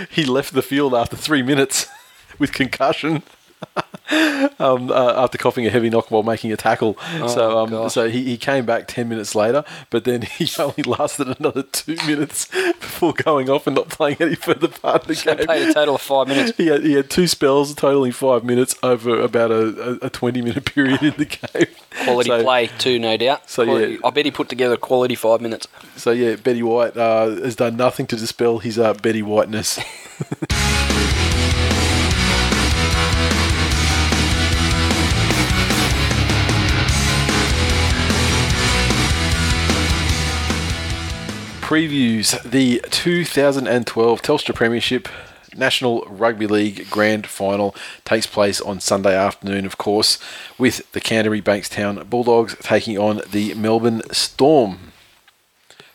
[0.09, 1.87] he left the field after three minutes
[2.39, 3.23] with concussion.
[4.59, 6.97] um, uh, after coughing a heavy knock while making a tackle,
[7.27, 11.37] so um, so he, he came back ten minutes later, but then he only lasted
[11.39, 12.45] another two minutes
[12.79, 15.45] before going off and not playing any further part of the So game.
[15.45, 16.57] played a total of five minutes.
[16.57, 20.41] He had, he had two spells totaling five minutes over about a, a, a 20
[20.41, 21.67] minute period in the game.
[22.05, 23.49] Quality So- play too, no doubt.
[23.49, 23.99] so, Quality- yeah.
[24.03, 25.67] I bet he put together quality five minutes.
[25.97, 29.79] So yeah, Betty White uh, has done nothing to dispel his uh, Betty Whiteness.
[41.69, 45.07] Previews the 2012 Telstra Premiership
[45.55, 50.17] National Rugby League Grand Final takes place on Sunday afternoon, of course,
[50.57, 54.93] with the Canterbury Bankstown Bulldogs taking on the Melbourne Storm.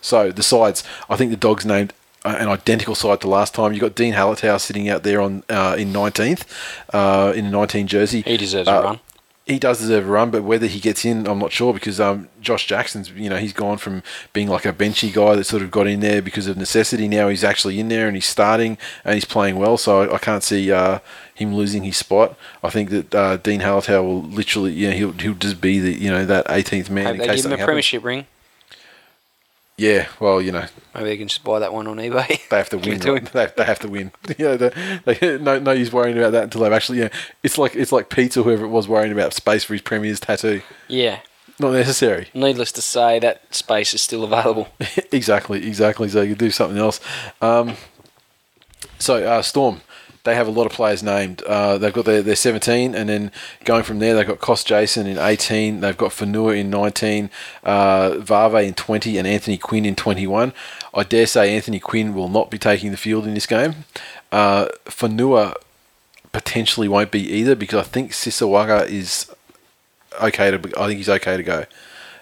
[0.00, 1.92] So the sides, I think the Dogs named
[2.24, 3.72] an identical side to last time.
[3.72, 6.44] You've got Dene Halatau sitting out there on uh, in 19th
[6.92, 8.20] uh, in a 19 jersey.
[8.20, 9.00] He deserves Uh, a run.
[9.46, 12.28] He does deserve a run, but whether he gets in, I'm not sure because um,
[12.40, 15.70] Josh Jackson's, you know, he's gone from being like a benchy guy that sort of
[15.70, 17.08] got in there because of necessity.
[17.08, 19.76] Now he's actually in there and he's starting and he's playing well.
[19.76, 21.00] So I, I can't see uh,
[21.34, 22.38] him losing his spot.
[22.62, 25.92] I think that uh, Dene Halatau will literally, you know, he'll he'll just be the,
[25.92, 27.66] you know, that 18th man Maybe in they case give him a happens.
[27.66, 28.26] premiership ring.
[29.76, 32.48] Yeah, well, you know, Maybe they can just buy that one on eBay.
[32.48, 33.00] they have to win.
[33.00, 33.32] to right?
[33.32, 34.12] They, they have to win.
[34.38, 34.70] yeah, they,
[35.04, 36.98] they, no, no use worrying about that until they've actually.
[36.98, 37.10] You know,
[37.42, 40.20] it's like it's like Pete or whoever it was worrying about space for his premier's
[40.20, 40.62] tattoo.
[40.88, 41.20] Yeah.
[41.58, 42.28] Not necessary.
[42.34, 44.68] Needless to say, that space is still available.
[45.12, 46.08] exactly, exactly.
[46.08, 47.00] So you could do something else.
[47.40, 47.76] Um,
[48.98, 49.80] so uh, Storm,
[50.24, 51.42] they have a lot of players named.
[51.42, 53.30] Uh, they've got their, their 17, and then
[53.64, 55.80] going from there, they've got Cost Jason in 18.
[55.80, 57.30] They've got Fonua in 19,
[57.62, 60.52] uh, Vave in 20, and Anthony Quinn in 21.
[60.94, 63.84] I dare say Anthony Quinn will not be taking the field in this game.
[64.32, 65.54] Uh, Fonua
[66.32, 69.30] potentially won't be either because I think Sisa Waqa is
[70.20, 70.56] okay to.
[70.80, 71.64] I think he's okay to go.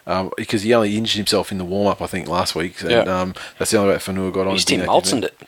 [0.05, 2.81] Um, because he only injured himself in the warm up, I think, last week.
[2.81, 3.01] And Yeah.
[3.03, 4.55] um, that's the only way Fonua got on.
[4.55, 4.81] He's Tim.
[4.81, 5.39] Moltzen it.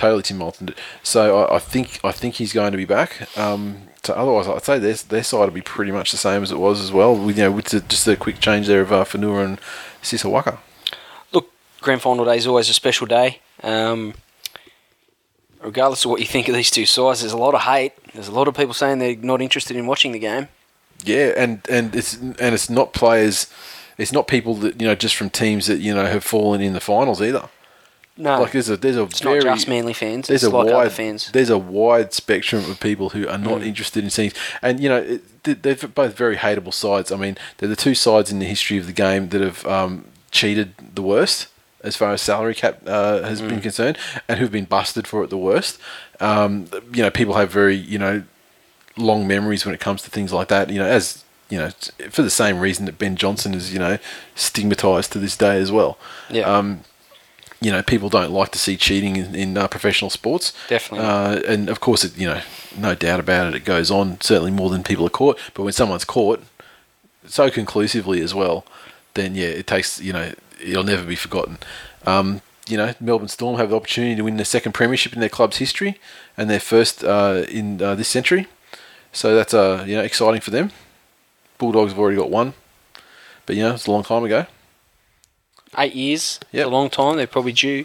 [0.00, 0.74] Totally Tim Moltzen.
[1.02, 3.36] So I, I think I think he's going to be back.
[3.36, 6.50] Um, so otherwise, I'd say their their side will be pretty much the same as
[6.50, 7.14] it was as well.
[7.14, 9.60] With you know with the, just a quick change there of uh, Fonua and
[10.00, 10.56] Sisa Waqa.
[11.32, 11.52] Look,
[11.82, 13.40] grand final day is always a special day.
[13.62, 14.14] Um,
[15.62, 17.92] regardless of what you think of these two sides, there's a lot of hate.
[18.14, 20.48] There's a lot of people saying they're not interested in watching the game.
[21.04, 23.52] Yeah, and and it's and it's not players,
[23.98, 26.72] it's not people that you know just from teams that you know have fallen in
[26.72, 27.50] the finals either.
[28.20, 30.28] No, Like there's a there's a it's very not just Manly fans.
[30.28, 31.30] there's a like wide other fans.
[31.32, 33.66] there's a wide spectrum of people who are not Mm.
[33.66, 34.32] interested in seeing
[34.62, 37.10] and you know it, they- they're both very hateable sides.
[37.10, 40.04] I mean they're the two sides in the history of the game that have um,
[40.30, 41.48] cheated the worst
[41.82, 43.48] as far as salary cap uh, has Mm.
[43.48, 43.96] been concerned
[44.28, 45.78] and who've been busted for it the worst.
[46.20, 48.22] Um, you know people have very you know
[48.96, 50.68] long memories when it comes to things like that.
[50.68, 51.70] You know as you know
[52.10, 53.96] for the same reason that Ben Johnson is you know
[54.34, 55.98] stigmatized to this day as well
[56.30, 56.80] Yeah, um,
[57.60, 60.52] you know, people don't like to see cheating in, in uh, professional sports.
[60.68, 61.06] Definitely.
[61.06, 62.40] Uh, and of course, it, you know,
[62.76, 65.38] no doubt about it, it goes on certainly more than people are caught.
[65.54, 66.42] But when someone's caught
[67.26, 68.64] so conclusively as well,
[69.14, 70.32] then yeah, it takes, you know,
[70.62, 71.58] it'll never be forgotten.
[72.06, 75.28] Um, you know, Melbourne Storm have the opportunity to win their second premiership in their
[75.28, 75.98] club's history
[76.36, 78.46] and their first uh, in uh, this century.
[79.12, 80.70] So that's uh, you know exciting for them.
[81.58, 82.54] Bulldogs have already got one,
[83.44, 84.46] but you know it's a long time ago.
[85.78, 86.38] Eight years.
[86.52, 86.60] Yep.
[86.62, 87.16] It's a long time.
[87.16, 87.84] They're probably due.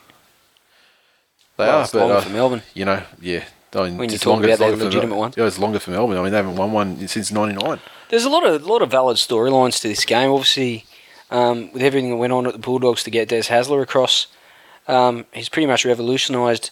[1.57, 2.61] They Well, are, but longer uh, for Melbourne.
[2.73, 3.43] you know, yeah.
[3.73, 5.35] I mean, When you talk longer- about it's their longer for legitimate ones.
[5.37, 6.17] Yeah, it's longer for Melbourne.
[6.17, 7.79] I mean, they haven't won one since '99.
[8.09, 10.31] There's a lot of lot of valid storylines to this game.
[10.31, 10.85] Obviously,
[11.29, 14.27] um, with everything that went on at the Bulldogs to get Des Hasler across,
[14.87, 16.71] um, he's pretty much revolutionised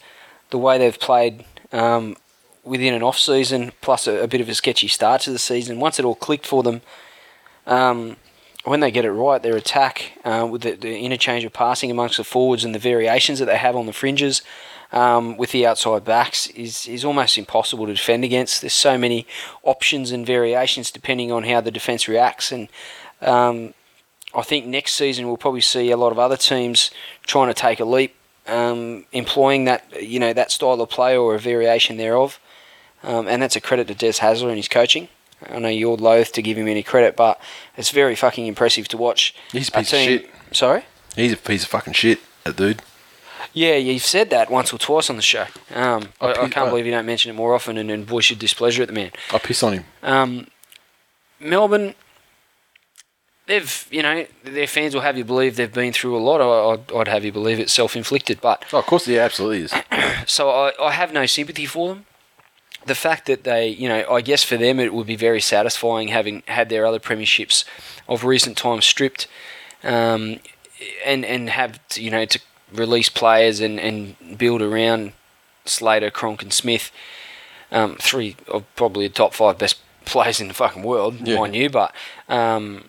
[0.49, 2.15] the way they've played um,
[2.63, 5.79] within an off season, plus a, a bit of a sketchy start to the season.
[5.81, 6.81] Once it all clicked for them,
[7.67, 8.15] um,
[8.63, 12.17] when they get it right, their attack uh, with the, the interchange of passing amongst
[12.17, 14.41] the forwards and the variations that they have on the fringes.
[14.91, 18.61] Um, with the outside backs is, is almost impossible to defend against.
[18.61, 19.25] There's so many
[19.63, 22.67] options and variations depending on how the defence reacts, and
[23.19, 23.73] um,
[24.35, 26.91] I think next season we'll probably see a lot of other teams
[27.25, 28.15] trying to take a leap,
[28.45, 32.39] um, employing that you know that style of play or a variation thereof,
[33.01, 35.07] um, and that's a credit to Des Hasler and his coaching.
[35.49, 37.39] I know you're loath to give him any credit, but
[37.77, 39.33] it's very fucking impressive to watch.
[39.51, 40.29] He's a piece of team- shit.
[40.51, 40.83] Sorry.
[41.15, 42.81] He's a piece of fucking shit, that dude.
[43.53, 45.45] Yeah, you've said that once or twice on the show.
[45.75, 48.05] Um, I, I I can't I- believe you don't mention it more often and, and
[48.05, 49.11] voice your displeasure at the man.
[49.31, 49.85] I piss on him.
[50.01, 50.47] Um,
[51.39, 51.93] Melbourne,
[53.47, 56.41] they've, you know, their fans will have you believe they've been through a lot.
[56.41, 58.41] I, I'd, I'd have you believe it's self inflicted.
[58.41, 59.73] But Oh, of course, yeah, absolutely is.
[60.25, 62.05] so I, I have no sympathy for them.
[62.85, 66.09] The fact that they, you know, I guess for them it would be very satisfying
[66.09, 67.63] having had their other premierships
[68.09, 69.27] of recent times stripped,
[69.83, 70.39] um,
[71.05, 72.39] and and have you know to
[72.73, 75.13] release players and, and build around
[75.65, 76.91] Slater, Cronk, and Smith,
[77.71, 81.37] um, three of probably the top five best players in the fucking world, Yeah.
[81.39, 81.69] mind you.
[81.69, 81.93] But
[82.27, 82.85] um,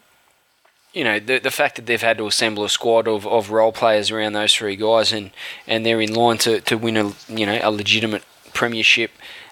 [0.92, 3.72] you know the the fact that they've had to assemble a squad of, of role
[3.72, 5.30] players around those three guys and,
[5.66, 8.22] and they're in line to, to win a you know a legitimate
[8.52, 9.10] premiership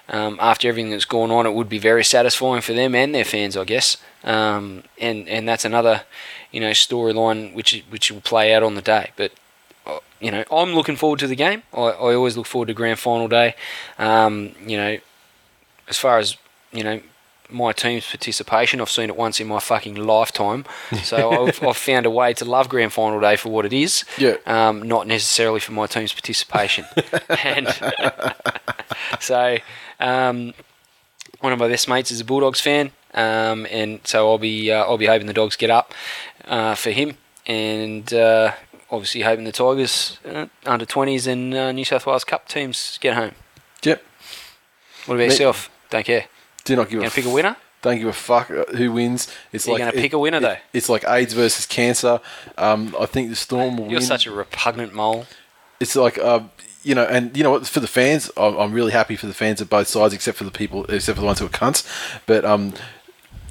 [0.09, 3.25] um, after everything that's gone on, it would be very satisfying for them and their
[3.25, 3.97] fans, I guess.
[4.23, 6.03] Um, and and that's another
[6.51, 9.31] you know storyline which which will play out on the day, but.
[9.85, 11.63] uh, You know, I'm looking forward to the game.
[11.73, 13.55] I, I always look forward to grand final day.
[13.99, 14.97] Um, you know,
[15.89, 16.37] as far as
[16.71, 17.01] you know,
[17.49, 20.63] my team's participation, I've seen it once in my fucking lifetime.
[21.03, 21.17] So
[21.47, 24.05] I've, I've found a way to love grand final day for what it is.
[24.17, 24.37] Yeah.
[24.45, 26.85] Um, not necessarily for my team's participation.
[27.43, 27.67] and
[29.19, 29.57] so,
[29.99, 30.53] um,
[31.39, 34.83] one of my best mates is a Bulldogs fan, um, and so I'll be uh,
[34.83, 35.93] I'll be hoping the dogs get up
[36.45, 38.53] uh, for him, and uh,
[38.91, 43.15] obviously hoping the Tigers uh, under twenties and uh, New South Wales Cup teams get
[43.15, 43.31] home.
[43.83, 44.03] Yep.
[45.05, 45.69] What about Me- yourself?
[45.89, 46.25] Don't care.
[46.63, 47.57] Do not give Gonna a pick a f- winner?
[47.81, 49.27] Don't give a fuck uh, who wins.
[49.51, 50.55] It's You're like gonna pick a winner, it- though.
[50.71, 52.21] It's like AIDS versus cancer.
[52.57, 54.01] Um, I think the Storm will You're win.
[54.07, 55.25] such a repugnant mole.
[55.81, 56.39] it's like uh,
[56.83, 57.65] you know, and you know what?
[57.67, 60.51] For the fans, I'm, really happy for the fans of both sides, except for the
[60.51, 61.85] people, except for the ones who are cunts.
[62.25, 62.73] But um,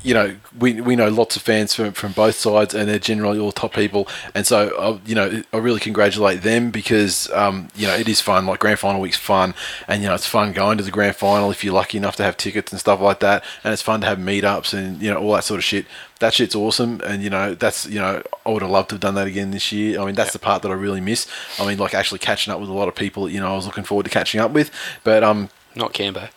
[0.03, 3.39] you know, we, we know lots of fans from, from both sides, and they're generally
[3.39, 4.09] all top people.
[4.35, 8.21] And so, I, you know, I really congratulate them because, um, you know, it is
[8.21, 8.47] fun.
[8.47, 9.55] Like grand final week's fun,
[9.87, 12.25] and you know, it's fun going to the grand final if you're lucky enough to
[12.25, 13.45] have tickets and stuff like that.
[13.65, 15.87] And it's fun to have meetups and you know all that sort of shit.
[16.21, 19.01] That shit's awesome, and you know, that's you know, I would have loved to have
[19.01, 20.01] done that again this year.
[20.01, 21.27] I mean, that's the part that I really miss.
[21.59, 23.25] I mean, like actually catching up with a lot of people.
[23.25, 24.71] that, You know, I was looking forward to catching up with,
[25.05, 25.51] but um.
[25.75, 26.29] Not Cambo.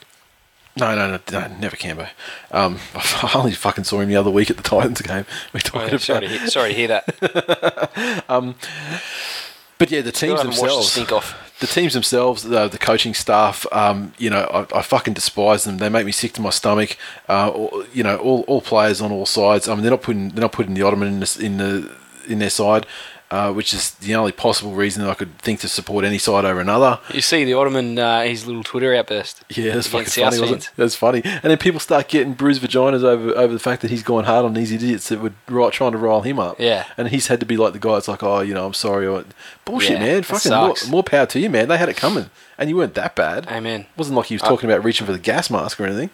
[0.78, 2.10] No, no, no, no never Cambo.
[2.52, 5.26] Um, I only fucking saw him the other week at the Titans game.
[5.54, 8.26] We're Oh, talking yeah, sorry, about, to hear, sorry to hear that.
[9.78, 10.98] but yeah, the teams the themselves.
[11.12, 11.58] off.
[11.60, 14.42] the teams themselves, the, the coaching staff, um, you know,
[14.74, 15.78] I, I fucking despise them.
[15.78, 16.98] They make me sick to my stomach.
[17.30, 19.68] Uh, all- you know, all, all players on all sides.
[19.68, 21.96] I mean, they're not putting they're not putting the Ottoman in the, in the
[22.28, 22.86] in their side,
[23.32, 26.46] uh, which is the only possible reason that I could think to support any side
[26.46, 27.00] over another.
[27.14, 29.44] You see the Ottoman, uh, his little Twitter outburst.
[29.50, 30.72] Yeah, that's fucking funny, wasn't it?
[30.76, 31.22] That's funny.
[31.26, 34.46] And then people start getting bruised vaginas over over the fact that he's gone hard
[34.46, 36.60] on these idiots that were right trying to rile him up.
[36.60, 36.86] Yeah.
[36.98, 39.08] And he's had to be like the guy that's like, oh, you know, I'm sorry.
[39.08, 39.26] Or,
[39.66, 40.24] Bullshit, Yeah, man.
[40.24, 41.68] Fucking more, more power to you, man.
[41.68, 42.30] They had it coming.
[42.58, 43.48] And you weren't that bad.
[43.48, 43.82] Amen.
[43.82, 46.10] It wasn't like he was Uh, talking about reaching for the gas mask or anything.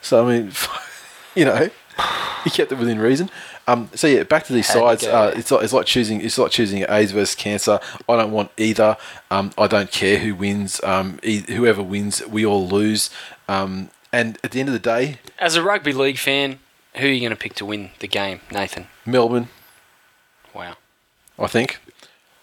[0.00, 0.52] So, I mean,
[1.34, 1.68] you know,
[2.44, 3.28] he kept it within reason.
[3.68, 5.04] Um, so yeah, back to these Had sides.
[5.04, 7.78] Uh, it's like it's like choosing it's like choosing AIDS versus cancer.
[8.08, 8.96] I don't want either.
[9.30, 10.82] Um, I don't care who wins.
[10.82, 13.10] Um, e- whoever wins, we all lose.
[13.48, 16.58] Um, and at the end of the day, As a rugby league fan,
[16.96, 18.88] who are you going to pick to win the game, Nathan?
[19.06, 19.48] Melbourne.
[20.54, 20.74] Wow.
[21.38, 21.78] I think.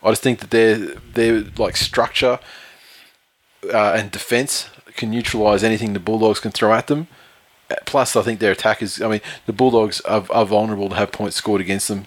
[0.02, 0.78] I just think that their
[1.14, 2.40] their like structure
[3.74, 7.08] uh, and defense can neutralise anything the Bulldogs can throw at them.
[7.86, 9.02] Plus, I think their attack is.
[9.02, 12.06] I mean, the Bulldogs are, are vulnerable to have points scored against them.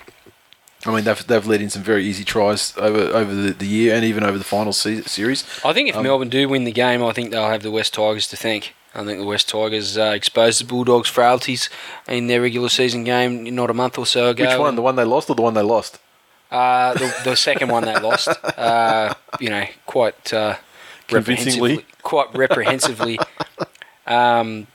[0.84, 3.94] I mean, they've, they've let in some very easy tries over over the, the year
[3.94, 5.44] and even over the final se- series.
[5.64, 7.94] I think if Um, Melbourne do win the game, I think they'll have the West
[7.94, 8.74] Tigers to thank.
[8.94, 11.70] I think the West Tigers uh, exposed the Bulldogs' frailties
[12.08, 14.44] in their regular season game not a month or so ago.
[14.48, 14.74] Which one?
[14.74, 15.98] The one they lost or the one they lost?
[16.50, 18.28] Uh, the, the second one they lost,
[18.58, 20.56] uh, you know, quite uh,
[21.06, 21.84] Convincingly.
[22.02, 23.18] Quite reprehensively.
[24.06, 24.66] um,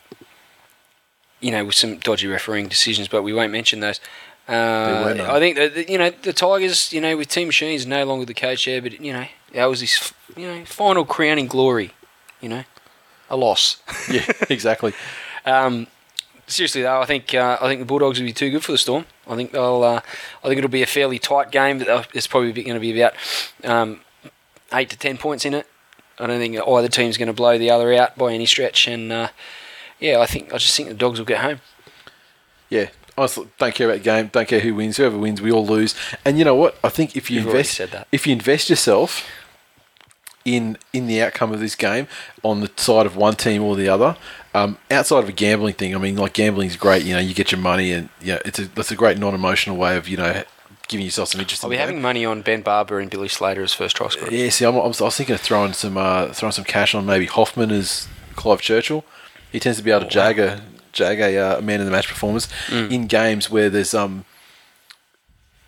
[1.40, 4.00] you know, with some dodgy refereeing decisions, but we won't mention those.
[4.48, 5.14] Uh.
[5.28, 8.24] I think that you know the Tigers, you know, with Team Machine is no longer
[8.24, 11.92] the coach there, but you know that was his, you know, final crowning glory.
[12.40, 12.64] You know,
[13.28, 13.78] a loss.
[14.10, 14.92] Yeah, exactly.
[15.46, 15.86] Um,
[16.46, 18.76] seriously though, I think uh, I think the Bulldogs will be too good for the
[18.76, 19.06] Storm.
[19.26, 19.82] I think they'll.
[19.82, 20.00] Uh,
[20.44, 21.78] I think it'll be a fairly tight game.
[21.78, 23.14] But it's probably going to be about
[23.64, 24.00] um,
[24.74, 25.66] eight to ten points in it.
[26.18, 28.88] I don't think either team's going to blow the other out by any stretch.
[28.88, 29.28] And uh,
[30.00, 31.60] yeah, I think I just think the Dogs will get home.
[32.70, 32.88] Yeah.
[33.16, 34.28] Honestly, don't care about the game.
[34.32, 34.96] Don't care who wins.
[34.96, 35.94] Whoever wins, we all lose.
[36.24, 36.78] And you know what?
[36.84, 38.06] I think if you You've invest, said that.
[38.12, 39.26] if you invest yourself
[40.44, 42.06] in in the outcome of this game
[42.42, 44.16] on the side of one team or the other,
[44.54, 47.04] um, outside of a gambling thing, I mean, like gambling is great.
[47.04, 49.96] You know, you get your money, and yeah, it's a that's a great non-emotional way
[49.96, 50.44] of you know
[50.86, 51.64] giving yourself some interest.
[51.64, 52.02] I'll in having game.
[52.02, 54.32] money on Ben Barba and Billy Slater as first try scorers.
[54.32, 56.94] Yeah, see, I'm, I was I was thinking of throwing some uh, throwing some cash
[56.94, 58.06] on maybe Hoffman as
[58.36, 59.04] Clive Churchill.
[59.52, 60.60] He tends to be able to jag a
[60.92, 62.90] jag a uh, man in the match performance Mm.
[62.92, 64.24] in games where there's um,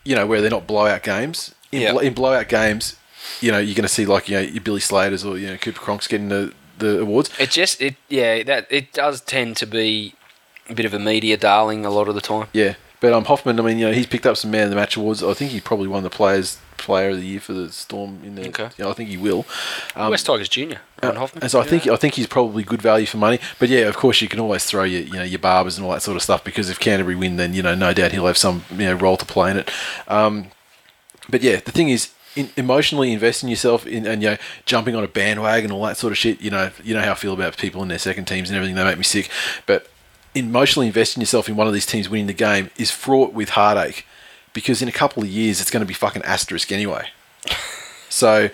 [0.04, 1.54] you know, where they're not blowout games.
[1.72, 1.92] In, Yeah.
[1.92, 2.96] blo- in blowout games,
[3.40, 5.56] you know, you're going to see like you know your Billy Slaters or you know
[5.56, 7.30] Cooper Cronks getting the, the awards.
[7.38, 10.14] It just it yeah that it does tend to be
[10.68, 12.46] a bit of a media darling a lot of the time.
[12.52, 14.76] Yeah, but um, Hoffman, I mean, you know, he's picked up some man of the
[14.76, 15.22] match awards.
[15.22, 18.20] I think he probably won the players player of the year for the Storm.
[18.24, 18.68] In the, Okay.
[18.76, 19.46] you know, I think he will.
[19.94, 21.42] Um, West Tigers Junior, Ryan Hoffman.
[21.44, 21.92] And so I think Yeah.
[21.92, 23.38] I think he's probably good value for money.
[23.58, 25.92] But yeah, of course you can always throw your you know your barbers and all
[25.92, 28.38] that sort of stuff because if Canterbury win, then you know no doubt he'll have
[28.38, 29.70] some you know role to play in it.
[30.08, 30.46] Um,
[31.28, 32.10] but yeah, the thing is.
[32.36, 35.96] In, emotionally investing yourself in and you know jumping on a bandwagon and all that
[35.96, 38.26] sort of shit you know you know how I feel about people in their second
[38.26, 39.28] teams and everything they make me sick
[39.66, 39.88] but
[40.32, 44.06] emotionally investing yourself in one of these teams winning the game is fraught with heartache
[44.52, 47.06] because in a couple of years it's going to be fucking asterisk anyway
[48.08, 48.48] so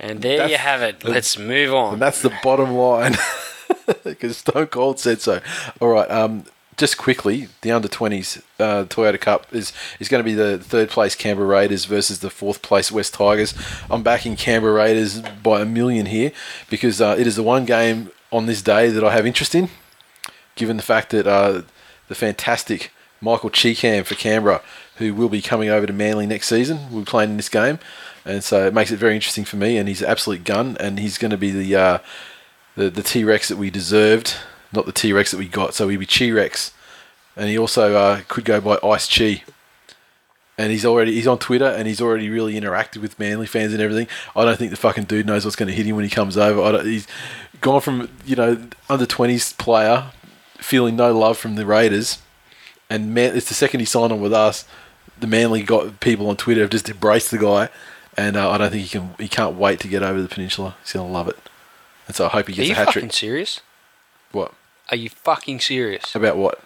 [0.00, 1.04] And there That's- you have it.
[1.04, 1.94] Let's move on.
[1.94, 3.16] And that's the bottom line.
[4.04, 5.40] Because Stone Cold said so.
[5.80, 6.10] All right.
[6.10, 6.44] Um,
[6.76, 10.90] just quickly, the under twenties uh, Toyota Cup is is going to be the third
[10.90, 13.54] place Canberra Raiders versus the fourth place West Tigers.
[13.90, 16.32] I'm backing Canberra Raiders by a million here
[16.68, 19.70] because uh, it is the one game on this day that I have interest in,
[20.58, 21.62] given the fact that uh,
[22.08, 22.90] the fantastic
[23.20, 24.60] Michael Chee-Kam for Canberra,
[24.96, 27.78] who will be coming over to Manly next season, will be playing in this game,
[28.24, 29.78] and so it makes it very interesting for me.
[29.78, 31.98] And he's an absolute gun, and he's going to be the uh,
[32.76, 34.34] the T Rex that we deserved,
[34.72, 35.74] not the T Rex that we got.
[35.74, 36.72] So he'd be Chi Rex,
[37.36, 39.42] and he also uh, could go by Ice Chi.
[40.58, 43.80] and he's already he's on Twitter and he's already really interacted with Manly fans and
[43.80, 44.08] everything.
[44.34, 46.36] I don't think the fucking dude knows what's going to hit him when he comes
[46.36, 46.82] over.
[46.82, 47.06] He's
[47.60, 50.10] gone from you know under twenties player
[50.58, 52.18] feeling no love from the Raiders,
[52.90, 54.64] and man, it's the second he signed on with us.
[55.18, 57.68] The Manly got people on Twitter have just embraced the guy,
[58.16, 60.76] and uh, I don't think he can he can't wait to get over the peninsula.
[60.84, 61.36] He's going to love it,
[62.06, 62.96] and so I hope he Are gets you a hat trick.
[62.96, 63.60] Are you fucking serious?
[64.32, 64.52] What
[64.90, 66.14] Are you fucking serious?
[66.14, 66.60] about what?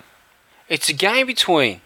[0.68, 1.80] It's a game between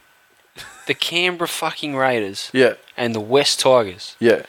[0.86, 4.16] the Canberra fucking Raiders Yeah, and the West Tigers.
[4.20, 4.42] yeah.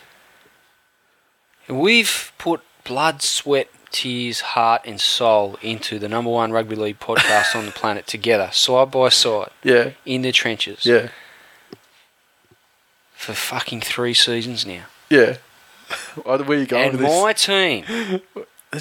[1.68, 3.68] And we've put blood, sweat,
[3.98, 8.50] tears, heart, and soul into the number one rugby league podcast on the planet together,
[8.52, 11.10] side by side, Yeah, in the trenches, yeah,
[13.14, 14.84] for fucking three seasons now.
[15.10, 15.38] yeah.
[16.24, 17.22] Where are you going and with this?
[17.22, 17.86] my team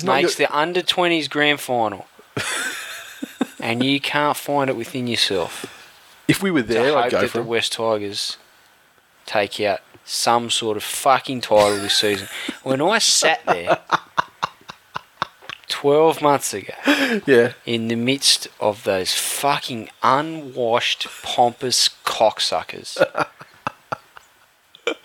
[0.04, 2.06] makes your- the under 20s grand final.
[3.60, 5.72] and you can't find it within yourself
[6.28, 7.48] if we were there, I'd hope go that for the him.
[7.48, 8.36] West Tigers
[9.26, 12.26] take out some sort of fucking title this season.
[12.64, 13.78] When I sat there
[15.68, 16.72] 12 months ago
[17.26, 22.96] Yeah, in the midst of those fucking unwashed, pompous cocksuckers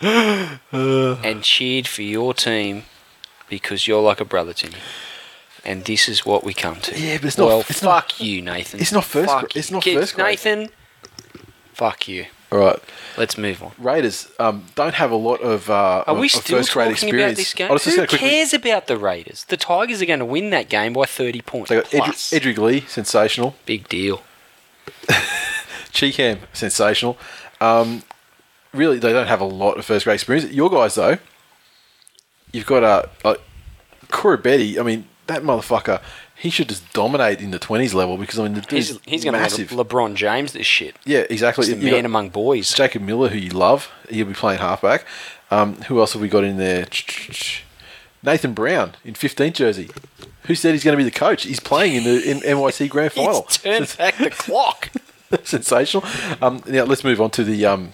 [0.00, 2.84] and cheered for your team
[3.48, 4.76] because you're like a brother to me.
[5.64, 6.98] And this is what we come to.
[6.98, 8.80] Yeah, but it's not- Well, it's fuck not- you, Nathan.
[8.80, 10.26] it's not first Fuck gra- it's not Kids, first grade.
[10.26, 10.68] Nathan,
[11.72, 12.26] fuck you.
[12.52, 12.78] All right.
[13.16, 13.72] Let's move on.
[13.78, 17.08] Raiders um, don't have a lot of, uh, Are we of still first grade talking
[17.08, 17.32] experience.
[17.32, 17.70] about this game?
[17.70, 19.44] I was just Who gonna quickly- cares about the Raiders?
[19.44, 21.70] The Tigers are going to win that game by 30 points.
[21.70, 22.30] They got plus.
[22.30, 23.56] Edrick, Edrick Lee, sensational.
[23.64, 24.22] Big deal.
[25.92, 27.18] Chee-Kam, sensational.
[27.60, 28.02] Um,
[28.72, 30.50] really, they don't have a lot of first grade experience.
[30.52, 31.18] Your guys, though,
[32.52, 34.78] you've got uh, uh, Betty.
[34.78, 36.02] I mean, that motherfucker,
[36.42, 39.34] he should just dominate in the 20s level because, I mean, the He's, he's going
[39.34, 40.96] to have LeBron James this shit.
[41.04, 41.64] yeah, exactly.
[41.64, 42.74] He's the man among boys.
[42.74, 45.04] Jacob Miller, who you love, he'll be playing halfback.
[45.52, 46.86] Um, who else have we got in there?
[48.24, 49.88] Nathan Brown in 15th jersey.
[50.46, 51.44] Who said he's going to be the coach?
[51.44, 53.42] He's playing in the in NYC Grand Final.
[53.42, 54.88] Turned back the clock.
[55.44, 56.04] sensational.
[56.40, 57.92] Um, now let's move on to the um,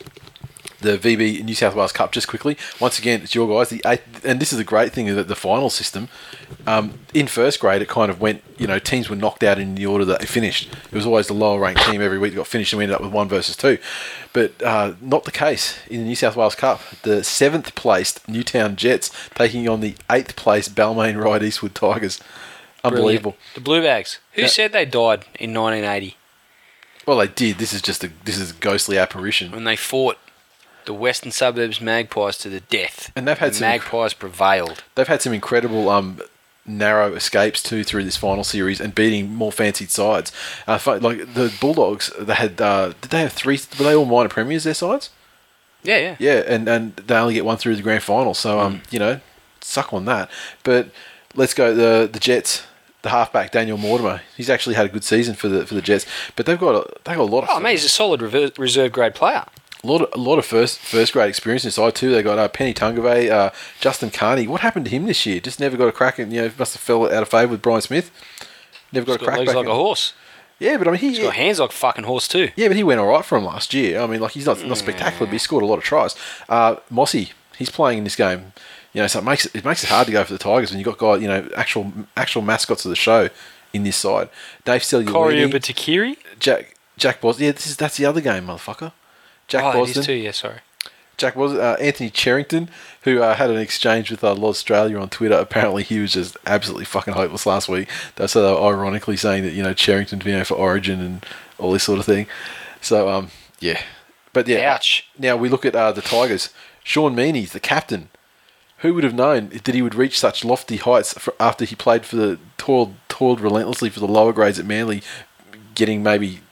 [0.81, 2.57] the VB New South Wales Cup just quickly.
[2.81, 3.69] Once again, it's your guys.
[3.71, 6.09] The eighth, and this is the great thing that the final system
[6.67, 8.43] um, in first grade it kind of went.
[8.59, 10.73] You know, teams were knocked out in the order that they finished.
[10.73, 12.97] It was always the lower ranked team every week that got finished, and we ended
[12.97, 13.79] up with one versus two.
[14.33, 16.81] But uh, not the case in the New South Wales Cup.
[17.03, 22.21] The seventh placed Newtown Jets taking on the eighth placed Balmain Ryde Eastwood Tigers.
[22.85, 23.33] Unbelievable.
[23.33, 23.55] Brilliant.
[23.55, 24.19] The Blue Bags.
[24.35, 24.49] Who Yeah.
[24.49, 26.17] said they died in 1980
[27.07, 27.59] Well, they did.
[27.59, 29.51] This is just a this is a ghostly apparition.
[29.51, 30.19] when they fought
[30.89, 33.13] the Western Suburbs Magpies to the death?
[33.15, 34.83] And they've had the some- Magpies prevailed.
[34.95, 36.21] they've had some incredible um,
[36.67, 40.33] narrow escapes too through this final series and beating more fancied sides.
[40.67, 43.59] Uh, like the Bulldogs, they had uh, did they have three?
[43.79, 44.65] Were they all minor premiers?
[44.65, 45.11] Their sides?
[45.83, 46.17] Yeah, yeah.
[46.19, 48.35] Yeah, and and they only get one through the grand final.
[48.35, 49.21] So um, you know,
[49.61, 50.29] suck on that.
[50.65, 50.91] But
[51.35, 52.65] let's go the the Jets.
[53.03, 56.05] The halfback Daniel Mortimer, he's actually had a good season for the for the Jets,
[56.35, 58.21] but they've got a, they got a lot of Oh, mate, he's a solid
[58.59, 59.45] reserve grade player.
[59.83, 62.11] A lot of, a lot of first first grade experience inside too.
[62.11, 63.51] They got uh, Penny Tungave, uh,
[63.81, 64.47] Justin Carney.
[64.47, 65.41] What happened to him this year?
[65.41, 66.19] Just never got a crack.
[66.19, 68.11] And you know, must have fell out of favour with Brian Smith.
[68.93, 69.57] Never got He's a got crack legs back.
[69.57, 70.15] like in- a horse.
[70.59, 72.51] yeah, but I mean, he He's got hands like a fucking horse too.
[72.57, 74.01] yeah, but he went all right for him last year.
[74.01, 76.17] I mean, like he's not not spectacular, but he scored a lot of tries.
[76.49, 78.53] Uh, Mossy, he's playing in this game.
[78.95, 80.81] You know, so it makes it, makes it hard to go for the Tigers when
[80.81, 83.29] you have got guys, you know, actual actual mascots of the show
[83.75, 84.31] in this side.
[84.65, 86.17] Dave Corey Steluini, Ubatakiri?
[86.41, 87.45] Jack Jack Boston.
[87.45, 88.93] Yeah, this is that's the other game, motherfucker.
[89.49, 90.03] Jack oh, Boston.
[90.03, 90.61] too, yeah, sorry.
[91.17, 92.71] Jack was uh, Anthony Cherrington,
[93.03, 95.35] who uh, had an exchange with uh, Law Australia on Twitter.
[95.35, 97.89] Apparently, he was just absolutely fucking hopeless last week.
[98.15, 101.27] That's so they were ironically saying that you know Cherrington being for Origin and
[101.59, 102.29] all this sort of thing.
[102.81, 103.83] So um, yeah,
[104.33, 104.73] but yeah.
[104.73, 105.09] Ouch.
[105.19, 106.51] Now we look at uh, the Tigers.
[106.85, 108.11] Sean Meaney's the captain.
[108.79, 112.07] Who would have known that he would reach such lofty heights for, after he played
[112.07, 115.03] for the toiled, toiled relentlessly for the lower grades at Manly,
[115.75, 116.43] getting maybe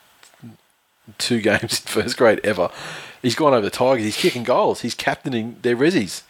[1.18, 2.70] two games in first grade ever.
[3.22, 4.04] He's gone over the Tigers.
[4.04, 4.82] He's kicking goals.
[4.82, 6.22] He's captaining their resis.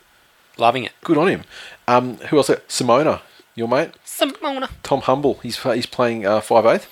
[0.59, 0.93] Loving it.
[1.05, 1.45] Good on him.
[1.87, 2.49] Um, who else?
[2.69, 3.21] Simona,
[3.55, 3.91] your mate.
[4.07, 4.71] Simona.
[4.83, 5.35] Tom Humble.
[5.43, 6.89] He's he's playing uh, five eighth.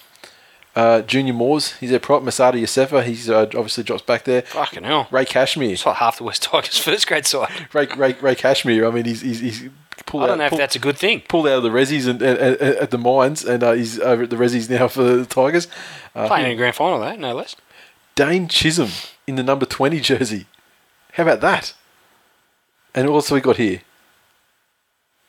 [0.77, 1.73] Uh, Junior Moors.
[1.74, 2.23] He's their prop.
[2.23, 3.05] Masada Iosefa.
[3.05, 4.43] He's uh, obviously drops back there.
[4.43, 5.06] Fucking hell.
[5.11, 5.73] Ray Cashmere.
[5.73, 7.69] It's like half the West Tigers first grade side.
[7.73, 8.86] Ray, Ray, Ray Cashmere.
[8.86, 9.69] I mean, he's he's, he's
[10.05, 11.23] pulled I don't out, know if pulled, that's a good thing.
[11.28, 14.24] pulled out of the resis and, and, and- at the mines, and uh, he's over
[14.24, 15.69] at the resis now for the Tigers.
[16.15, 17.55] Uh, Playing in a grand final, though, no less.
[18.15, 18.91] Dane Chisholm
[19.27, 20.47] in the number 20 jersey.
[21.15, 21.74] How about that?
[22.95, 23.81] And what else have we got here?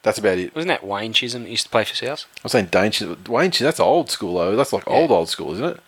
[0.04, 0.54] That's about it.
[0.54, 2.26] Wasn't that Wayne Chisholm that used to play for South?
[2.44, 3.24] I'm saying Dane Chisholm.
[3.28, 4.56] Wayne Chisholm, that's old school, though.
[4.56, 4.94] That's like Yeah.
[4.94, 5.80] old, old school, isn't it?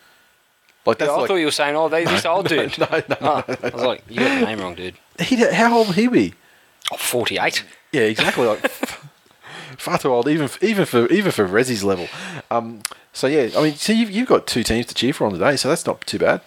[0.87, 2.77] Like that's I like thought you were saying, oh, they, this old dude.
[2.79, 4.95] no, no, Oh, I was like, you got the name wrong, dude.
[5.19, 6.33] he, how old would he be?
[6.91, 7.63] Oh, 48.
[7.91, 8.47] Yeah, exactly.
[8.47, 8.65] Like
[9.77, 12.07] far too old, even even for even for Rezzy's level.
[12.49, 15.33] Um, so yeah, I mean, so you've, you've got two teams to cheer for on
[15.33, 16.39] today, so that's not too bad.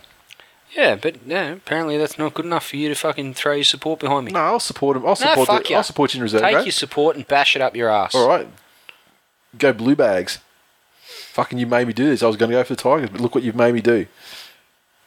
[0.76, 3.98] Yeah, but yeah, apparently that's not good enough for you to fucking throw your support
[4.01, 4.32] behind me.
[4.32, 5.06] No, I'll support him.
[5.06, 5.38] I'll support.
[5.38, 5.76] No, fuck the, ya.
[5.78, 6.66] I'll support you in reserve Take grade.
[6.66, 8.14] your support and bash it up your ass.
[8.14, 8.47] All right,
[9.59, 10.38] go blue bags.
[11.32, 12.22] Fucking, you made me do this.
[12.22, 14.06] I was going to go for the Tigers, but look what you've made me do.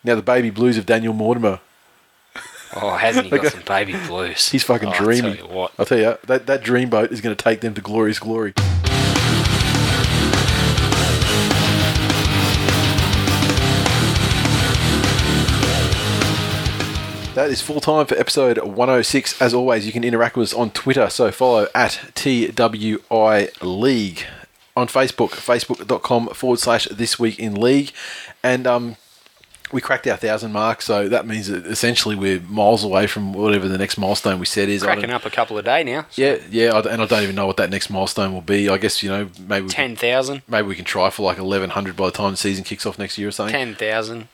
[0.04, 1.60] Now the baby blues of Daniel Mortimer.
[2.76, 3.50] Oh, hasn't he got Okay.
[3.50, 4.50] some baby blues?
[4.50, 5.32] He's fucking oh, dreamy.
[5.32, 5.72] I tell you what.
[5.78, 8.54] I'll tell you that that dreamboat is going to take them to glorious glory.
[17.36, 19.42] That is full time for episode 106.
[19.42, 24.26] As always, you can interact with us on Twitter, so follow at TWI League.
[24.76, 27.92] On Facebook, facebook.com forward slash this week in league.
[28.44, 28.96] And um,
[29.72, 33.68] we cracked our thousand mark, so that means that essentially we're miles away from whatever
[33.68, 34.84] the next milestone we set is.
[34.84, 36.06] Cracking up a couple a day now.
[36.16, 38.70] yeah, yeah, and I don't even know what that next milestone will be.
[38.70, 40.42] I guess you know maybe 10,000.
[40.48, 42.98] maybe we can try for like eleven hundred by the time the season kicks off
[43.00, 43.54] next year or something.
[43.54, 44.28] 10,000.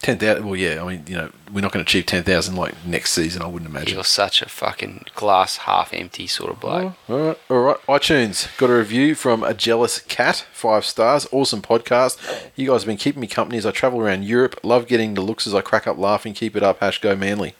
[0.00, 0.46] Ten thousand.
[0.46, 3.12] Well, yeah, I mean you know we're not going to achieve ten thousand like next
[3.12, 3.42] season.
[3.42, 3.94] I wouldn't imagine.
[3.94, 6.94] You're such a fucking glass half empty sort of bloke.
[7.08, 7.76] Oh, all right, all right.
[7.86, 11.26] iTunes got a review from a jealous cat, five stars.
[11.32, 12.16] Awesome podcast.
[12.54, 14.60] You guys have been keeping me company as I travel around Europe.
[14.62, 16.32] Love getting the looks as I crack up laughing.
[16.32, 16.78] Keep it up.
[16.80, 17.54] Hash go Manly.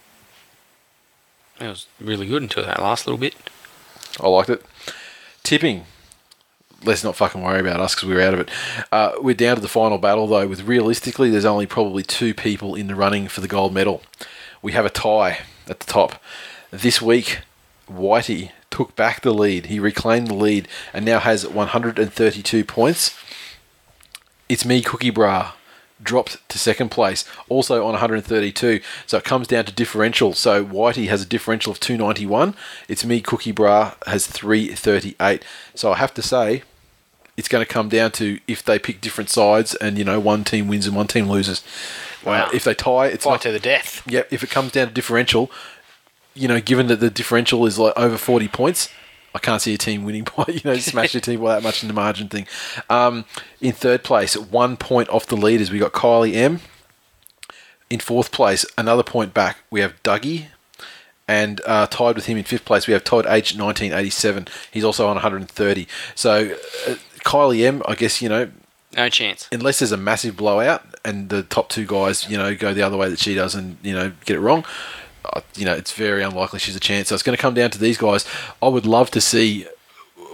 [1.61, 3.35] It was really good until that last little bit.
[4.21, 4.65] I liked it.
[5.43, 5.87] Tipping.
[6.85, 8.51] Let's not fucking worry about us because we're out of it.
[8.93, 10.47] Uh, we're down to the final battle though.
[10.47, 14.03] With realistically, there's only probably two people in the running for the gold medal.
[14.63, 16.23] We have a tie at the top.
[16.71, 17.41] This week,
[17.91, 19.67] Whitey took back the lead.
[19.67, 23.19] He reclaimed the lead and now has 132 points.
[24.49, 25.53] It's me, Cookie Bra,
[26.03, 28.81] dropped to second place, also on 132.
[29.07, 30.33] So it comes down to differential.
[30.33, 32.55] So Whitey has a differential of 291.
[32.89, 35.43] It's me, Cookie Bra, has 338.
[35.75, 36.63] So I have to say,
[37.39, 40.43] it's going to come down to if they pick different sides and, you know, one
[40.43, 41.63] team wins and one team loses.
[42.27, 42.47] Wow.
[42.47, 43.41] Uh, if they tie, it's Fight not.
[43.43, 44.03] to the death.
[44.09, 45.49] Yeah, if it comes down to differential,
[46.35, 48.89] you know, given that the differential is like over 40 points,
[49.37, 51.81] I can't see a team winning by, you know, smash your team by that much
[51.85, 52.49] in the margin thing.
[52.91, 53.25] Um,
[53.61, 56.59] in third place, one point off the leaders, we got Kylie M.
[57.89, 60.47] In fourth place, another point back, we have Dougie.
[61.29, 63.55] And uh, tied with him in fifth place, we have Todd H.
[63.55, 64.49] 1987.
[64.71, 65.87] He's also on 130.
[66.15, 66.57] So
[66.89, 66.95] uh,
[67.29, 68.51] Kylie M, I guess, you know,
[68.97, 69.49] No chance.
[69.53, 72.97] unless there's a massive blowout and the top two guys, you know, go the other
[72.97, 74.65] way that she does and you know get it wrong,
[75.25, 77.09] uh, you know, it's very unlikely she's a chance.
[77.09, 78.25] So it's going to come down to these guys.
[78.63, 79.67] I would love to see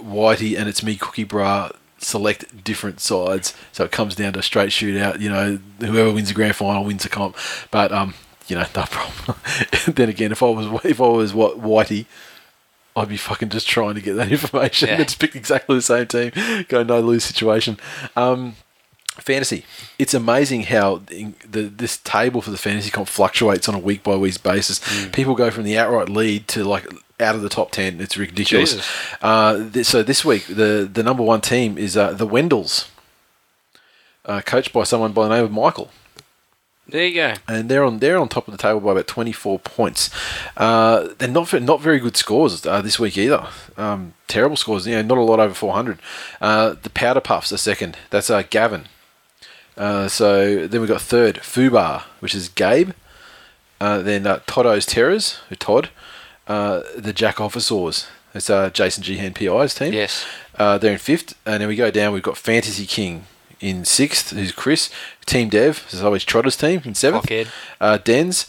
[0.01, 4.43] Whitey and it's me, Cookie Bra, select different sides, so it comes down to a
[4.43, 5.19] straight shootout.
[5.19, 7.35] You know, whoever wins the grand final wins the comp.
[7.71, 8.13] But um,
[8.47, 9.37] you know, no problem.
[9.87, 12.05] then again, if I was if I was what Whitey.
[12.95, 14.89] I'd be fucking just trying to get that information.
[14.89, 15.01] Yeah.
[15.01, 16.31] It's picked exactly the same team.
[16.69, 17.77] Go no lose situation.
[18.15, 18.55] Um,
[19.17, 19.65] fantasy.
[19.99, 24.15] It's amazing how the, this table for the fantasy comp fluctuates on a week by
[24.15, 24.79] week basis.
[24.79, 25.13] Mm.
[25.13, 26.85] People go from the outright lead to like
[27.19, 27.99] out of the top ten.
[27.99, 28.87] It's ridiculous.
[29.21, 32.89] Uh, th- so this week, the the number one team is uh, the Wendells,
[34.25, 35.91] uh, coached by someone by the name of Michael
[36.87, 37.33] There you go.
[37.47, 40.09] and they're on they're on top of the table by about 24 points.
[40.55, 43.47] Uh, they're not not very good scores uh, this week either.
[43.75, 44.85] Um, terrible scores.
[44.85, 45.99] You know, not a lot over 400.
[46.39, 47.97] Uh, the Powder Puffs are second.
[48.11, 48.85] That's uh, Gavin.
[49.77, 52.91] Uh, so then we've got third Fubar, which is Gabe.
[53.81, 55.89] Uh, then uh, Todo's Terrors, who Todd.
[56.47, 58.07] Uh, the Jack Officers.
[58.33, 59.93] It's uh, Jason Gehan PI's team.
[59.93, 60.25] Yes.
[60.57, 62.13] Uh, they're in fifth, and then we go down.
[62.13, 63.25] We've got Fantasy King
[63.59, 64.89] in sixth, who's Chris.
[65.25, 67.25] Team Dev, this is always Trotter's team in seventh.
[67.81, 68.45] Uh, Dens,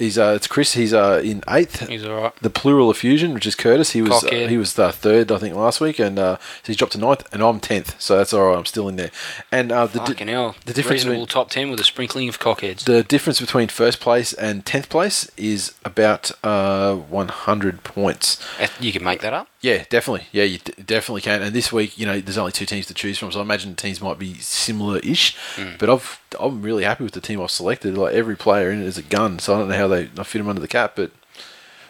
[0.00, 0.74] he's uh, it's Chris.
[0.74, 1.88] He's uh, in eighth.
[1.88, 2.36] He's all right.
[2.40, 3.92] The plural of fusion, which is Curtis.
[3.92, 4.48] He was uh, Cockhead.
[4.48, 7.24] he was uh, third, I think, last week, and uh, so he's dropped to ninth,
[7.32, 8.00] and I'm tenth.
[8.00, 8.58] So that's all right.
[8.58, 9.12] I'm still in there.
[9.52, 10.56] And uh, the di- Fucking hell.
[10.66, 12.84] the difference Reasonable between- top 10 with a sprinkling of cockheads.
[12.84, 18.42] the difference between first place and tenth place is about uh, 100 points.
[18.58, 19.48] Uh, You can make that up.
[19.60, 20.26] Yeah, definitely.
[20.32, 21.42] Yeah, you d- definitely can.
[21.42, 23.70] And this week, you know, there's only two teams to choose from, so I imagine
[23.70, 25.36] the teams might be similar-ish.
[25.78, 27.98] But I've I'm really happy with the team I've selected.
[27.98, 30.22] Like every player in it is a gun, so I don't know how they I
[30.24, 31.10] fit them under the cap, but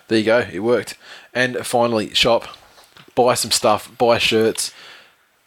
[0.08, 0.96] there you go, it worked.
[1.32, 2.48] And finally, shop,
[3.14, 4.72] buy some stuff, buy shirts.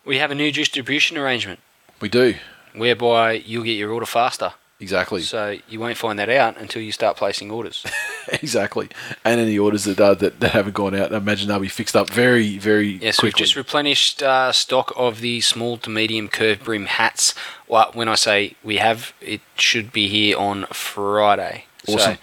[0.06, 1.60] We have a new distribution arrangement
[2.02, 2.36] We do
[2.74, 4.54] whereby you'll get your order faster.
[4.80, 5.22] exactly.
[5.22, 7.86] So you won't find that out until you start placing orders.
[8.42, 8.90] exactly.
[9.24, 11.96] And any orders that, uh, that that haven't gone out, I imagine they'll be fixed
[11.96, 16.64] up very, very Yes, we've just replenished uh, stock of the small to medium curved
[16.64, 17.34] brim hats.
[17.68, 21.66] Well, when I say we have, it should be here on Friday.
[21.88, 22.18] Awesome.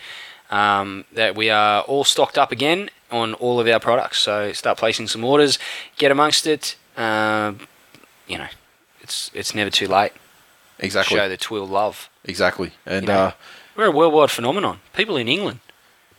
[0.50, 4.20] So, um, that we are all stocked up again on all of our products.
[4.20, 5.58] So start placing some orders,
[5.96, 6.76] get amongst it.
[6.96, 7.60] Um,
[8.26, 8.48] you know,
[9.00, 10.12] it's it's never too late.
[10.78, 12.08] exactly, Show the twill love.
[12.24, 12.72] exactly.
[12.86, 13.32] And You know, uh,
[13.76, 14.80] We're a worldwide phenomenon.
[14.94, 15.60] People in England,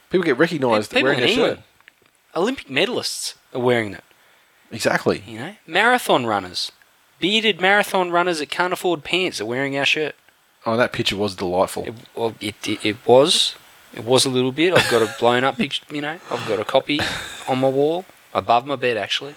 [0.10, 1.66] people get recognised people wearing in their England, shirt.
[2.36, 4.04] Olympic medalists are wearing it.
[4.72, 5.22] Exactly.
[5.28, 6.72] You know, marathon runners,
[7.20, 10.16] bearded marathon runners that can't afford pants are wearing our shirt.
[10.66, 11.86] Oh, that picture was delightful.
[11.86, 13.56] It, well, it, it, it was,
[13.94, 14.74] it was a little bit.
[14.74, 15.84] I've got a blown up picture.
[15.94, 17.00] You know, I've got a copy
[17.48, 19.36] on my wall above my bed actually.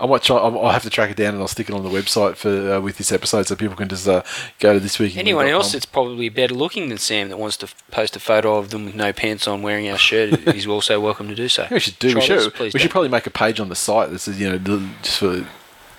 [0.00, 0.36] I might try.
[0.36, 2.80] I'll have to track it down and I'll stick it on the website for uh,
[2.80, 4.22] with this episode, so people can just uh,
[4.58, 5.16] go to this week.
[5.16, 8.56] Anyone else that's probably better looking than Sam that wants to f- post a photo
[8.56, 11.68] of them with no pants on wearing our shirt is also welcome to do so.
[11.70, 12.08] we should do.
[12.08, 12.38] We Try should.
[12.38, 14.58] this, please we should probably make a page on the site that says you know
[15.02, 15.46] just for you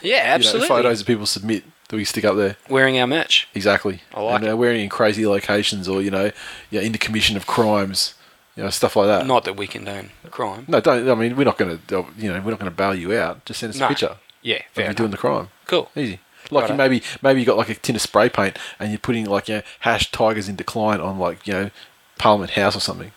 [0.02, 0.68] Yeah, know, absolutely.
[0.68, 2.58] photos that people submit that we stick up there.
[2.70, 3.48] Wearing our match.
[3.54, 4.02] Exactly.
[4.14, 6.32] I like and, uh, wearing in crazy locations or you know,
[6.72, 8.16] yeah, in the commission of crimes,
[8.56, 9.28] you know, stuff like that.
[9.28, 10.66] Not that we condone crime.
[10.68, 11.08] no, don't.
[11.10, 12.06] I mean, we're not going to.
[12.18, 13.46] You know, we're not going to bail you out.
[13.46, 13.86] Just send us No.
[13.86, 15.50] a picture Yeah, of you doing the crime.
[15.68, 15.90] Cool.
[15.96, 16.20] Easy.
[16.52, 19.26] Like you maybe maybe you got like a tin of spray paint and you're putting
[19.26, 21.72] like you know hash tigers in decline on like you know
[22.18, 23.12] Parliament House or something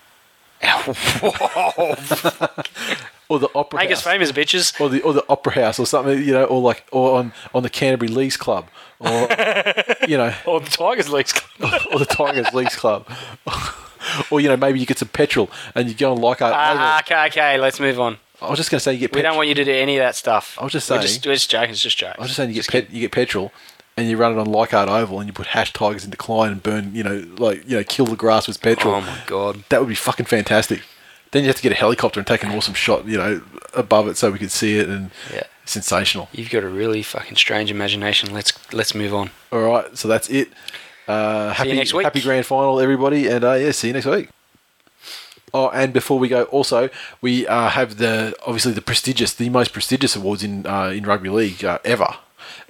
[3.28, 4.80] or the Opera Make us House famous, bitches.
[4.80, 7.62] or the or the Opera House or something you know or like or on on
[7.62, 8.68] the Canterbury Leagues Club
[9.00, 9.08] or
[10.08, 11.82] you know Or the Tigers Leagues Club.
[11.92, 13.06] or the Tigers Leagues Club
[14.30, 17.26] or you know maybe you get some petrol and you go and like Ah, okay,
[17.26, 18.18] okay, let's move on.
[18.40, 19.30] I was just going to say you get We petrol.
[19.32, 20.58] don't want you to do any of that stuff.
[20.60, 21.70] I was just We're saying- just, we're just joking.
[21.70, 22.16] It's just jokes.
[22.18, 23.50] I was just saying you get pet, you get petrol,
[23.96, 26.62] and you run it on Leichhardt Oval, and you put hash tigers in decline and
[26.62, 28.96] burn, you know, like you know, kill the grass with petrol.
[28.96, 29.64] Oh my god.
[29.70, 30.82] That would be fucking fantastic.
[31.36, 33.42] Then you have to get a helicopter and take an awesome shot, you know,
[33.74, 35.42] above it so we could see it, and Yeah.
[35.66, 36.30] sensational.
[36.32, 38.32] You've got a really fucking strange imagination.
[38.32, 39.28] Let's let's move on.
[39.52, 40.48] All right, so that's it.
[41.06, 42.04] Uh, happy next week.
[42.04, 44.30] happy grand final, everybody, and uh, yeah, see you next week.
[45.52, 46.88] Oh, and before we go, also
[47.20, 51.28] we uh, have the obviously the prestigious, the most prestigious awards in uh, in rugby
[51.28, 52.16] league uh, ever,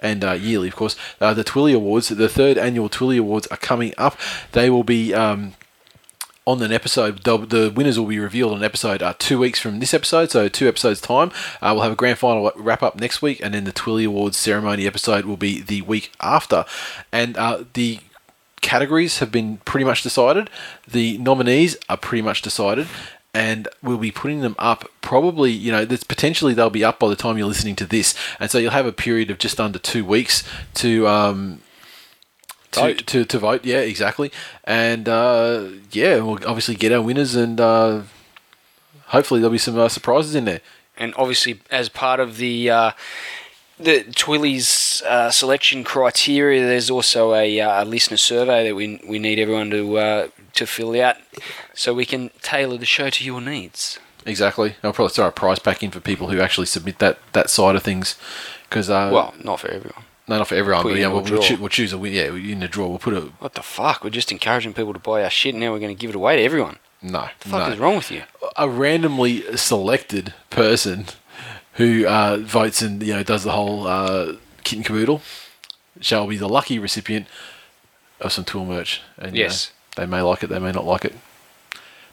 [0.01, 0.97] and uh, yearly, of course.
[1.21, 4.19] Uh, the Twilly Awards, the third annual Twilly Awards, are coming up.
[4.51, 5.15] They will be.
[5.15, 5.55] Um,
[6.47, 9.81] on an episode, the, winners will be revealed on an episode uh, two weeks from
[9.81, 11.33] this episode, so two episodes time.
[11.61, 14.37] Uh, we'll have a grand final wrap up next week, and then the Twilly Awards
[14.37, 16.65] ceremony episode will be the week after.
[17.11, 17.99] And uh, the
[18.61, 20.49] categories have been pretty much decided.
[20.87, 22.87] The nominees are pretty much decided,
[23.35, 24.89] and we'll be putting them up.
[25.01, 28.15] Probably, you know, there's potentially they'll be up by the time you're listening to this,
[28.39, 30.45] and so you'll have a period of just under two weeks
[30.75, 31.09] to.
[31.09, 31.61] Um,
[32.73, 33.07] to, Vote.
[33.07, 34.31] to, to vote, yeah, exactly,
[34.65, 38.03] and uh, yeah, we'll obviously get our winners, and uh,
[39.07, 40.61] hopefully there'll be some uh, surprises in there.
[40.97, 42.91] And obviously, as part of the uh,
[43.79, 49.19] the Twilly's uh, selection criteria, there's also a, uh, a listener survey that we we
[49.19, 51.17] need everyone to uh, to fill out,
[51.75, 53.99] so we can tailor the show to your needs.
[54.25, 57.51] Exactly, I'll probably throw a prize pack in for people who actually submit that that
[57.51, 58.17] side of things,
[58.69, 60.05] because uh, Well, not for everyone.
[60.29, 62.13] No, not for everyone, Put but you yeah, we'll, we'll, we'll choose a win.
[62.13, 64.03] Yeah, in the draw, we'll put a What the fuck?
[64.03, 65.55] We're just encouraging people to buy our shit.
[65.55, 66.79] And now we're going to give it away to everyone.
[67.01, 67.73] no, what The fuck no.
[67.75, 68.23] is wrong with you?
[68.57, 71.07] a randomly selected person
[71.75, 74.33] who uh, votes and you know does the whole uh,
[74.65, 75.21] kit and caboodle
[76.01, 77.27] shall be the lucky recipient
[78.21, 79.03] of some tool merch.
[79.19, 79.71] And you Yes.
[79.97, 81.15] know, they may like it, they may not like it.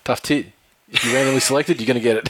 [0.03, 0.47] Tough tit.
[0.91, 2.29] If you're randomly selected, you're going to get it.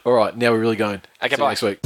[0.06, 1.02] All right, now we're really going.
[1.22, 1.50] Okay, See you bye.
[1.50, 1.78] next week.